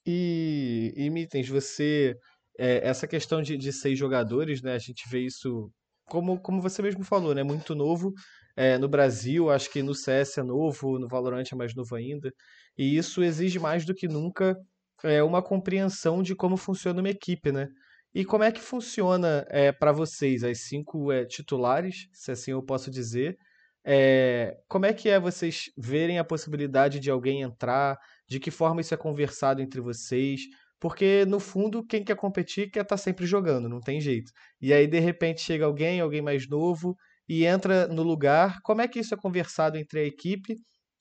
[0.05, 2.15] E, e Mittens, você.
[2.59, 4.73] É, essa questão de, de seis jogadores, né?
[4.73, 5.71] A gente vê isso,
[6.05, 7.43] como, como você mesmo falou, né?
[7.43, 8.13] Muito novo.
[8.55, 12.31] É, no Brasil, acho que no CS é novo, no Valorant é mais novo ainda.
[12.77, 14.55] E isso exige mais do que nunca
[15.03, 17.67] é, uma compreensão de como funciona uma equipe, né?
[18.13, 22.63] E como é que funciona é, para vocês, as cinco é, titulares, se assim eu
[22.63, 23.37] posso dizer?
[23.85, 27.97] É, como é que é vocês verem a possibilidade de alguém entrar?
[28.27, 30.41] De que forma isso é conversado entre vocês?
[30.79, 34.31] Porque, no fundo, quem quer competir quer estar tá sempre jogando, não tem jeito.
[34.61, 36.95] E aí, de repente, chega alguém, alguém mais novo,
[37.27, 38.59] e entra no lugar.
[38.63, 40.55] Como é que isso é conversado entre a equipe?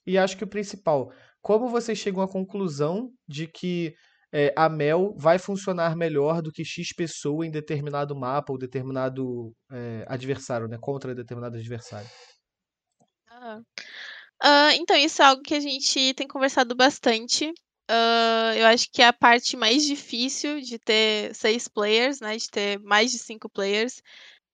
[0.07, 1.13] E acho que o principal,
[1.43, 3.95] como vocês chegam à conclusão de que
[4.33, 9.53] é, a Mel vai funcionar melhor do que X pessoa em determinado mapa ou determinado
[9.71, 10.79] é, adversário, né?
[10.81, 12.09] Contra determinado adversário.
[13.29, 13.61] Ah.
[14.43, 17.53] Ah, então, isso é algo que a gente tem conversado bastante.
[17.91, 22.37] Ah, eu acho que é a parte mais difícil de ter seis players, né?
[22.37, 24.03] De ter mais de cinco players.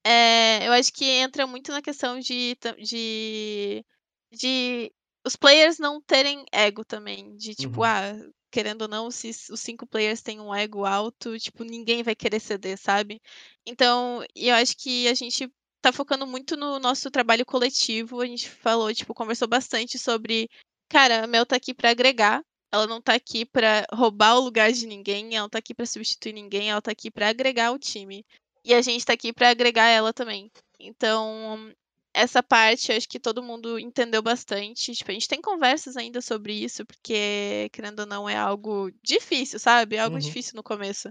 [0.06, 3.84] É, eu acho que entra muito na questão de, de,
[4.32, 4.92] de
[5.26, 7.36] os players não terem ego também.
[7.36, 7.84] De tipo, Uhum.
[7.84, 8.14] ah,
[8.52, 12.38] querendo ou não, se os cinco players têm um ego alto, tipo, ninguém vai querer
[12.38, 13.20] ceder, sabe?
[13.66, 15.50] Então, eu acho que a gente
[15.80, 18.20] tá focando muito no nosso trabalho coletivo.
[18.20, 20.48] A gente falou, tipo, conversou bastante sobre,
[20.88, 22.42] cara, a Mel tá aqui pra agregar.
[22.70, 25.84] Ela não tá aqui pra roubar o lugar de ninguém, ela não tá aqui pra
[25.84, 28.24] substituir ninguém, ela tá aqui pra agregar o time.
[28.64, 30.50] E a gente tá aqui pra agregar ela também.
[30.78, 31.72] Então,
[32.14, 34.92] essa parte acho que todo mundo entendeu bastante.
[34.94, 39.58] Tipo, a gente tem conversas ainda sobre isso, porque, querendo ou não, é algo difícil,
[39.58, 39.96] sabe?
[39.96, 40.18] É algo Uhum.
[40.18, 41.08] difícil no começo.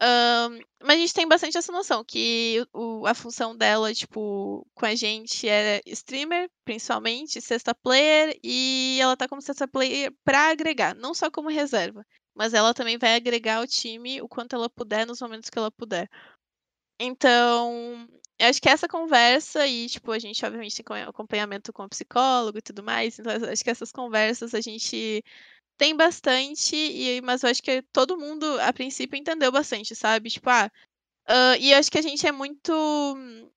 [0.00, 4.86] Ahn, mas a gente tem bastante essa noção que o, a função dela, tipo, com
[4.86, 10.94] a gente é streamer, principalmente, sexta player, e ela tá como sexta player pra agregar,
[10.94, 15.04] não só como reserva, mas ela também vai agregar ao time o quanto ela puder
[15.06, 16.08] nos momentos que ela puder.
[17.00, 18.08] Então,
[18.38, 21.88] eu acho que essa conversa e, tipo, a gente obviamente tem acompanha- acompanhamento com o
[21.88, 25.22] psicólogo e tudo mais, então acho que essas conversas a gente
[25.78, 30.30] tem bastante, e, mas eu acho que todo mundo, a princípio, entendeu bastante, sabe?
[30.30, 30.70] Tipo, ah,
[31.28, 32.72] ah, e eu acho que a gente é muito.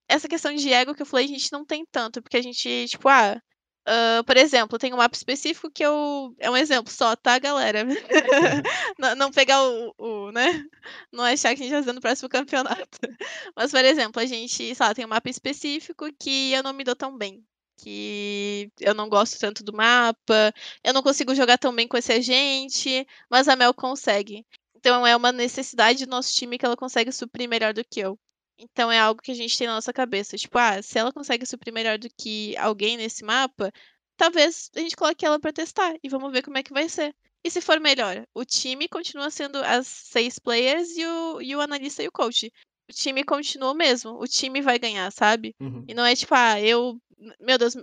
[0.07, 2.87] Essa questão de ego que eu falei, a gente não tem tanto, porque a gente,
[2.87, 3.41] tipo, ah,
[3.85, 6.35] ah, por exemplo, tem um mapa específico que eu.
[6.39, 7.83] É um exemplo só, tá, galera?
[8.97, 10.63] não, não pegar o, o, né?
[11.11, 12.99] Não achar que a gente vai fazer no próximo campeonato.
[13.55, 16.83] Mas, por exemplo, a gente, sei lá, tem um mapa específico que eu não me
[16.83, 17.43] dou tão bem.
[17.77, 20.53] Que eu não gosto tanto do mapa,
[20.83, 24.45] eu não consigo jogar tão bem com esse agente, mas a Mel consegue.
[24.75, 28.19] Então é uma necessidade do nosso time que ela consegue suprir melhor do que eu.
[28.61, 30.37] Então é algo que a gente tem na nossa cabeça.
[30.37, 33.71] Tipo, ah, se ela consegue suprir melhor do que alguém nesse mapa,
[34.15, 37.13] talvez a gente coloque ela pra testar e vamos ver como é que vai ser.
[37.43, 41.61] E se for melhor, o time continua sendo as seis players e o, e o
[41.61, 42.51] analista e o coach.
[42.87, 44.11] O time continua o mesmo.
[44.21, 45.55] O time vai ganhar, sabe?
[45.59, 45.83] Uhum.
[45.87, 46.99] E não é tipo, ah, eu.
[47.39, 47.75] Meu Deus,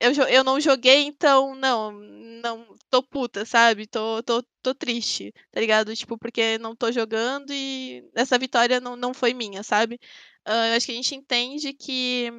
[0.00, 3.86] eu, eu não joguei, então não, não tô puta, sabe?
[3.86, 5.94] Tô, tô, tô triste, tá ligado?
[5.94, 9.98] Tipo, porque não tô jogando e essa vitória não, não foi minha, sabe?
[10.44, 12.30] Ah, eu acho que a gente entende que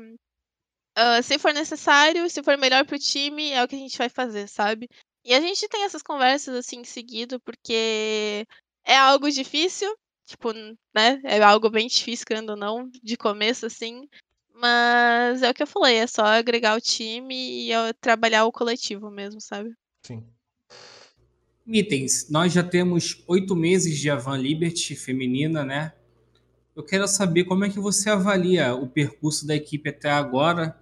[0.96, 4.10] ah, se for necessário, se for melhor pro time, é o que a gente vai
[4.10, 4.90] fazer, sabe?
[5.24, 8.46] E a gente tem essas conversas assim seguido, porque
[8.84, 9.94] é algo difícil,
[10.26, 10.52] tipo,
[10.94, 11.22] né?
[11.24, 14.08] É algo bem difícil, querendo ou não, de começo, assim.
[14.62, 18.52] Mas é o que eu falei, é só agregar o time e é trabalhar o
[18.52, 19.74] coletivo mesmo, sabe?
[20.04, 20.24] Sim.
[21.66, 25.94] Mitens, nós já temos oito meses de Avan Liberty feminina, né?
[26.76, 30.80] Eu quero saber como é que você avalia o percurso da equipe até agora.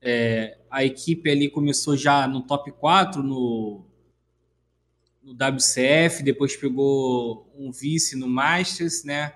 [0.00, 3.84] É, a equipe ali começou já no top 4 no,
[5.22, 9.34] no WCF, depois pegou um vice no Masters, né?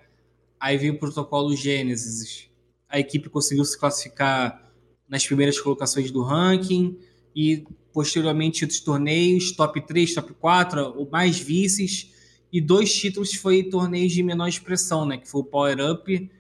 [0.59, 2.49] Aí veio o protocolo Gênesis.
[2.95, 4.71] A equipe conseguiu se classificar
[5.09, 6.97] nas primeiras colocações do ranking
[7.35, 12.13] e posteriormente outros torneios, top 3, top 4, ou mais vices,
[12.53, 16.31] e dois títulos foi torneios de menor expressão, né, que foi o Power Up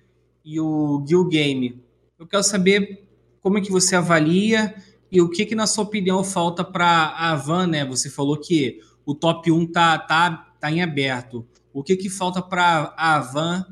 [0.44, 1.82] e o Guild Game.
[2.16, 3.04] Eu quero saber
[3.40, 4.76] como é que você avalia
[5.10, 7.84] e o que que na sua opinião falta para a Avan, né?
[7.84, 11.44] Você falou que o top 1 tá tá tá em aberto.
[11.72, 13.66] O que que falta para a Avan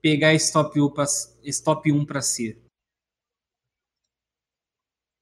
[0.00, 1.04] pegar esse top 1 para
[1.42, 2.60] esse top 1 para si?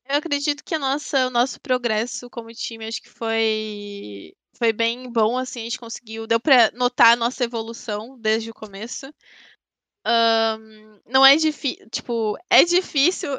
[0.08, 5.10] Eu acredito que a nossa, o nosso progresso como time, acho que foi foi bem
[5.10, 9.06] bom, assim, a gente conseguiu, deu pra notar a nossa evolução desde o começo.
[10.04, 13.38] Ahn, não é difícil, tipo, é difícil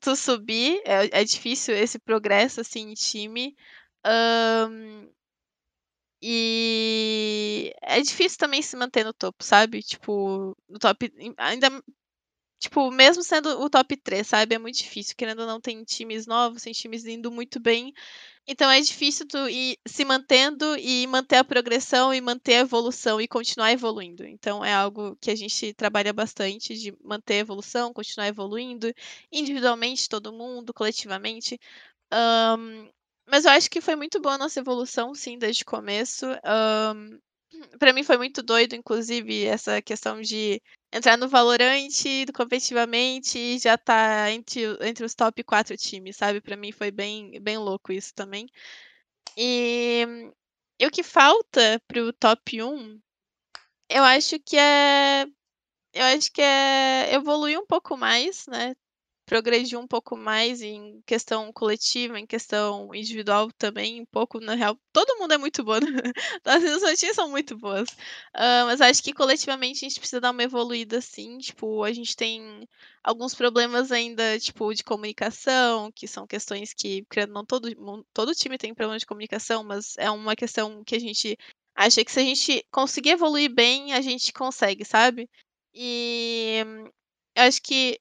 [0.00, 3.56] tu subir, é, é difícil esse progresso, assim, em time.
[4.04, 5.08] Ahn,
[6.22, 9.82] e é difícil também se manter no topo, sabe?
[9.82, 11.68] Tipo, no top, ainda
[12.60, 14.54] Tipo, mesmo sendo o top 3, sabe?
[14.54, 15.16] É muito difícil.
[15.16, 17.92] Querendo ou não, tem times novos, tem times indo muito bem.
[18.46, 23.20] Então é difícil tu ir se mantendo e manter a progressão e manter a evolução
[23.20, 24.24] e continuar evoluindo.
[24.26, 28.92] Então é algo que a gente trabalha bastante de manter a evolução, continuar evoluindo,
[29.32, 31.58] individualmente, todo mundo, coletivamente.
[32.12, 32.88] Ahn,
[33.32, 36.26] mas eu acho que foi muito boa a nossa evolução, sim, desde o começo.
[36.44, 37.18] Ahn,
[37.80, 40.60] pra mim foi muito doido, inclusive, essa questão de
[40.92, 41.88] entrar no Valorant
[42.34, 46.40] competitivamente e já tá entre, entre os top 4 times, sabe?
[46.42, 48.46] Pra mim foi bem, bem louco isso também.
[49.36, 50.06] E
[50.80, 52.98] E o que falta pro top 1,
[53.90, 55.26] eu acho que é
[55.94, 58.74] eu acho que é evoluir um pouco mais, né,
[59.24, 64.76] progredir um pouco mais em questão coletiva, em questão individual também, um pouco, na real,
[64.92, 66.12] todo mundo é muito bom, né?
[66.44, 67.88] as notícias são muito boas.
[68.34, 72.16] Uh, mas acho que coletivamente a gente precisa dar uma evoluída, assim, tipo, a gente
[72.16, 72.68] tem
[73.02, 77.68] alguns problemas ainda, tipo, de comunicação, que são questões que, não todo,
[78.12, 81.38] todo time tem problema de comunicação, mas é uma questão que a gente
[81.74, 85.28] acha que se a gente conseguir evoluir bem, a gente consegue, sabe?
[85.74, 86.62] E
[87.34, 87.98] eu acho que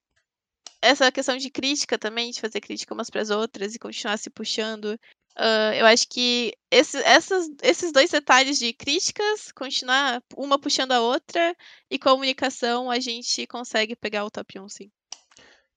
[0.81, 4.29] essa questão de crítica também, de fazer crítica umas para as outras e continuar se
[4.29, 4.97] puxando.
[5.37, 11.01] Uh, eu acho que esse, essas, esses dois detalhes de críticas, continuar uma puxando a
[11.01, 11.55] outra,
[11.89, 14.91] e comunicação, a gente consegue pegar o top 1, sim.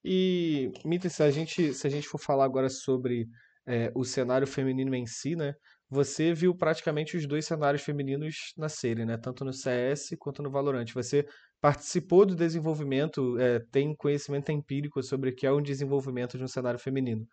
[0.05, 3.27] E, Mita, se a gente, se a gente for falar agora sobre
[3.67, 5.55] é, o cenário feminino em si, né?
[5.89, 9.17] Você viu praticamente os dois cenários femininos na série, né?
[9.17, 10.91] Tanto no CS quanto no Valorant.
[10.93, 11.27] Você
[11.65, 16.47] participou do desenvolvimento, é, tem conhecimento empírico sobre o que é um desenvolvimento de um
[16.47, 17.27] cenário feminino.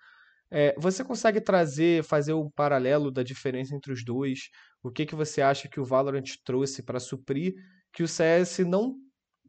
[0.50, 4.44] É, você consegue trazer, fazer um paralelo da diferença entre os dois?
[4.82, 7.56] O que, que você acha que o Valorant trouxe para suprir
[7.92, 8.96] que o CS não,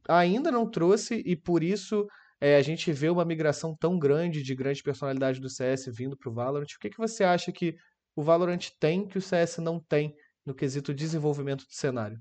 [0.09, 2.05] ainda não trouxe e por isso
[2.41, 6.29] é, a gente vê uma migração tão grande de grandes personalidades do CS vindo para
[6.29, 6.67] o Valorant?
[6.75, 7.77] O que, que você acha que
[8.17, 10.13] o Valorant tem que o CS não tem
[10.45, 12.19] no quesito desenvolvimento do cenário?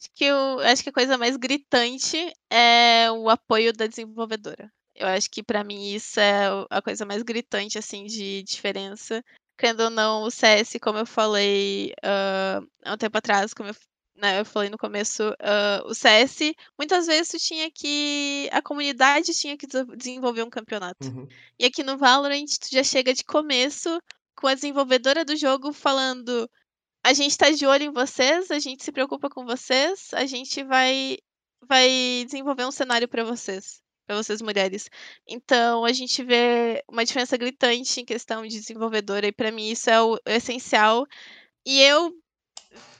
[0.00, 2.16] Acho que, eu, acho que a coisa mais gritante
[2.48, 4.72] é o apoio da desenvolvedora.
[4.94, 9.22] Eu acho que para mim isso é a coisa mais gritante assim de diferença.
[9.58, 13.76] Querendo ou não, o CS, como eu falei uh, há um tempo atrás, como eu,
[14.16, 18.48] né, eu falei no começo, uh, o CS, muitas vezes tu tinha que.
[18.52, 19.66] A comunidade tinha que
[19.98, 21.08] desenvolver um campeonato.
[21.08, 21.28] Uhum.
[21.58, 24.00] E aqui no Valorant, tu já chega de começo
[24.34, 26.50] com a desenvolvedora do jogo falando
[27.02, 30.62] a gente tá de olho em vocês, a gente se preocupa com vocês, a gente
[30.64, 31.18] vai
[31.68, 34.88] vai desenvolver um cenário para vocês, para vocês mulheres.
[35.28, 39.90] Então a gente vê uma diferença gritante em questão de desenvolvedora e para mim isso
[39.90, 41.06] é o essencial.
[41.66, 42.12] E eu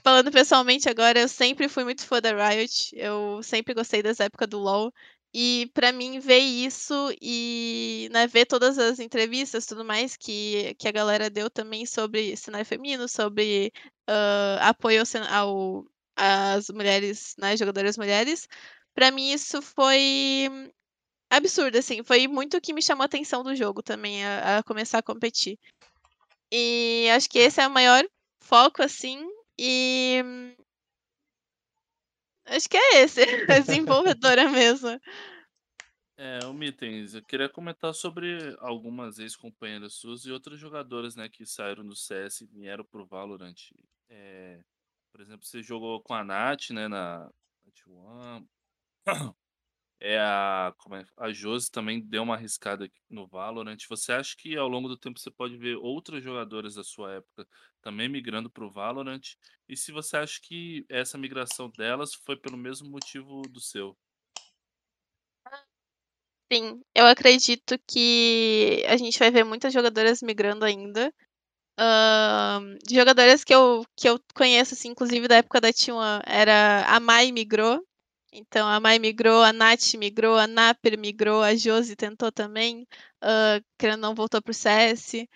[0.02, 4.47] falando pessoalmente agora, eu sempre fui muito fã da Riot, eu sempre gostei dessa época
[4.47, 4.93] do LoL.
[5.32, 10.89] E para mim ver isso e né, ver todas as entrevistas tudo mais que, que
[10.89, 13.73] a galera deu também sobre cenário feminino, sobre
[14.09, 15.86] uh, apoio ao,
[16.16, 18.48] às mulheres, né, jogadoras mulheres,
[18.93, 20.73] para mim isso foi
[21.31, 24.62] absurdo, assim, foi muito o que me chamou a atenção do jogo também, a, a
[24.65, 25.57] começar a competir.
[26.52, 28.05] E acho que esse é o maior
[28.43, 29.24] foco, assim,
[29.57, 30.23] e
[32.46, 35.00] Acho que é esse, desenvolvedora mesmo.
[36.16, 41.46] É, o Mitens, eu queria comentar sobre algumas ex-companheiras suas e outras jogadoras, né, que
[41.46, 43.54] saíram do CS e vieram pro Valorant.
[44.10, 44.60] É,
[45.10, 47.30] por exemplo, você jogou com a Nath, né, na
[47.74, 48.46] T1.
[50.02, 53.76] É a, como é, a Josi também deu uma arriscada no Valorant.
[53.86, 57.46] Você acha que ao longo do tempo você pode ver outras jogadoras da sua época
[57.81, 59.35] também migrando para o Valorant?
[59.69, 63.97] E se você acha que essa migração delas foi pelo mesmo motivo do seu?
[66.52, 71.12] Sim, eu acredito que a gente vai ver muitas jogadoras migrando ainda.
[71.78, 77.01] Uh, jogadoras que eu, que eu conheço, assim, inclusive da época da T1, era a
[77.01, 77.81] Mai migrou,
[78.32, 82.86] então a Mai migrou, a Nath migrou, a Naper migrou, a Josi tentou também,
[83.24, 85.27] uh, querendo não voltou pro CS.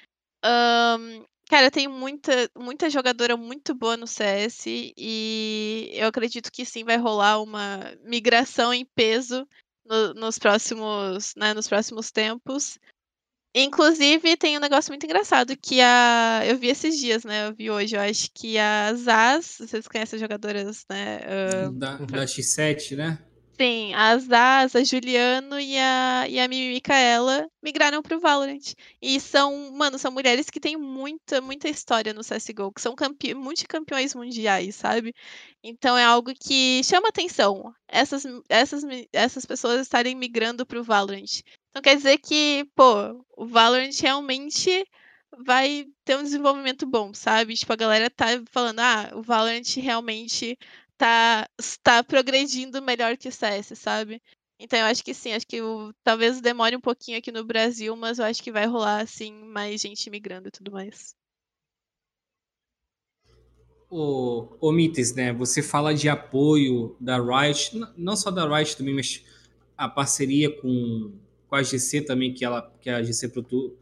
[0.44, 6.82] Um, cara, tem muita, muita jogadora muito boa no CS e eu acredito que sim
[6.82, 9.46] vai rolar uma migração em peso
[9.86, 12.76] no, nos próximos, né, nos próximos tempos.
[13.54, 16.42] Inclusive, tem um negócio muito engraçado que a.
[16.44, 17.46] Eu vi esses dias, né?
[17.46, 17.94] Eu vi hoje.
[17.94, 21.20] Eu acho que a Zaz, vocês conhecem as jogadoras, né?
[21.68, 21.72] Uh...
[21.78, 23.24] Da, da X7, né?
[23.56, 28.74] Sim, a Zaz, a Juliano e a, e a Mimi Micaela migraram pro Valorant.
[29.00, 33.32] E são, mano, são mulheres que têm muita, muita história no CSGO, que são campe
[33.32, 35.14] multicampeões mundiais, sabe?
[35.62, 37.72] Então é algo que chama atenção.
[37.86, 38.82] Essas, essas,
[39.12, 41.40] essas pessoas estarem migrando pro Valorant.
[41.70, 44.84] Então quer dizer que, pô, o Valorant realmente
[45.44, 47.54] vai ter um desenvolvimento bom, sabe?
[47.54, 50.58] Tipo, a galera tá falando, ah, o Valorant realmente
[51.04, 51.46] tá,
[51.82, 54.22] tá progredindo melhor que o CS, sabe?
[54.58, 57.94] Então eu acho que sim, acho que o, talvez demore um pouquinho aqui no Brasil,
[57.94, 61.14] mas eu acho que vai rolar assim mais gente migrando e tudo mais.
[63.90, 65.30] O, o Mites, né?
[65.34, 69.22] Você fala de apoio da Riot, não só da Riot também, mas
[69.76, 71.12] a parceria com,
[71.48, 73.76] com a GC também, que, ela, que a GC produ,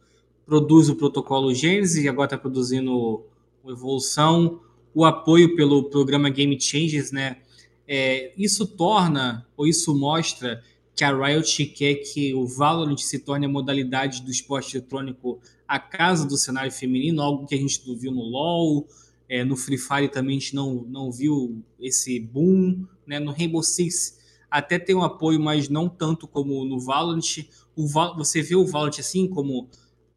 [0.44, 3.24] produz o protocolo Gênesis e agora está produzindo
[3.64, 4.60] evolução,
[4.94, 7.38] o apoio pelo programa Game Changers, né?
[7.86, 10.62] É, isso torna, ou isso mostra
[10.94, 15.78] que a Riot quer que o Valorant se torne a modalidade do esporte eletrônico a
[15.78, 18.86] casa do cenário feminino, algo que a gente não viu no LoL,
[19.28, 23.18] é, no Free Fire também a gente não, não viu esse boom, né?
[23.18, 24.20] no Rainbow Six
[24.52, 27.38] até tem um apoio, mas não tanto como no Valorant.
[27.74, 29.66] O Val você vê o Valorant assim como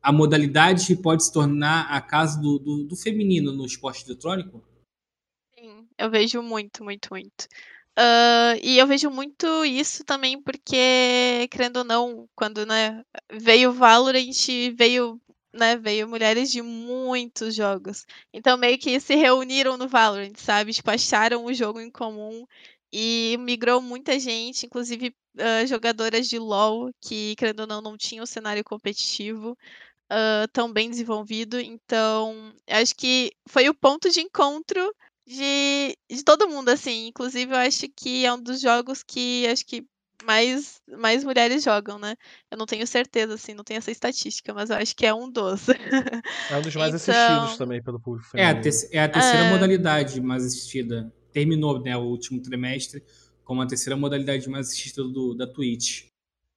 [0.06, 4.64] a modalidade pode se tornar a casa do, do, do feminino no esporte eletrônico?
[5.58, 7.48] Sim, eu vejo muito, muito, muito.
[7.98, 13.04] Uh, e eu vejo muito isso também porque, querendo ou não, quando né,
[13.34, 14.30] veio o Valorant,
[14.78, 15.20] veio,
[15.52, 18.06] né, veio mulheres de muitos jogos.
[18.32, 20.72] Então meio que se reuniram no Valorant, sabe?
[20.72, 22.46] Tipo, acharam o jogo em comum
[22.94, 28.26] e migrou muita gente, inclusive uh, jogadoras de LoL que, querendo ou não, não tinham
[28.28, 29.58] cenário competitivo
[30.12, 31.60] uh, tão bem desenvolvido.
[31.60, 34.94] Então, acho que foi o ponto de encontro
[35.28, 37.08] de, de todo mundo, assim.
[37.08, 39.86] Inclusive, eu acho que é um dos jogos que acho que
[40.24, 42.16] mais, mais mulheres jogam, né?
[42.50, 45.30] Eu não tenho certeza, assim, não tenho essa estatística, mas eu acho que é um
[45.30, 45.70] dos.
[45.70, 47.16] É um dos mais então...
[47.16, 48.56] assistidos também pelo público feminino.
[48.56, 49.52] É a, te é a terceira é...
[49.52, 51.14] modalidade mais assistida.
[51.32, 53.04] Terminou, né, o último trimestre
[53.46, 56.06] como a terceira modalidade mais assistida do, da Twitch.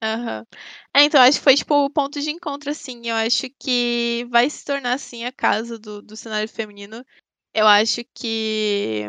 [0.00, 3.08] É, então, acho que foi, tipo, o ponto de encontro, assim.
[3.08, 7.04] Eu acho que vai se tornar, assim, a casa do, do cenário feminino.
[7.52, 9.04] Eu acho que.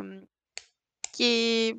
[1.13, 1.77] Que.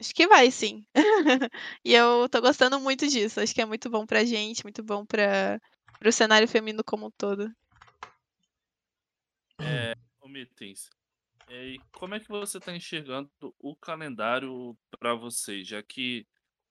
[0.00, 0.84] Acho que vai, sim.
[1.84, 3.40] e eu tô gostando muito disso.
[3.40, 5.58] Acho que é muito bom pra gente, muito bom pra,
[5.98, 7.50] pro cenário feminino como um todo.
[9.58, 9.92] É,
[11.48, 16.26] é, como é que você está enxergando o calendário para vocês, já que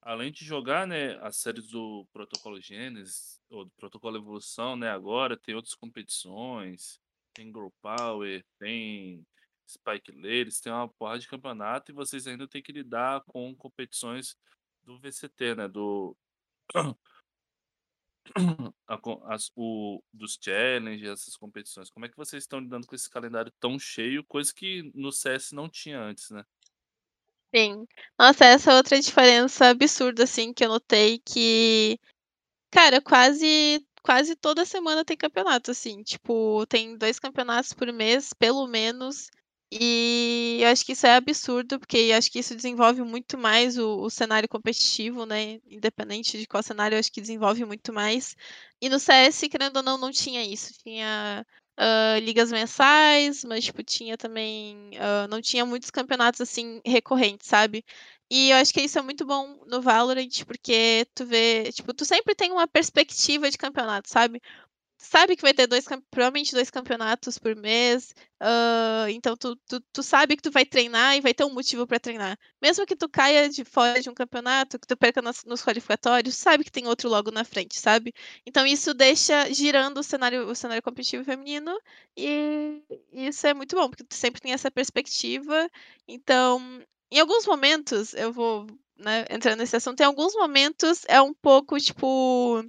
[0.06, 5.36] além de jogar, né, as séries do Protocolo Gênesis ou do Protocolo Evolução, né, agora
[5.36, 7.00] tem outras competições,
[7.34, 9.26] tem Grow Power, tem
[9.68, 14.36] Spike Ladies, tem uma porra de campeonato e vocês ainda têm que lidar com competições
[14.84, 16.16] do VCT, né, do
[19.24, 21.90] as, o, dos challenges, essas competições.
[21.90, 25.50] Como é que vocês estão lidando com esse calendário tão cheio, coisa que no CS
[25.50, 26.44] não tinha antes, né?
[27.56, 27.86] Sim.
[28.18, 31.98] Nossa, essa é outra diferença absurda, assim, que eu notei que,
[32.70, 36.02] cara, quase quase toda semana tem campeonato, assim.
[36.02, 39.30] Tipo, tem dois campeonatos por mês, pelo menos.
[39.72, 43.78] E eu acho que isso é absurdo, porque eu acho que isso desenvolve muito mais
[43.78, 45.60] o, o cenário competitivo, né?
[45.68, 48.36] Independente de qual cenário, eu acho que desenvolve muito mais.
[48.80, 50.72] E no CS, querendo ou não, não tinha isso.
[50.84, 51.44] Tinha
[51.78, 54.90] uh, ligas mensais, mas tipo, tinha também.
[54.94, 57.84] Uh, não tinha muitos campeonatos assim recorrentes, sabe?
[58.30, 62.04] E eu acho que isso é muito bom no Valorant, porque tu vê, tipo, tu
[62.04, 64.42] sempre tem uma perspectiva de campeonato, sabe?
[65.06, 70.02] Sabe que vai ter dois, provavelmente dois campeonatos por mês, uh, então tu, tu, tu,
[70.02, 72.38] sabe que tu vai treinar e vai ter um motivo para treinar.
[72.60, 76.34] Mesmo que tu caia de fora de um campeonato, que tu perca nos, nos, qualificatórios,
[76.34, 78.12] sabe que tem outro logo na frente, sabe?
[78.44, 81.76] Então isso deixa girando o cenário, o cenário competitivo feminino
[82.16, 85.70] e isso é muito bom, porque tu sempre tem essa perspectiva.
[86.08, 88.66] Então, em alguns momentos, eu vou
[88.98, 92.64] né, entrar nesse assunto, em alguns momentos é um pouco tipo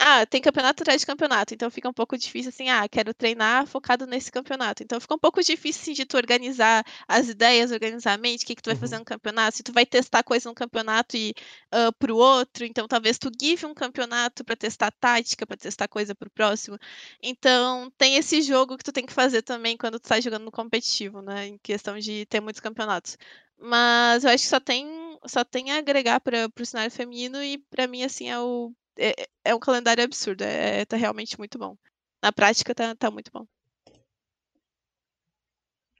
[0.00, 3.66] ah, tem campeonato atrás de campeonato, então fica um pouco difícil assim, ah, quero treinar
[3.66, 4.82] focado nesse campeonato.
[4.82, 8.46] Então fica um pouco difícil assim, de tu organizar as ideias, organizar a mente, o
[8.46, 8.80] que, que tu vai uhum.
[8.80, 11.34] fazer no campeonato, se tu vai testar coisa num campeonato e
[11.74, 16.14] uh, pro outro, então talvez tu give um campeonato para testar tática, para testar coisa
[16.14, 16.78] pro próximo.
[17.22, 20.52] Então tem esse jogo que tu tem que fazer também quando tu tá jogando no
[20.52, 21.48] competitivo, né?
[21.48, 23.16] Em questão de ter muitos campeonatos.
[23.58, 24.86] Mas eu acho que só tem,
[25.26, 29.14] só tem a agregar para o cenário feminino e para mim assim é o é,
[29.44, 30.42] é um calendário absurdo.
[30.42, 31.76] É, tá realmente muito bom.
[32.22, 33.46] Na prática, tá, tá muito bom.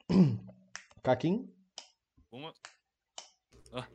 [1.03, 1.49] Caquim?
[2.31, 2.53] Uma...
[3.73, 3.87] Ah.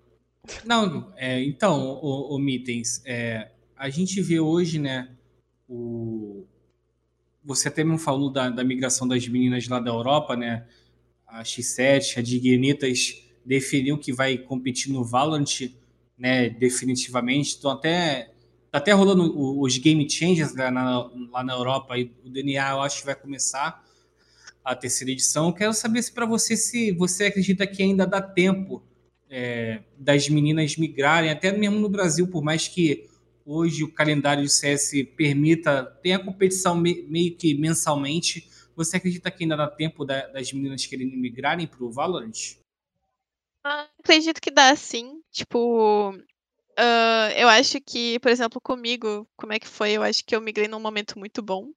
[0.65, 5.15] Não, é, então, o, o Mitens, é, a gente vê hoje, né,
[5.67, 6.45] o...
[7.43, 10.65] Você até me falou da, da migração das meninas lá da Europa, né?
[11.27, 15.69] A X7, a Dignitas definiu que vai competir no Valorant,
[16.17, 17.49] né, definitivamente.
[17.49, 18.32] Estão até
[18.73, 22.81] Tá até rolando os Game Changers lá na, lá na Europa e o DNA eu
[22.81, 23.85] acho que vai começar
[24.65, 25.53] a terceira edição.
[25.53, 28.81] Quero saber se para você se você acredita que ainda dá tempo
[29.29, 33.07] é, das meninas migrarem, até mesmo no Brasil, por mais que
[33.45, 38.49] hoje o calendário de CS permita, tem a competição me, meio que mensalmente.
[38.75, 42.57] Você acredita que ainda dá tempo da, das meninas querendo migrarem para o Valorant?
[43.63, 45.21] Ah, acredito que dá sim.
[45.31, 46.17] Tipo,
[47.37, 49.91] eu acho que, por exemplo, comigo, como é que foi?
[49.91, 51.71] Eu acho que eu migrei num momento muito bom.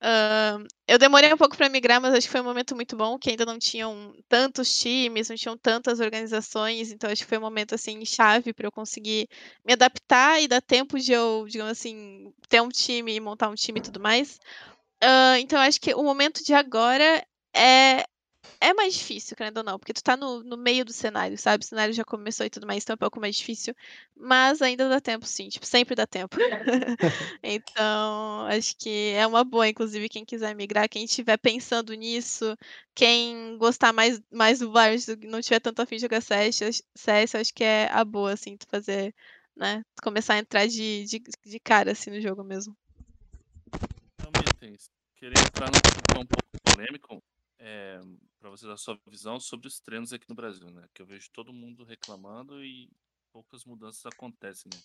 [0.00, 3.18] Uh, eu demorei um pouco para migrar, mas acho que foi um momento muito bom,
[3.18, 7.42] que ainda não tinham tantos times, não tinham tantas organizações, então acho que foi um
[7.42, 9.28] momento assim chave para eu conseguir
[9.66, 13.56] me adaptar e dar tempo de eu, digamos assim, ter um time e montar um
[13.56, 14.38] time e tudo mais.
[15.02, 18.04] Uh, então acho que o momento de agora é
[18.60, 21.64] é mais difícil, querendo ou não, porque tu tá no, no meio do cenário, sabe?
[21.64, 23.74] O cenário já começou e tudo mais, então é um pouco mais difícil.
[24.16, 25.48] Mas ainda dá tempo, sim.
[25.48, 26.36] Tipo, sempre dá tempo.
[27.42, 32.56] então, acho que é uma boa, inclusive, quem quiser migrar, quem estiver pensando nisso,
[32.94, 37.54] quem gostar mais, mais do Vars, não tiver tanto afim de jogar CS, CS, acho
[37.54, 39.14] que é a boa, assim, tu fazer,
[39.56, 39.84] né?
[39.94, 42.76] Tu começar a entrar de, de, de cara, assim, no jogo mesmo.
[44.18, 47.22] Realmente, querer entrar num um pouco polêmico,
[47.60, 48.00] é,
[48.38, 50.88] para você dar sua visão sobre os treinos aqui no Brasil, né?
[50.94, 52.90] Que eu vejo todo mundo reclamando e
[53.32, 54.80] poucas mudanças acontecem, né?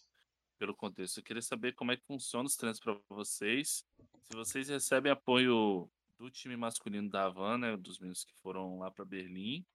[0.57, 1.17] Pelo contexto.
[1.17, 3.85] Eu queria saber como é que funciona os treinos para vocês.
[4.23, 8.89] Se vocês recebem apoio do time masculino da Havana, né, dos meninos que foram lá
[8.89, 9.65] para Berlim.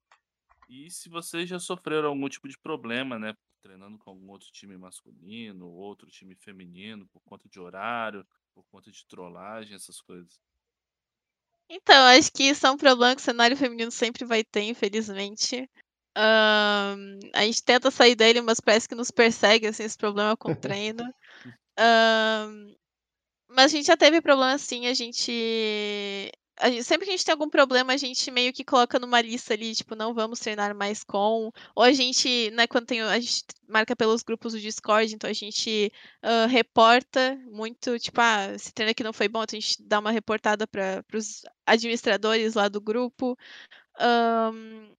[0.68, 3.34] E se vocês já sofreram algum tipo de problema, né?
[3.62, 8.90] Treinando com algum outro time masculino, outro time feminino, por conta de horário, por conta
[8.90, 10.40] de trollagem, essas coisas.
[11.70, 15.68] Então, acho que isso é um problema que o cenário feminino sempre vai ter, infelizmente.
[16.16, 20.52] Um, a gente tenta sair dele, mas parece que nos persegue assim, esse problema com
[20.52, 21.04] o treino.
[21.78, 22.74] Um,
[23.48, 26.32] mas a gente já teve problema assim, a gente
[26.82, 29.74] sempre que a gente tem algum problema, a gente meio que coloca numa lista ali,
[29.74, 31.52] tipo, não vamos treinar mais com.
[31.74, 33.00] Ou a gente, né, quando tem.
[33.00, 35.92] A gente marca pelos grupos do Discord, então a gente
[36.24, 39.98] uh, reporta muito, tipo, ah, esse treino aqui não foi bom, então a gente dá
[39.98, 43.36] uma reportada para os administradores lá do grupo.
[44.00, 44.97] Um,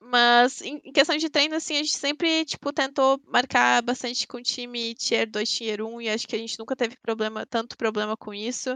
[0.00, 4.94] mas em questão de treino, assim, a gente sempre, tipo, tentou marcar bastante com time
[4.94, 8.32] Tier 2, Tier 1, e acho que a gente nunca teve problema, tanto problema com
[8.32, 8.70] isso.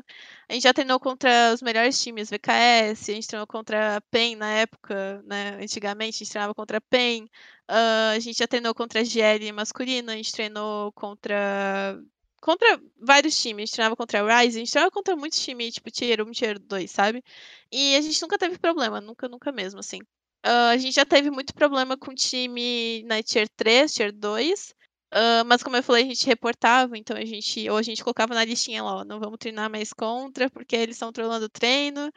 [0.49, 4.37] A gente já treinou contra os melhores times, VKS, a gente treinou contra a PEN
[4.37, 5.59] na época, né?
[5.63, 7.25] Antigamente a gente treinava contra a PEN.
[7.71, 11.97] Uh, a gente já treinou contra a GL masculina, a gente treinou contra
[12.41, 13.63] contra vários times.
[13.63, 16.31] A gente treinava contra a Rise, a gente treinava contra muitos times, tipo, Tier 1,
[16.33, 17.23] Tier 2, sabe?
[17.71, 20.01] E a gente nunca teve problema, nunca, nunca mesmo, assim.
[20.47, 24.75] Uh, a gente já teve muito problema com o time na Tier 3, Tier 2.
[25.13, 27.69] Uh, mas como eu falei, a gente reportava, então a gente.
[27.69, 30.97] Ou a gente colocava na listinha lá, ó, não vamos treinar mais contra, porque eles
[30.97, 32.11] estão trollando o treino.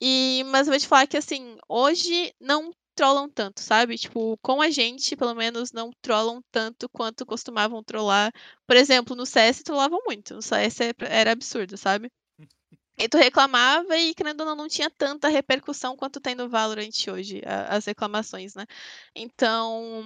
[0.00, 3.96] E, mas eu vou te falar que assim, hoje não trollam tanto, sabe?
[3.98, 8.32] Tipo, com a gente, pelo menos, não trollam tanto quanto costumavam trollar.
[8.66, 10.34] Por exemplo, no CS trollavam muito.
[10.34, 12.10] No CS é, era absurdo, sabe?
[13.00, 17.08] E tu reclamava e, querendo ou não, não tinha tanta repercussão quanto tem no Valorant
[17.10, 18.66] hoje, a, as reclamações, né?
[19.16, 20.04] Então,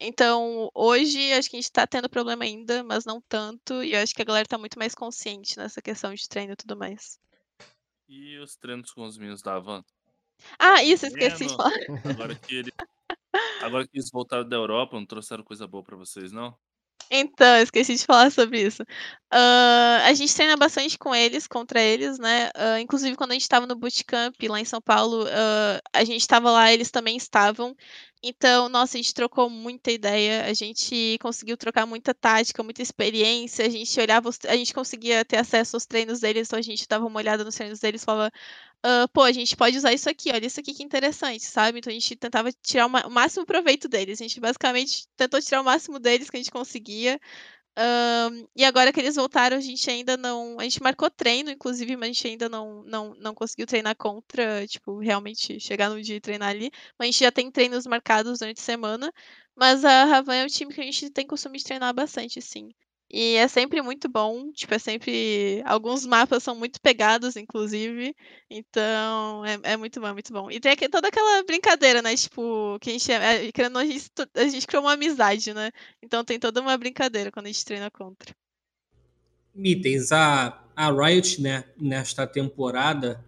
[0.00, 4.02] então, hoje acho que a gente tá tendo problema ainda, mas não tanto, e eu
[4.02, 7.16] acho que a galera tá muito mais consciente nessa questão de treino e tudo mais.
[8.08, 9.84] E os treinos com os meninos da Avan?
[10.58, 11.72] Ah, isso, esqueci de falar.
[12.10, 12.72] Agora que, ele...
[13.62, 16.58] Agora que eles voltaram da Europa, não trouxeram coisa boa para vocês, não?
[17.16, 18.82] Então, esqueci de falar sobre isso.
[18.82, 22.48] Uh, a gente treina bastante com eles, contra eles, né?
[22.56, 26.20] Uh, inclusive, quando a gente estava no bootcamp lá em São Paulo, uh, a gente
[26.20, 27.76] estava lá, eles também estavam.
[28.20, 33.64] Então, nossa, a gente trocou muita ideia, a gente conseguiu trocar muita tática, muita experiência,
[33.64, 37.06] a gente olhava, a gente conseguia ter acesso aos treinos deles, então a gente dava
[37.06, 38.32] uma olhada nos treinos deles falava,
[38.84, 41.78] uh, pô, a gente pode usar isso aqui, olha isso aqui que interessante, sabe?
[41.78, 44.20] Então a gente tentava tirar o máximo proveito deles.
[44.20, 47.18] A gente basicamente tentou tirar o máximo deles que a gente conseguia.
[47.76, 50.58] Um, e agora que eles voltaram, a gente ainda não.
[50.60, 54.66] A gente marcou treino, inclusive, mas a gente ainda não, não, não conseguiu treinar contra,
[54.66, 56.70] tipo, realmente chegar no dia e treinar ali.
[56.98, 59.12] Mas a gente já tem treinos marcados durante a semana.
[59.56, 62.70] Mas a Ravan é um time que a gente tem costume de treinar bastante, sim.
[63.16, 65.62] E é sempre muito bom, tipo, é sempre.
[65.64, 68.12] Alguns mapas são muito pegados, inclusive.
[68.50, 70.50] Então, é, é muito bom, é muito bom.
[70.50, 72.16] E tem aqui, toda aquela brincadeira, né?
[72.16, 73.12] Tipo, que a gente.
[73.12, 75.70] É, a gente, a gente criou uma amizade, né?
[76.02, 78.34] Então tem toda uma brincadeira quando a gente treina contra.
[79.54, 83.24] Mitens, a, a Riot, né, nesta temporada,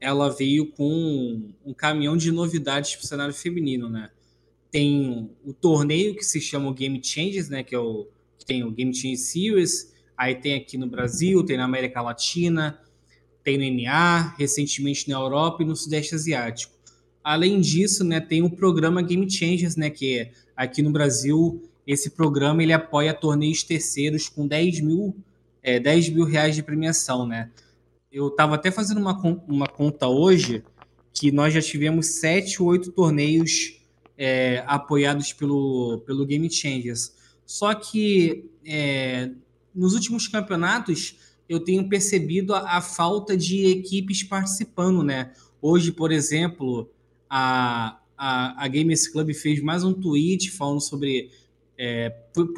[0.00, 4.10] ela veio com um caminhão de novidades para o cenário feminino, né?
[4.70, 7.62] Tem o torneio que se chama Game Changes, né?
[7.62, 8.08] Que é o
[8.48, 12.80] tem o Game Team Series, aí tem aqui no Brasil, tem na América Latina,
[13.44, 16.72] tem no NA, recentemente na Europa e no Sudeste Asiático.
[17.22, 22.10] Além disso, né, tem o programa Game Changers, né, que é aqui no Brasil, esse
[22.10, 25.14] programa ele apoia torneios terceiros com 10 mil,
[25.62, 27.50] é, 10 mil reais de premiação, né?
[28.10, 30.64] Eu estava até fazendo uma, uma conta hoje
[31.12, 33.78] que nós já tivemos sete ou oito torneios
[34.16, 37.12] é, apoiados pelo, pelo Game Changers.
[37.48, 39.30] Só que é,
[39.74, 41.16] nos últimos campeonatos
[41.48, 45.32] eu tenho percebido a, a falta de equipes participando, né?
[45.62, 46.90] Hoje, por exemplo,
[47.28, 51.30] a, a, a Gamers Club fez mais um tweet falando sobre
[51.78, 52.10] é,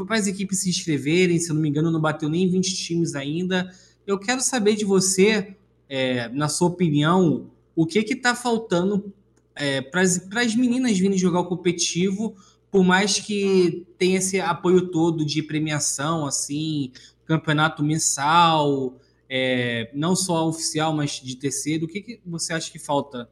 [0.08, 3.14] para as equipes se inscreverem, se eu não me engano, não bateu nem 20 times
[3.14, 3.72] ainda.
[4.04, 5.54] Eu quero saber de você,
[5.88, 9.12] é, na sua opinião, o que está faltando
[9.54, 12.34] é, para as meninas virem jogar o competitivo,
[12.70, 16.92] por mais que tenha esse apoio todo de premiação, assim,
[17.26, 18.98] campeonato mensal,
[19.28, 21.84] é, não só oficial, mas de terceiro.
[21.84, 23.30] O que, que você acha que falta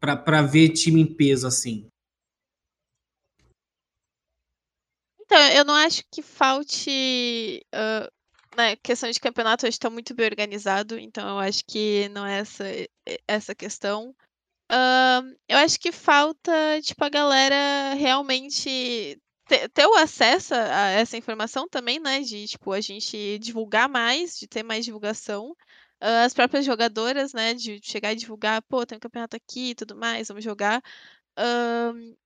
[0.00, 1.88] para ver time em peso assim?
[5.20, 7.62] Então, eu não acho que falte.
[7.74, 8.10] Uh,
[8.56, 12.38] né, questão de campeonato, hoje está muito bem organizado, então eu acho que não é
[12.38, 12.64] essa,
[13.26, 14.14] essa questão.
[14.70, 21.16] Uh, eu acho que falta, tipo, a galera realmente ter, ter, o acesso a essa
[21.16, 22.20] informação também, né?
[22.20, 25.52] De, tipo, a gente divulgar mais, de ter mais divulgação.
[26.02, 27.54] Uh, as próprias jogadoras, né?
[27.54, 30.82] De chegar e divulgar, pô, tem um campeonato aqui e tudo mais, vamos jogar.
[31.38, 32.16] Uh,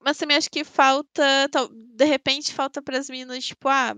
[0.00, 1.48] mas também acho que falta,
[1.96, 3.96] de repente, falta para as meninas, tipo, ah,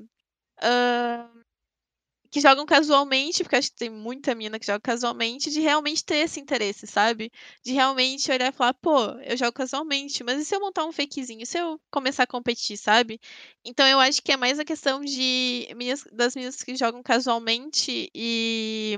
[2.30, 6.16] que jogam casualmente, porque acho que tem muita mina que joga casualmente, de realmente ter
[6.18, 7.30] esse interesse, sabe?
[7.64, 10.92] De realmente olhar e falar, pô, eu jogo casualmente, mas e se eu montar um
[10.92, 11.42] fakezinho?
[11.42, 13.20] E se eu começar a competir, sabe?
[13.64, 18.10] Então eu acho que é mais a questão de meninas, das meninas que jogam casualmente
[18.14, 18.96] e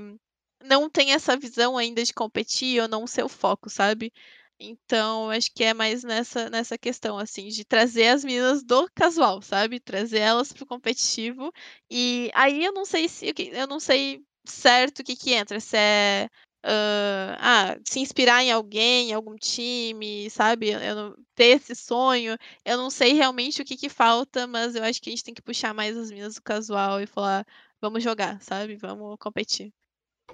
[0.63, 4.11] não tem essa visão ainda de competir ou não ser o foco, sabe?
[4.59, 9.41] Então, acho que é mais nessa, nessa questão, assim, de trazer as meninas do casual,
[9.41, 9.79] sabe?
[9.79, 11.51] Trazer elas pro competitivo.
[11.89, 13.33] E aí eu não sei se.
[13.51, 15.59] Eu não sei certo o que, que entra.
[15.59, 16.29] Se é.
[16.65, 20.69] Uh, ah, se inspirar em alguém, em algum time, sabe?
[20.69, 22.37] Eu ter esse sonho.
[22.63, 25.33] Eu não sei realmente o que, que falta, mas eu acho que a gente tem
[25.33, 27.45] que puxar mais as meninas do casual e falar,
[27.81, 28.77] vamos jogar, sabe?
[28.77, 29.73] Vamos competir.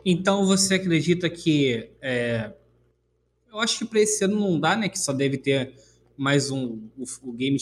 [0.06, 2.54] Então você acredita que é,
[3.52, 4.90] eu acho que para esse ano não dá, né?
[4.90, 5.74] Que só deve ter
[6.18, 6.80] mais um.
[6.98, 7.58] O, o, Game,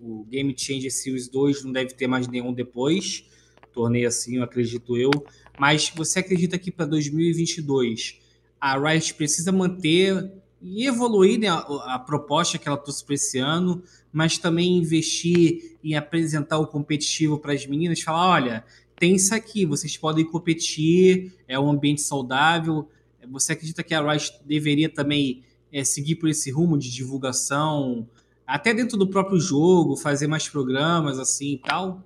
[0.00, 3.24] o Game Changer Series 2 não deve ter mais nenhum depois.
[3.72, 5.10] Torneio assim, eu acredito eu.
[5.58, 8.20] Mas você acredita que para 2022
[8.60, 11.58] a Riot precisa manter e evoluir né, a,
[11.94, 13.82] a proposta que ela trouxe para esse ano,
[14.12, 18.64] mas também investir em apresentar o competitivo para as meninas, falar, olha,
[18.94, 22.88] tem isso aqui, vocês podem competir, é um ambiente saudável,
[23.28, 28.08] você acredita que a Riot deveria também é, seguir por esse rumo de divulgação,
[28.46, 32.02] até dentro do próprio jogo, fazer mais programas assim e tal?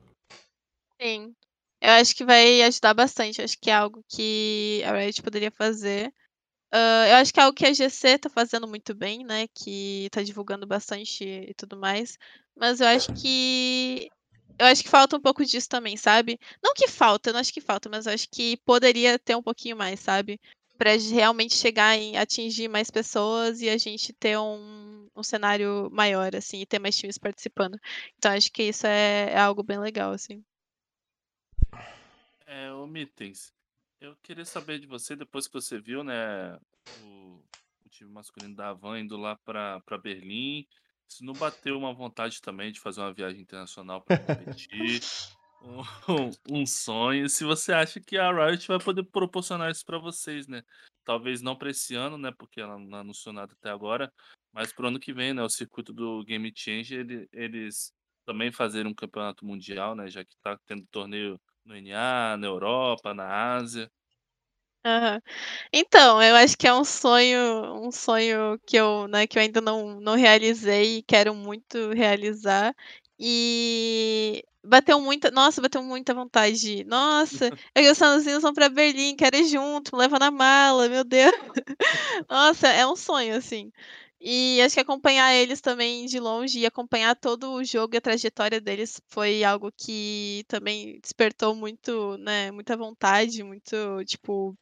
[1.01, 1.34] Sim.
[1.80, 3.40] Eu acho que vai ajudar bastante.
[3.40, 6.12] Eu acho que é algo que a Riot poderia fazer.
[6.74, 9.47] Uh, eu acho que é algo que a GC tá fazendo muito bem, né?
[9.55, 12.18] Que tá divulgando bastante e tudo mais.
[12.56, 14.09] Mas eu acho que.
[14.59, 16.38] Eu acho que falta um pouco disso também, sabe?
[16.62, 19.43] Não que falta, eu não acho que falta, mas eu acho que poderia ter um
[19.43, 20.40] pouquinho mais, sabe?
[20.77, 26.35] Para realmente chegar em atingir mais pessoas e a gente ter um, um cenário maior,
[26.36, 27.78] assim, e ter mais times participando.
[28.16, 30.44] Então acho que isso é, é algo bem legal, assim.
[32.47, 33.53] É, o Mitens,
[34.01, 36.57] eu queria saber de você, depois que você viu, né,
[37.03, 37.43] o,
[37.85, 40.66] o time masculino da Havan indo lá para Berlim,
[41.09, 45.01] se não bateu uma vontade também de fazer uma viagem internacional para competir,
[45.62, 45.83] um,
[46.62, 47.28] um sonho.
[47.28, 50.62] Se você acha que a Riot vai poder proporcionar isso para vocês, né?
[51.05, 52.33] Talvez não para esse ano, né?
[52.37, 54.12] Porque ela não anunciou nada até agora,
[54.53, 55.43] mas para o ano que vem, né?
[55.43, 57.93] O circuito do Game Change, ele, eles
[58.24, 60.09] também fazerem um campeonato mundial, né?
[60.09, 63.91] Já que está tendo torneio no NA, na Europa, na Ásia.
[64.87, 65.20] Uhum.
[65.73, 69.61] Então, eu acho que é um sonho, um sonho que eu, né, que eu ainda
[69.61, 72.73] não, não realizei e quero muito realizar.
[73.18, 75.30] E bateu muita.
[75.30, 76.84] Nossa, bateu muita vontade de.
[76.84, 81.05] Nossa, eu e os Sanzinhos vão pra Berlim, quero ir junto, leva na mala, meu
[81.05, 81.32] Deus.
[82.28, 83.72] Nossa, é um sonho, assim.
[84.20, 88.01] E acho que acompanhar eles também de longe e acompanhar todo o jogo e a
[88.01, 94.56] trajetória deles foi algo que também despertou muito, né, muita vontade, muito, tipo.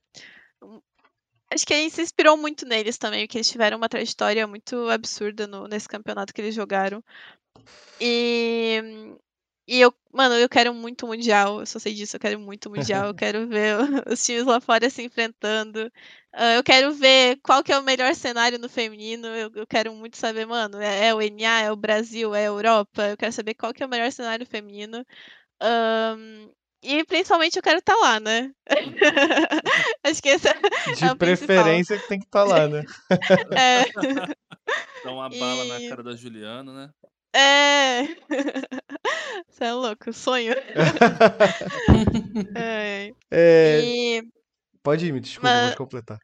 [1.52, 4.88] Acho que a gente se inspirou muito neles também, porque eles tiveram uma trajetória muito
[4.90, 7.02] absurda no, nesse campeonato que eles jogaram.
[8.00, 9.14] E
[9.66, 13.06] e eu, mano, eu quero muito mundial, eu só sei disso, eu quero muito mundial,
[13.06, 13.76] eu quero ver
[14.06, 15.90] os times lá fora se enfrentando.
[16.34, 19.26] Uh, eu quero ver qual que é o melhor cenário no feminino.
[19.28, 22.48] Eu, eu quero muito saber, mano, é, é, o NA, é o Brasil, é a
[22.48, 23.08] Europa.
[23.08, 25.04] Eu quero saber qual que é o melhor cenário feminino.
[25.62, 26.50] Um,
[26.82, 28.52] e principalmente eu quero estar tá lá, né?
[30.04, 30.52] Acho que essa
[30.94, 32.84] De é preferência que tem que estar tá lá, né?
[33.52, 33.84] é.
[35.02, 35.68] Dá uma bala e...
[35.68, 36.90] na cara da Juliana, né?
[37.34, 38.04] É.
[39.48, 40.54] Você é louco, sonho.
[42.56, 43.10] é.
[43.30, 44.22] É, E.
[44.82, 46.18] Pode ir, me desculpa, Mas- pode completar.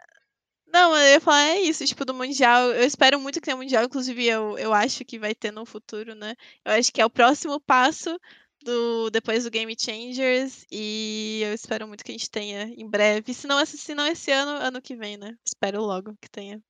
[0.72, 2.70] Não, eu ia falar é isso, tipo, do Mundial.
[2.70, 6.14] Eu espero muito que tenha Mundial, inclusive eu, eu acho que vai ter no futuro,
[6.14, 6.36] né?
[6.64, 8.16] Eu acho que é o próximo passo
[8.62, 13.34] do depois do Game Changers e eu espero muito que a gente tenha em breve.
[13.34, 15.34] Se não, esse- se não esse ano, ano que vem, né?
[15.44, 16.62] Espero logo que tenha.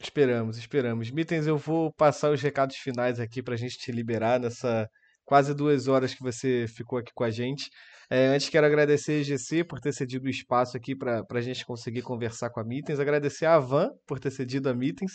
[0.00, 1.10] Esperamos, esperamos.
[1.10, 4.88] Mitens, eu vou passar os recados finais aqui pra gente te liberar nessa
[5.24, 7.70] quase duas horas que você ficou aqui com a gente.
[8.10, 11.64] É, antes quero agradecer a GC por ter cedido o espaço aqui para a gente
[11.64, 15.12] conseguir conversar com a Mitens, agradecer a Van por ter cedido a Mitens,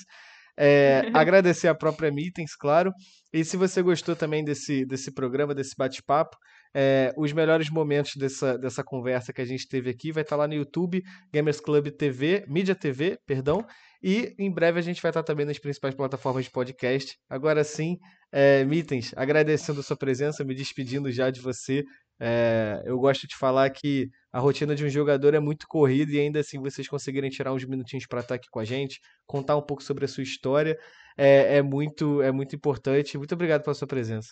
[0.58, 2.92] é, agradecer a própria Mitens, claro.
[3.32, 6.36] E se você gostou também desse, desse programa, desse bate-papo,
[6.74, 10.48] é, os melhores momentos dessa, dessa conversa que a gente teve aqui vai estar lá
[10.48, 13.64] no YouTube, Gamers Club TV, Mídia TV, perdão.
[14.02, 17.18] E em breve a gente vai estar também nas principais plataformas de podcast.
[17.30, 17.98] Agora sim,
[18.32, 21.84] é, Mitens, agradecendo a sua presença, me despedindo já de você.
[22.20, 26.20] É, eu gosto de falar que a rotina de um jogador é muito corrida e
[26.20, 29.62] ainda assim vocês conseguirem tirar uns minutinhos para estar aqui com a gente, contar um
[29.62, 30.78] pouco sobre a sua história,
[31.18, 33.18] é, é muito, é muito importante.
[33.18, 34.30] Muito obrigado pela sua presença.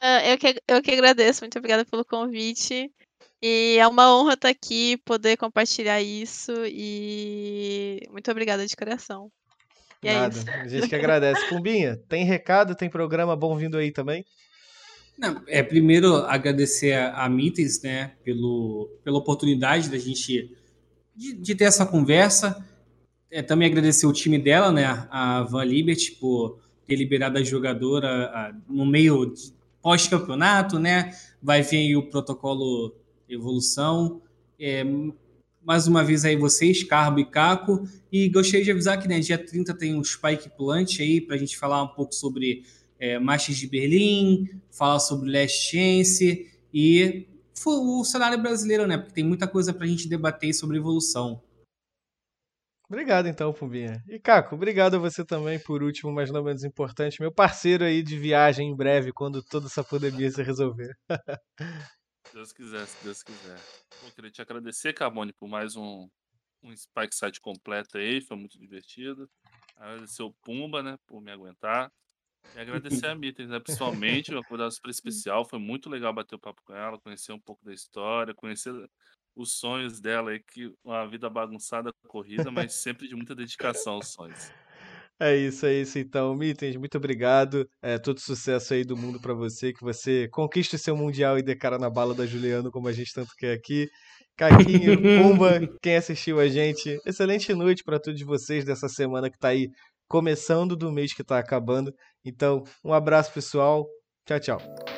[0.00, 2.90] Ah, eu, que, eu que agradeço, muito obrigada pelo convite.
[3.46, 6.50] E é uma honra estar aqui, poder compartilhar isso.
[6.64, 9.30] E muito obrigada de coração.
[10.02, 10.50] E é Nada, isso.
[10.50, 11.46] a gente que agradece.
[11.50, 14.24] Pumbinha, tem recado, tem programa bom vindo aí também?
[15.18, 20.56] Não, é primeiro agradecer a, a Mites, né, pelo, pela oportunidade da gente
[21.14, 22.66] de, de ter essa conversa.
[23.30, 28.08] É, também agradecer o time dela, né, a Van Liberty, por ter liberado a jogadora
[28.08, 29.34] a, no meio
[29.82, 31.10] pós-campeonato, né?
[31.42, 34.22] Vai vir aí o protocolo evolução.
[34.58, 34.84] É,
[35.62, 37.88] mais uma vez aí vocês, Carbo e Caco.
[38.12, 41.38] E gostaria de avisar que né, dia 30 tem um Spike Plant aí para a
[41.38, 42.64] gente falar um pouco sobre
[42.98, 47.26] é, de Berlim, falar sobre Last Chance e
[47.66, 48.98] o cenário brasileiro, né?
[48.98, 51.42] Porque tem muita coisa para a gente debater sobre evolução.
[52.86, 54.02] Obrigado então, Pumbinha.
[54.08, 58.02] E Caco, obrigado a você também, por último, mas não menos importante, meu parceiro aí
[58.02, 60.94] de viagem em breve, quando toda essa pandemia se resolver.
[62.34, 63.60] Se Deus quiser, se Deus quiser.
[64.00, 66.08] Pô, queria te agradecer, Carbone, por mais um,
[66.64, 69.30] um Spike Site completo aí, foi muito divertido.
[69.76, 71.92] Agradecer o Pumba, né, por me aguentar.
[72.56, 75.44] E agradecer a Mittens, né, pessoalmente, uma convidada super especial.
[75.44, 78.74] Foi muito legal bater o papo com ela, conhecer um pouco da história, conhecer
[79.36, 84.08] os sonhos dela aí, que uma vida bagunçada, corrida, mas sempre de muita dedicação aos
[84.08, 84.50] sonhos.
[85.20, 86.34] É isso, é isso então.
[86.34, 87.68] Mitens, muito obrigado.
[87.80, 91.42] É, todo sucesso aí do mundo para você, que você conquiste o seu Mundial e
[91.42, 93.88] dê cara na bala da Juliano, como a gente tanto quer aqui.
[94.36, 99.48] Caquinho, Pumba, quem assistiu a gente, excelente noite para todos vocês dessa semana que tá
[99.48, 99.68] aí
[100.08, 101.92] começando do mês que tá acabando.
[102.24, 103.86] Então, um abraço pessoal.
[104.26, 104.93] Tchau, tchau.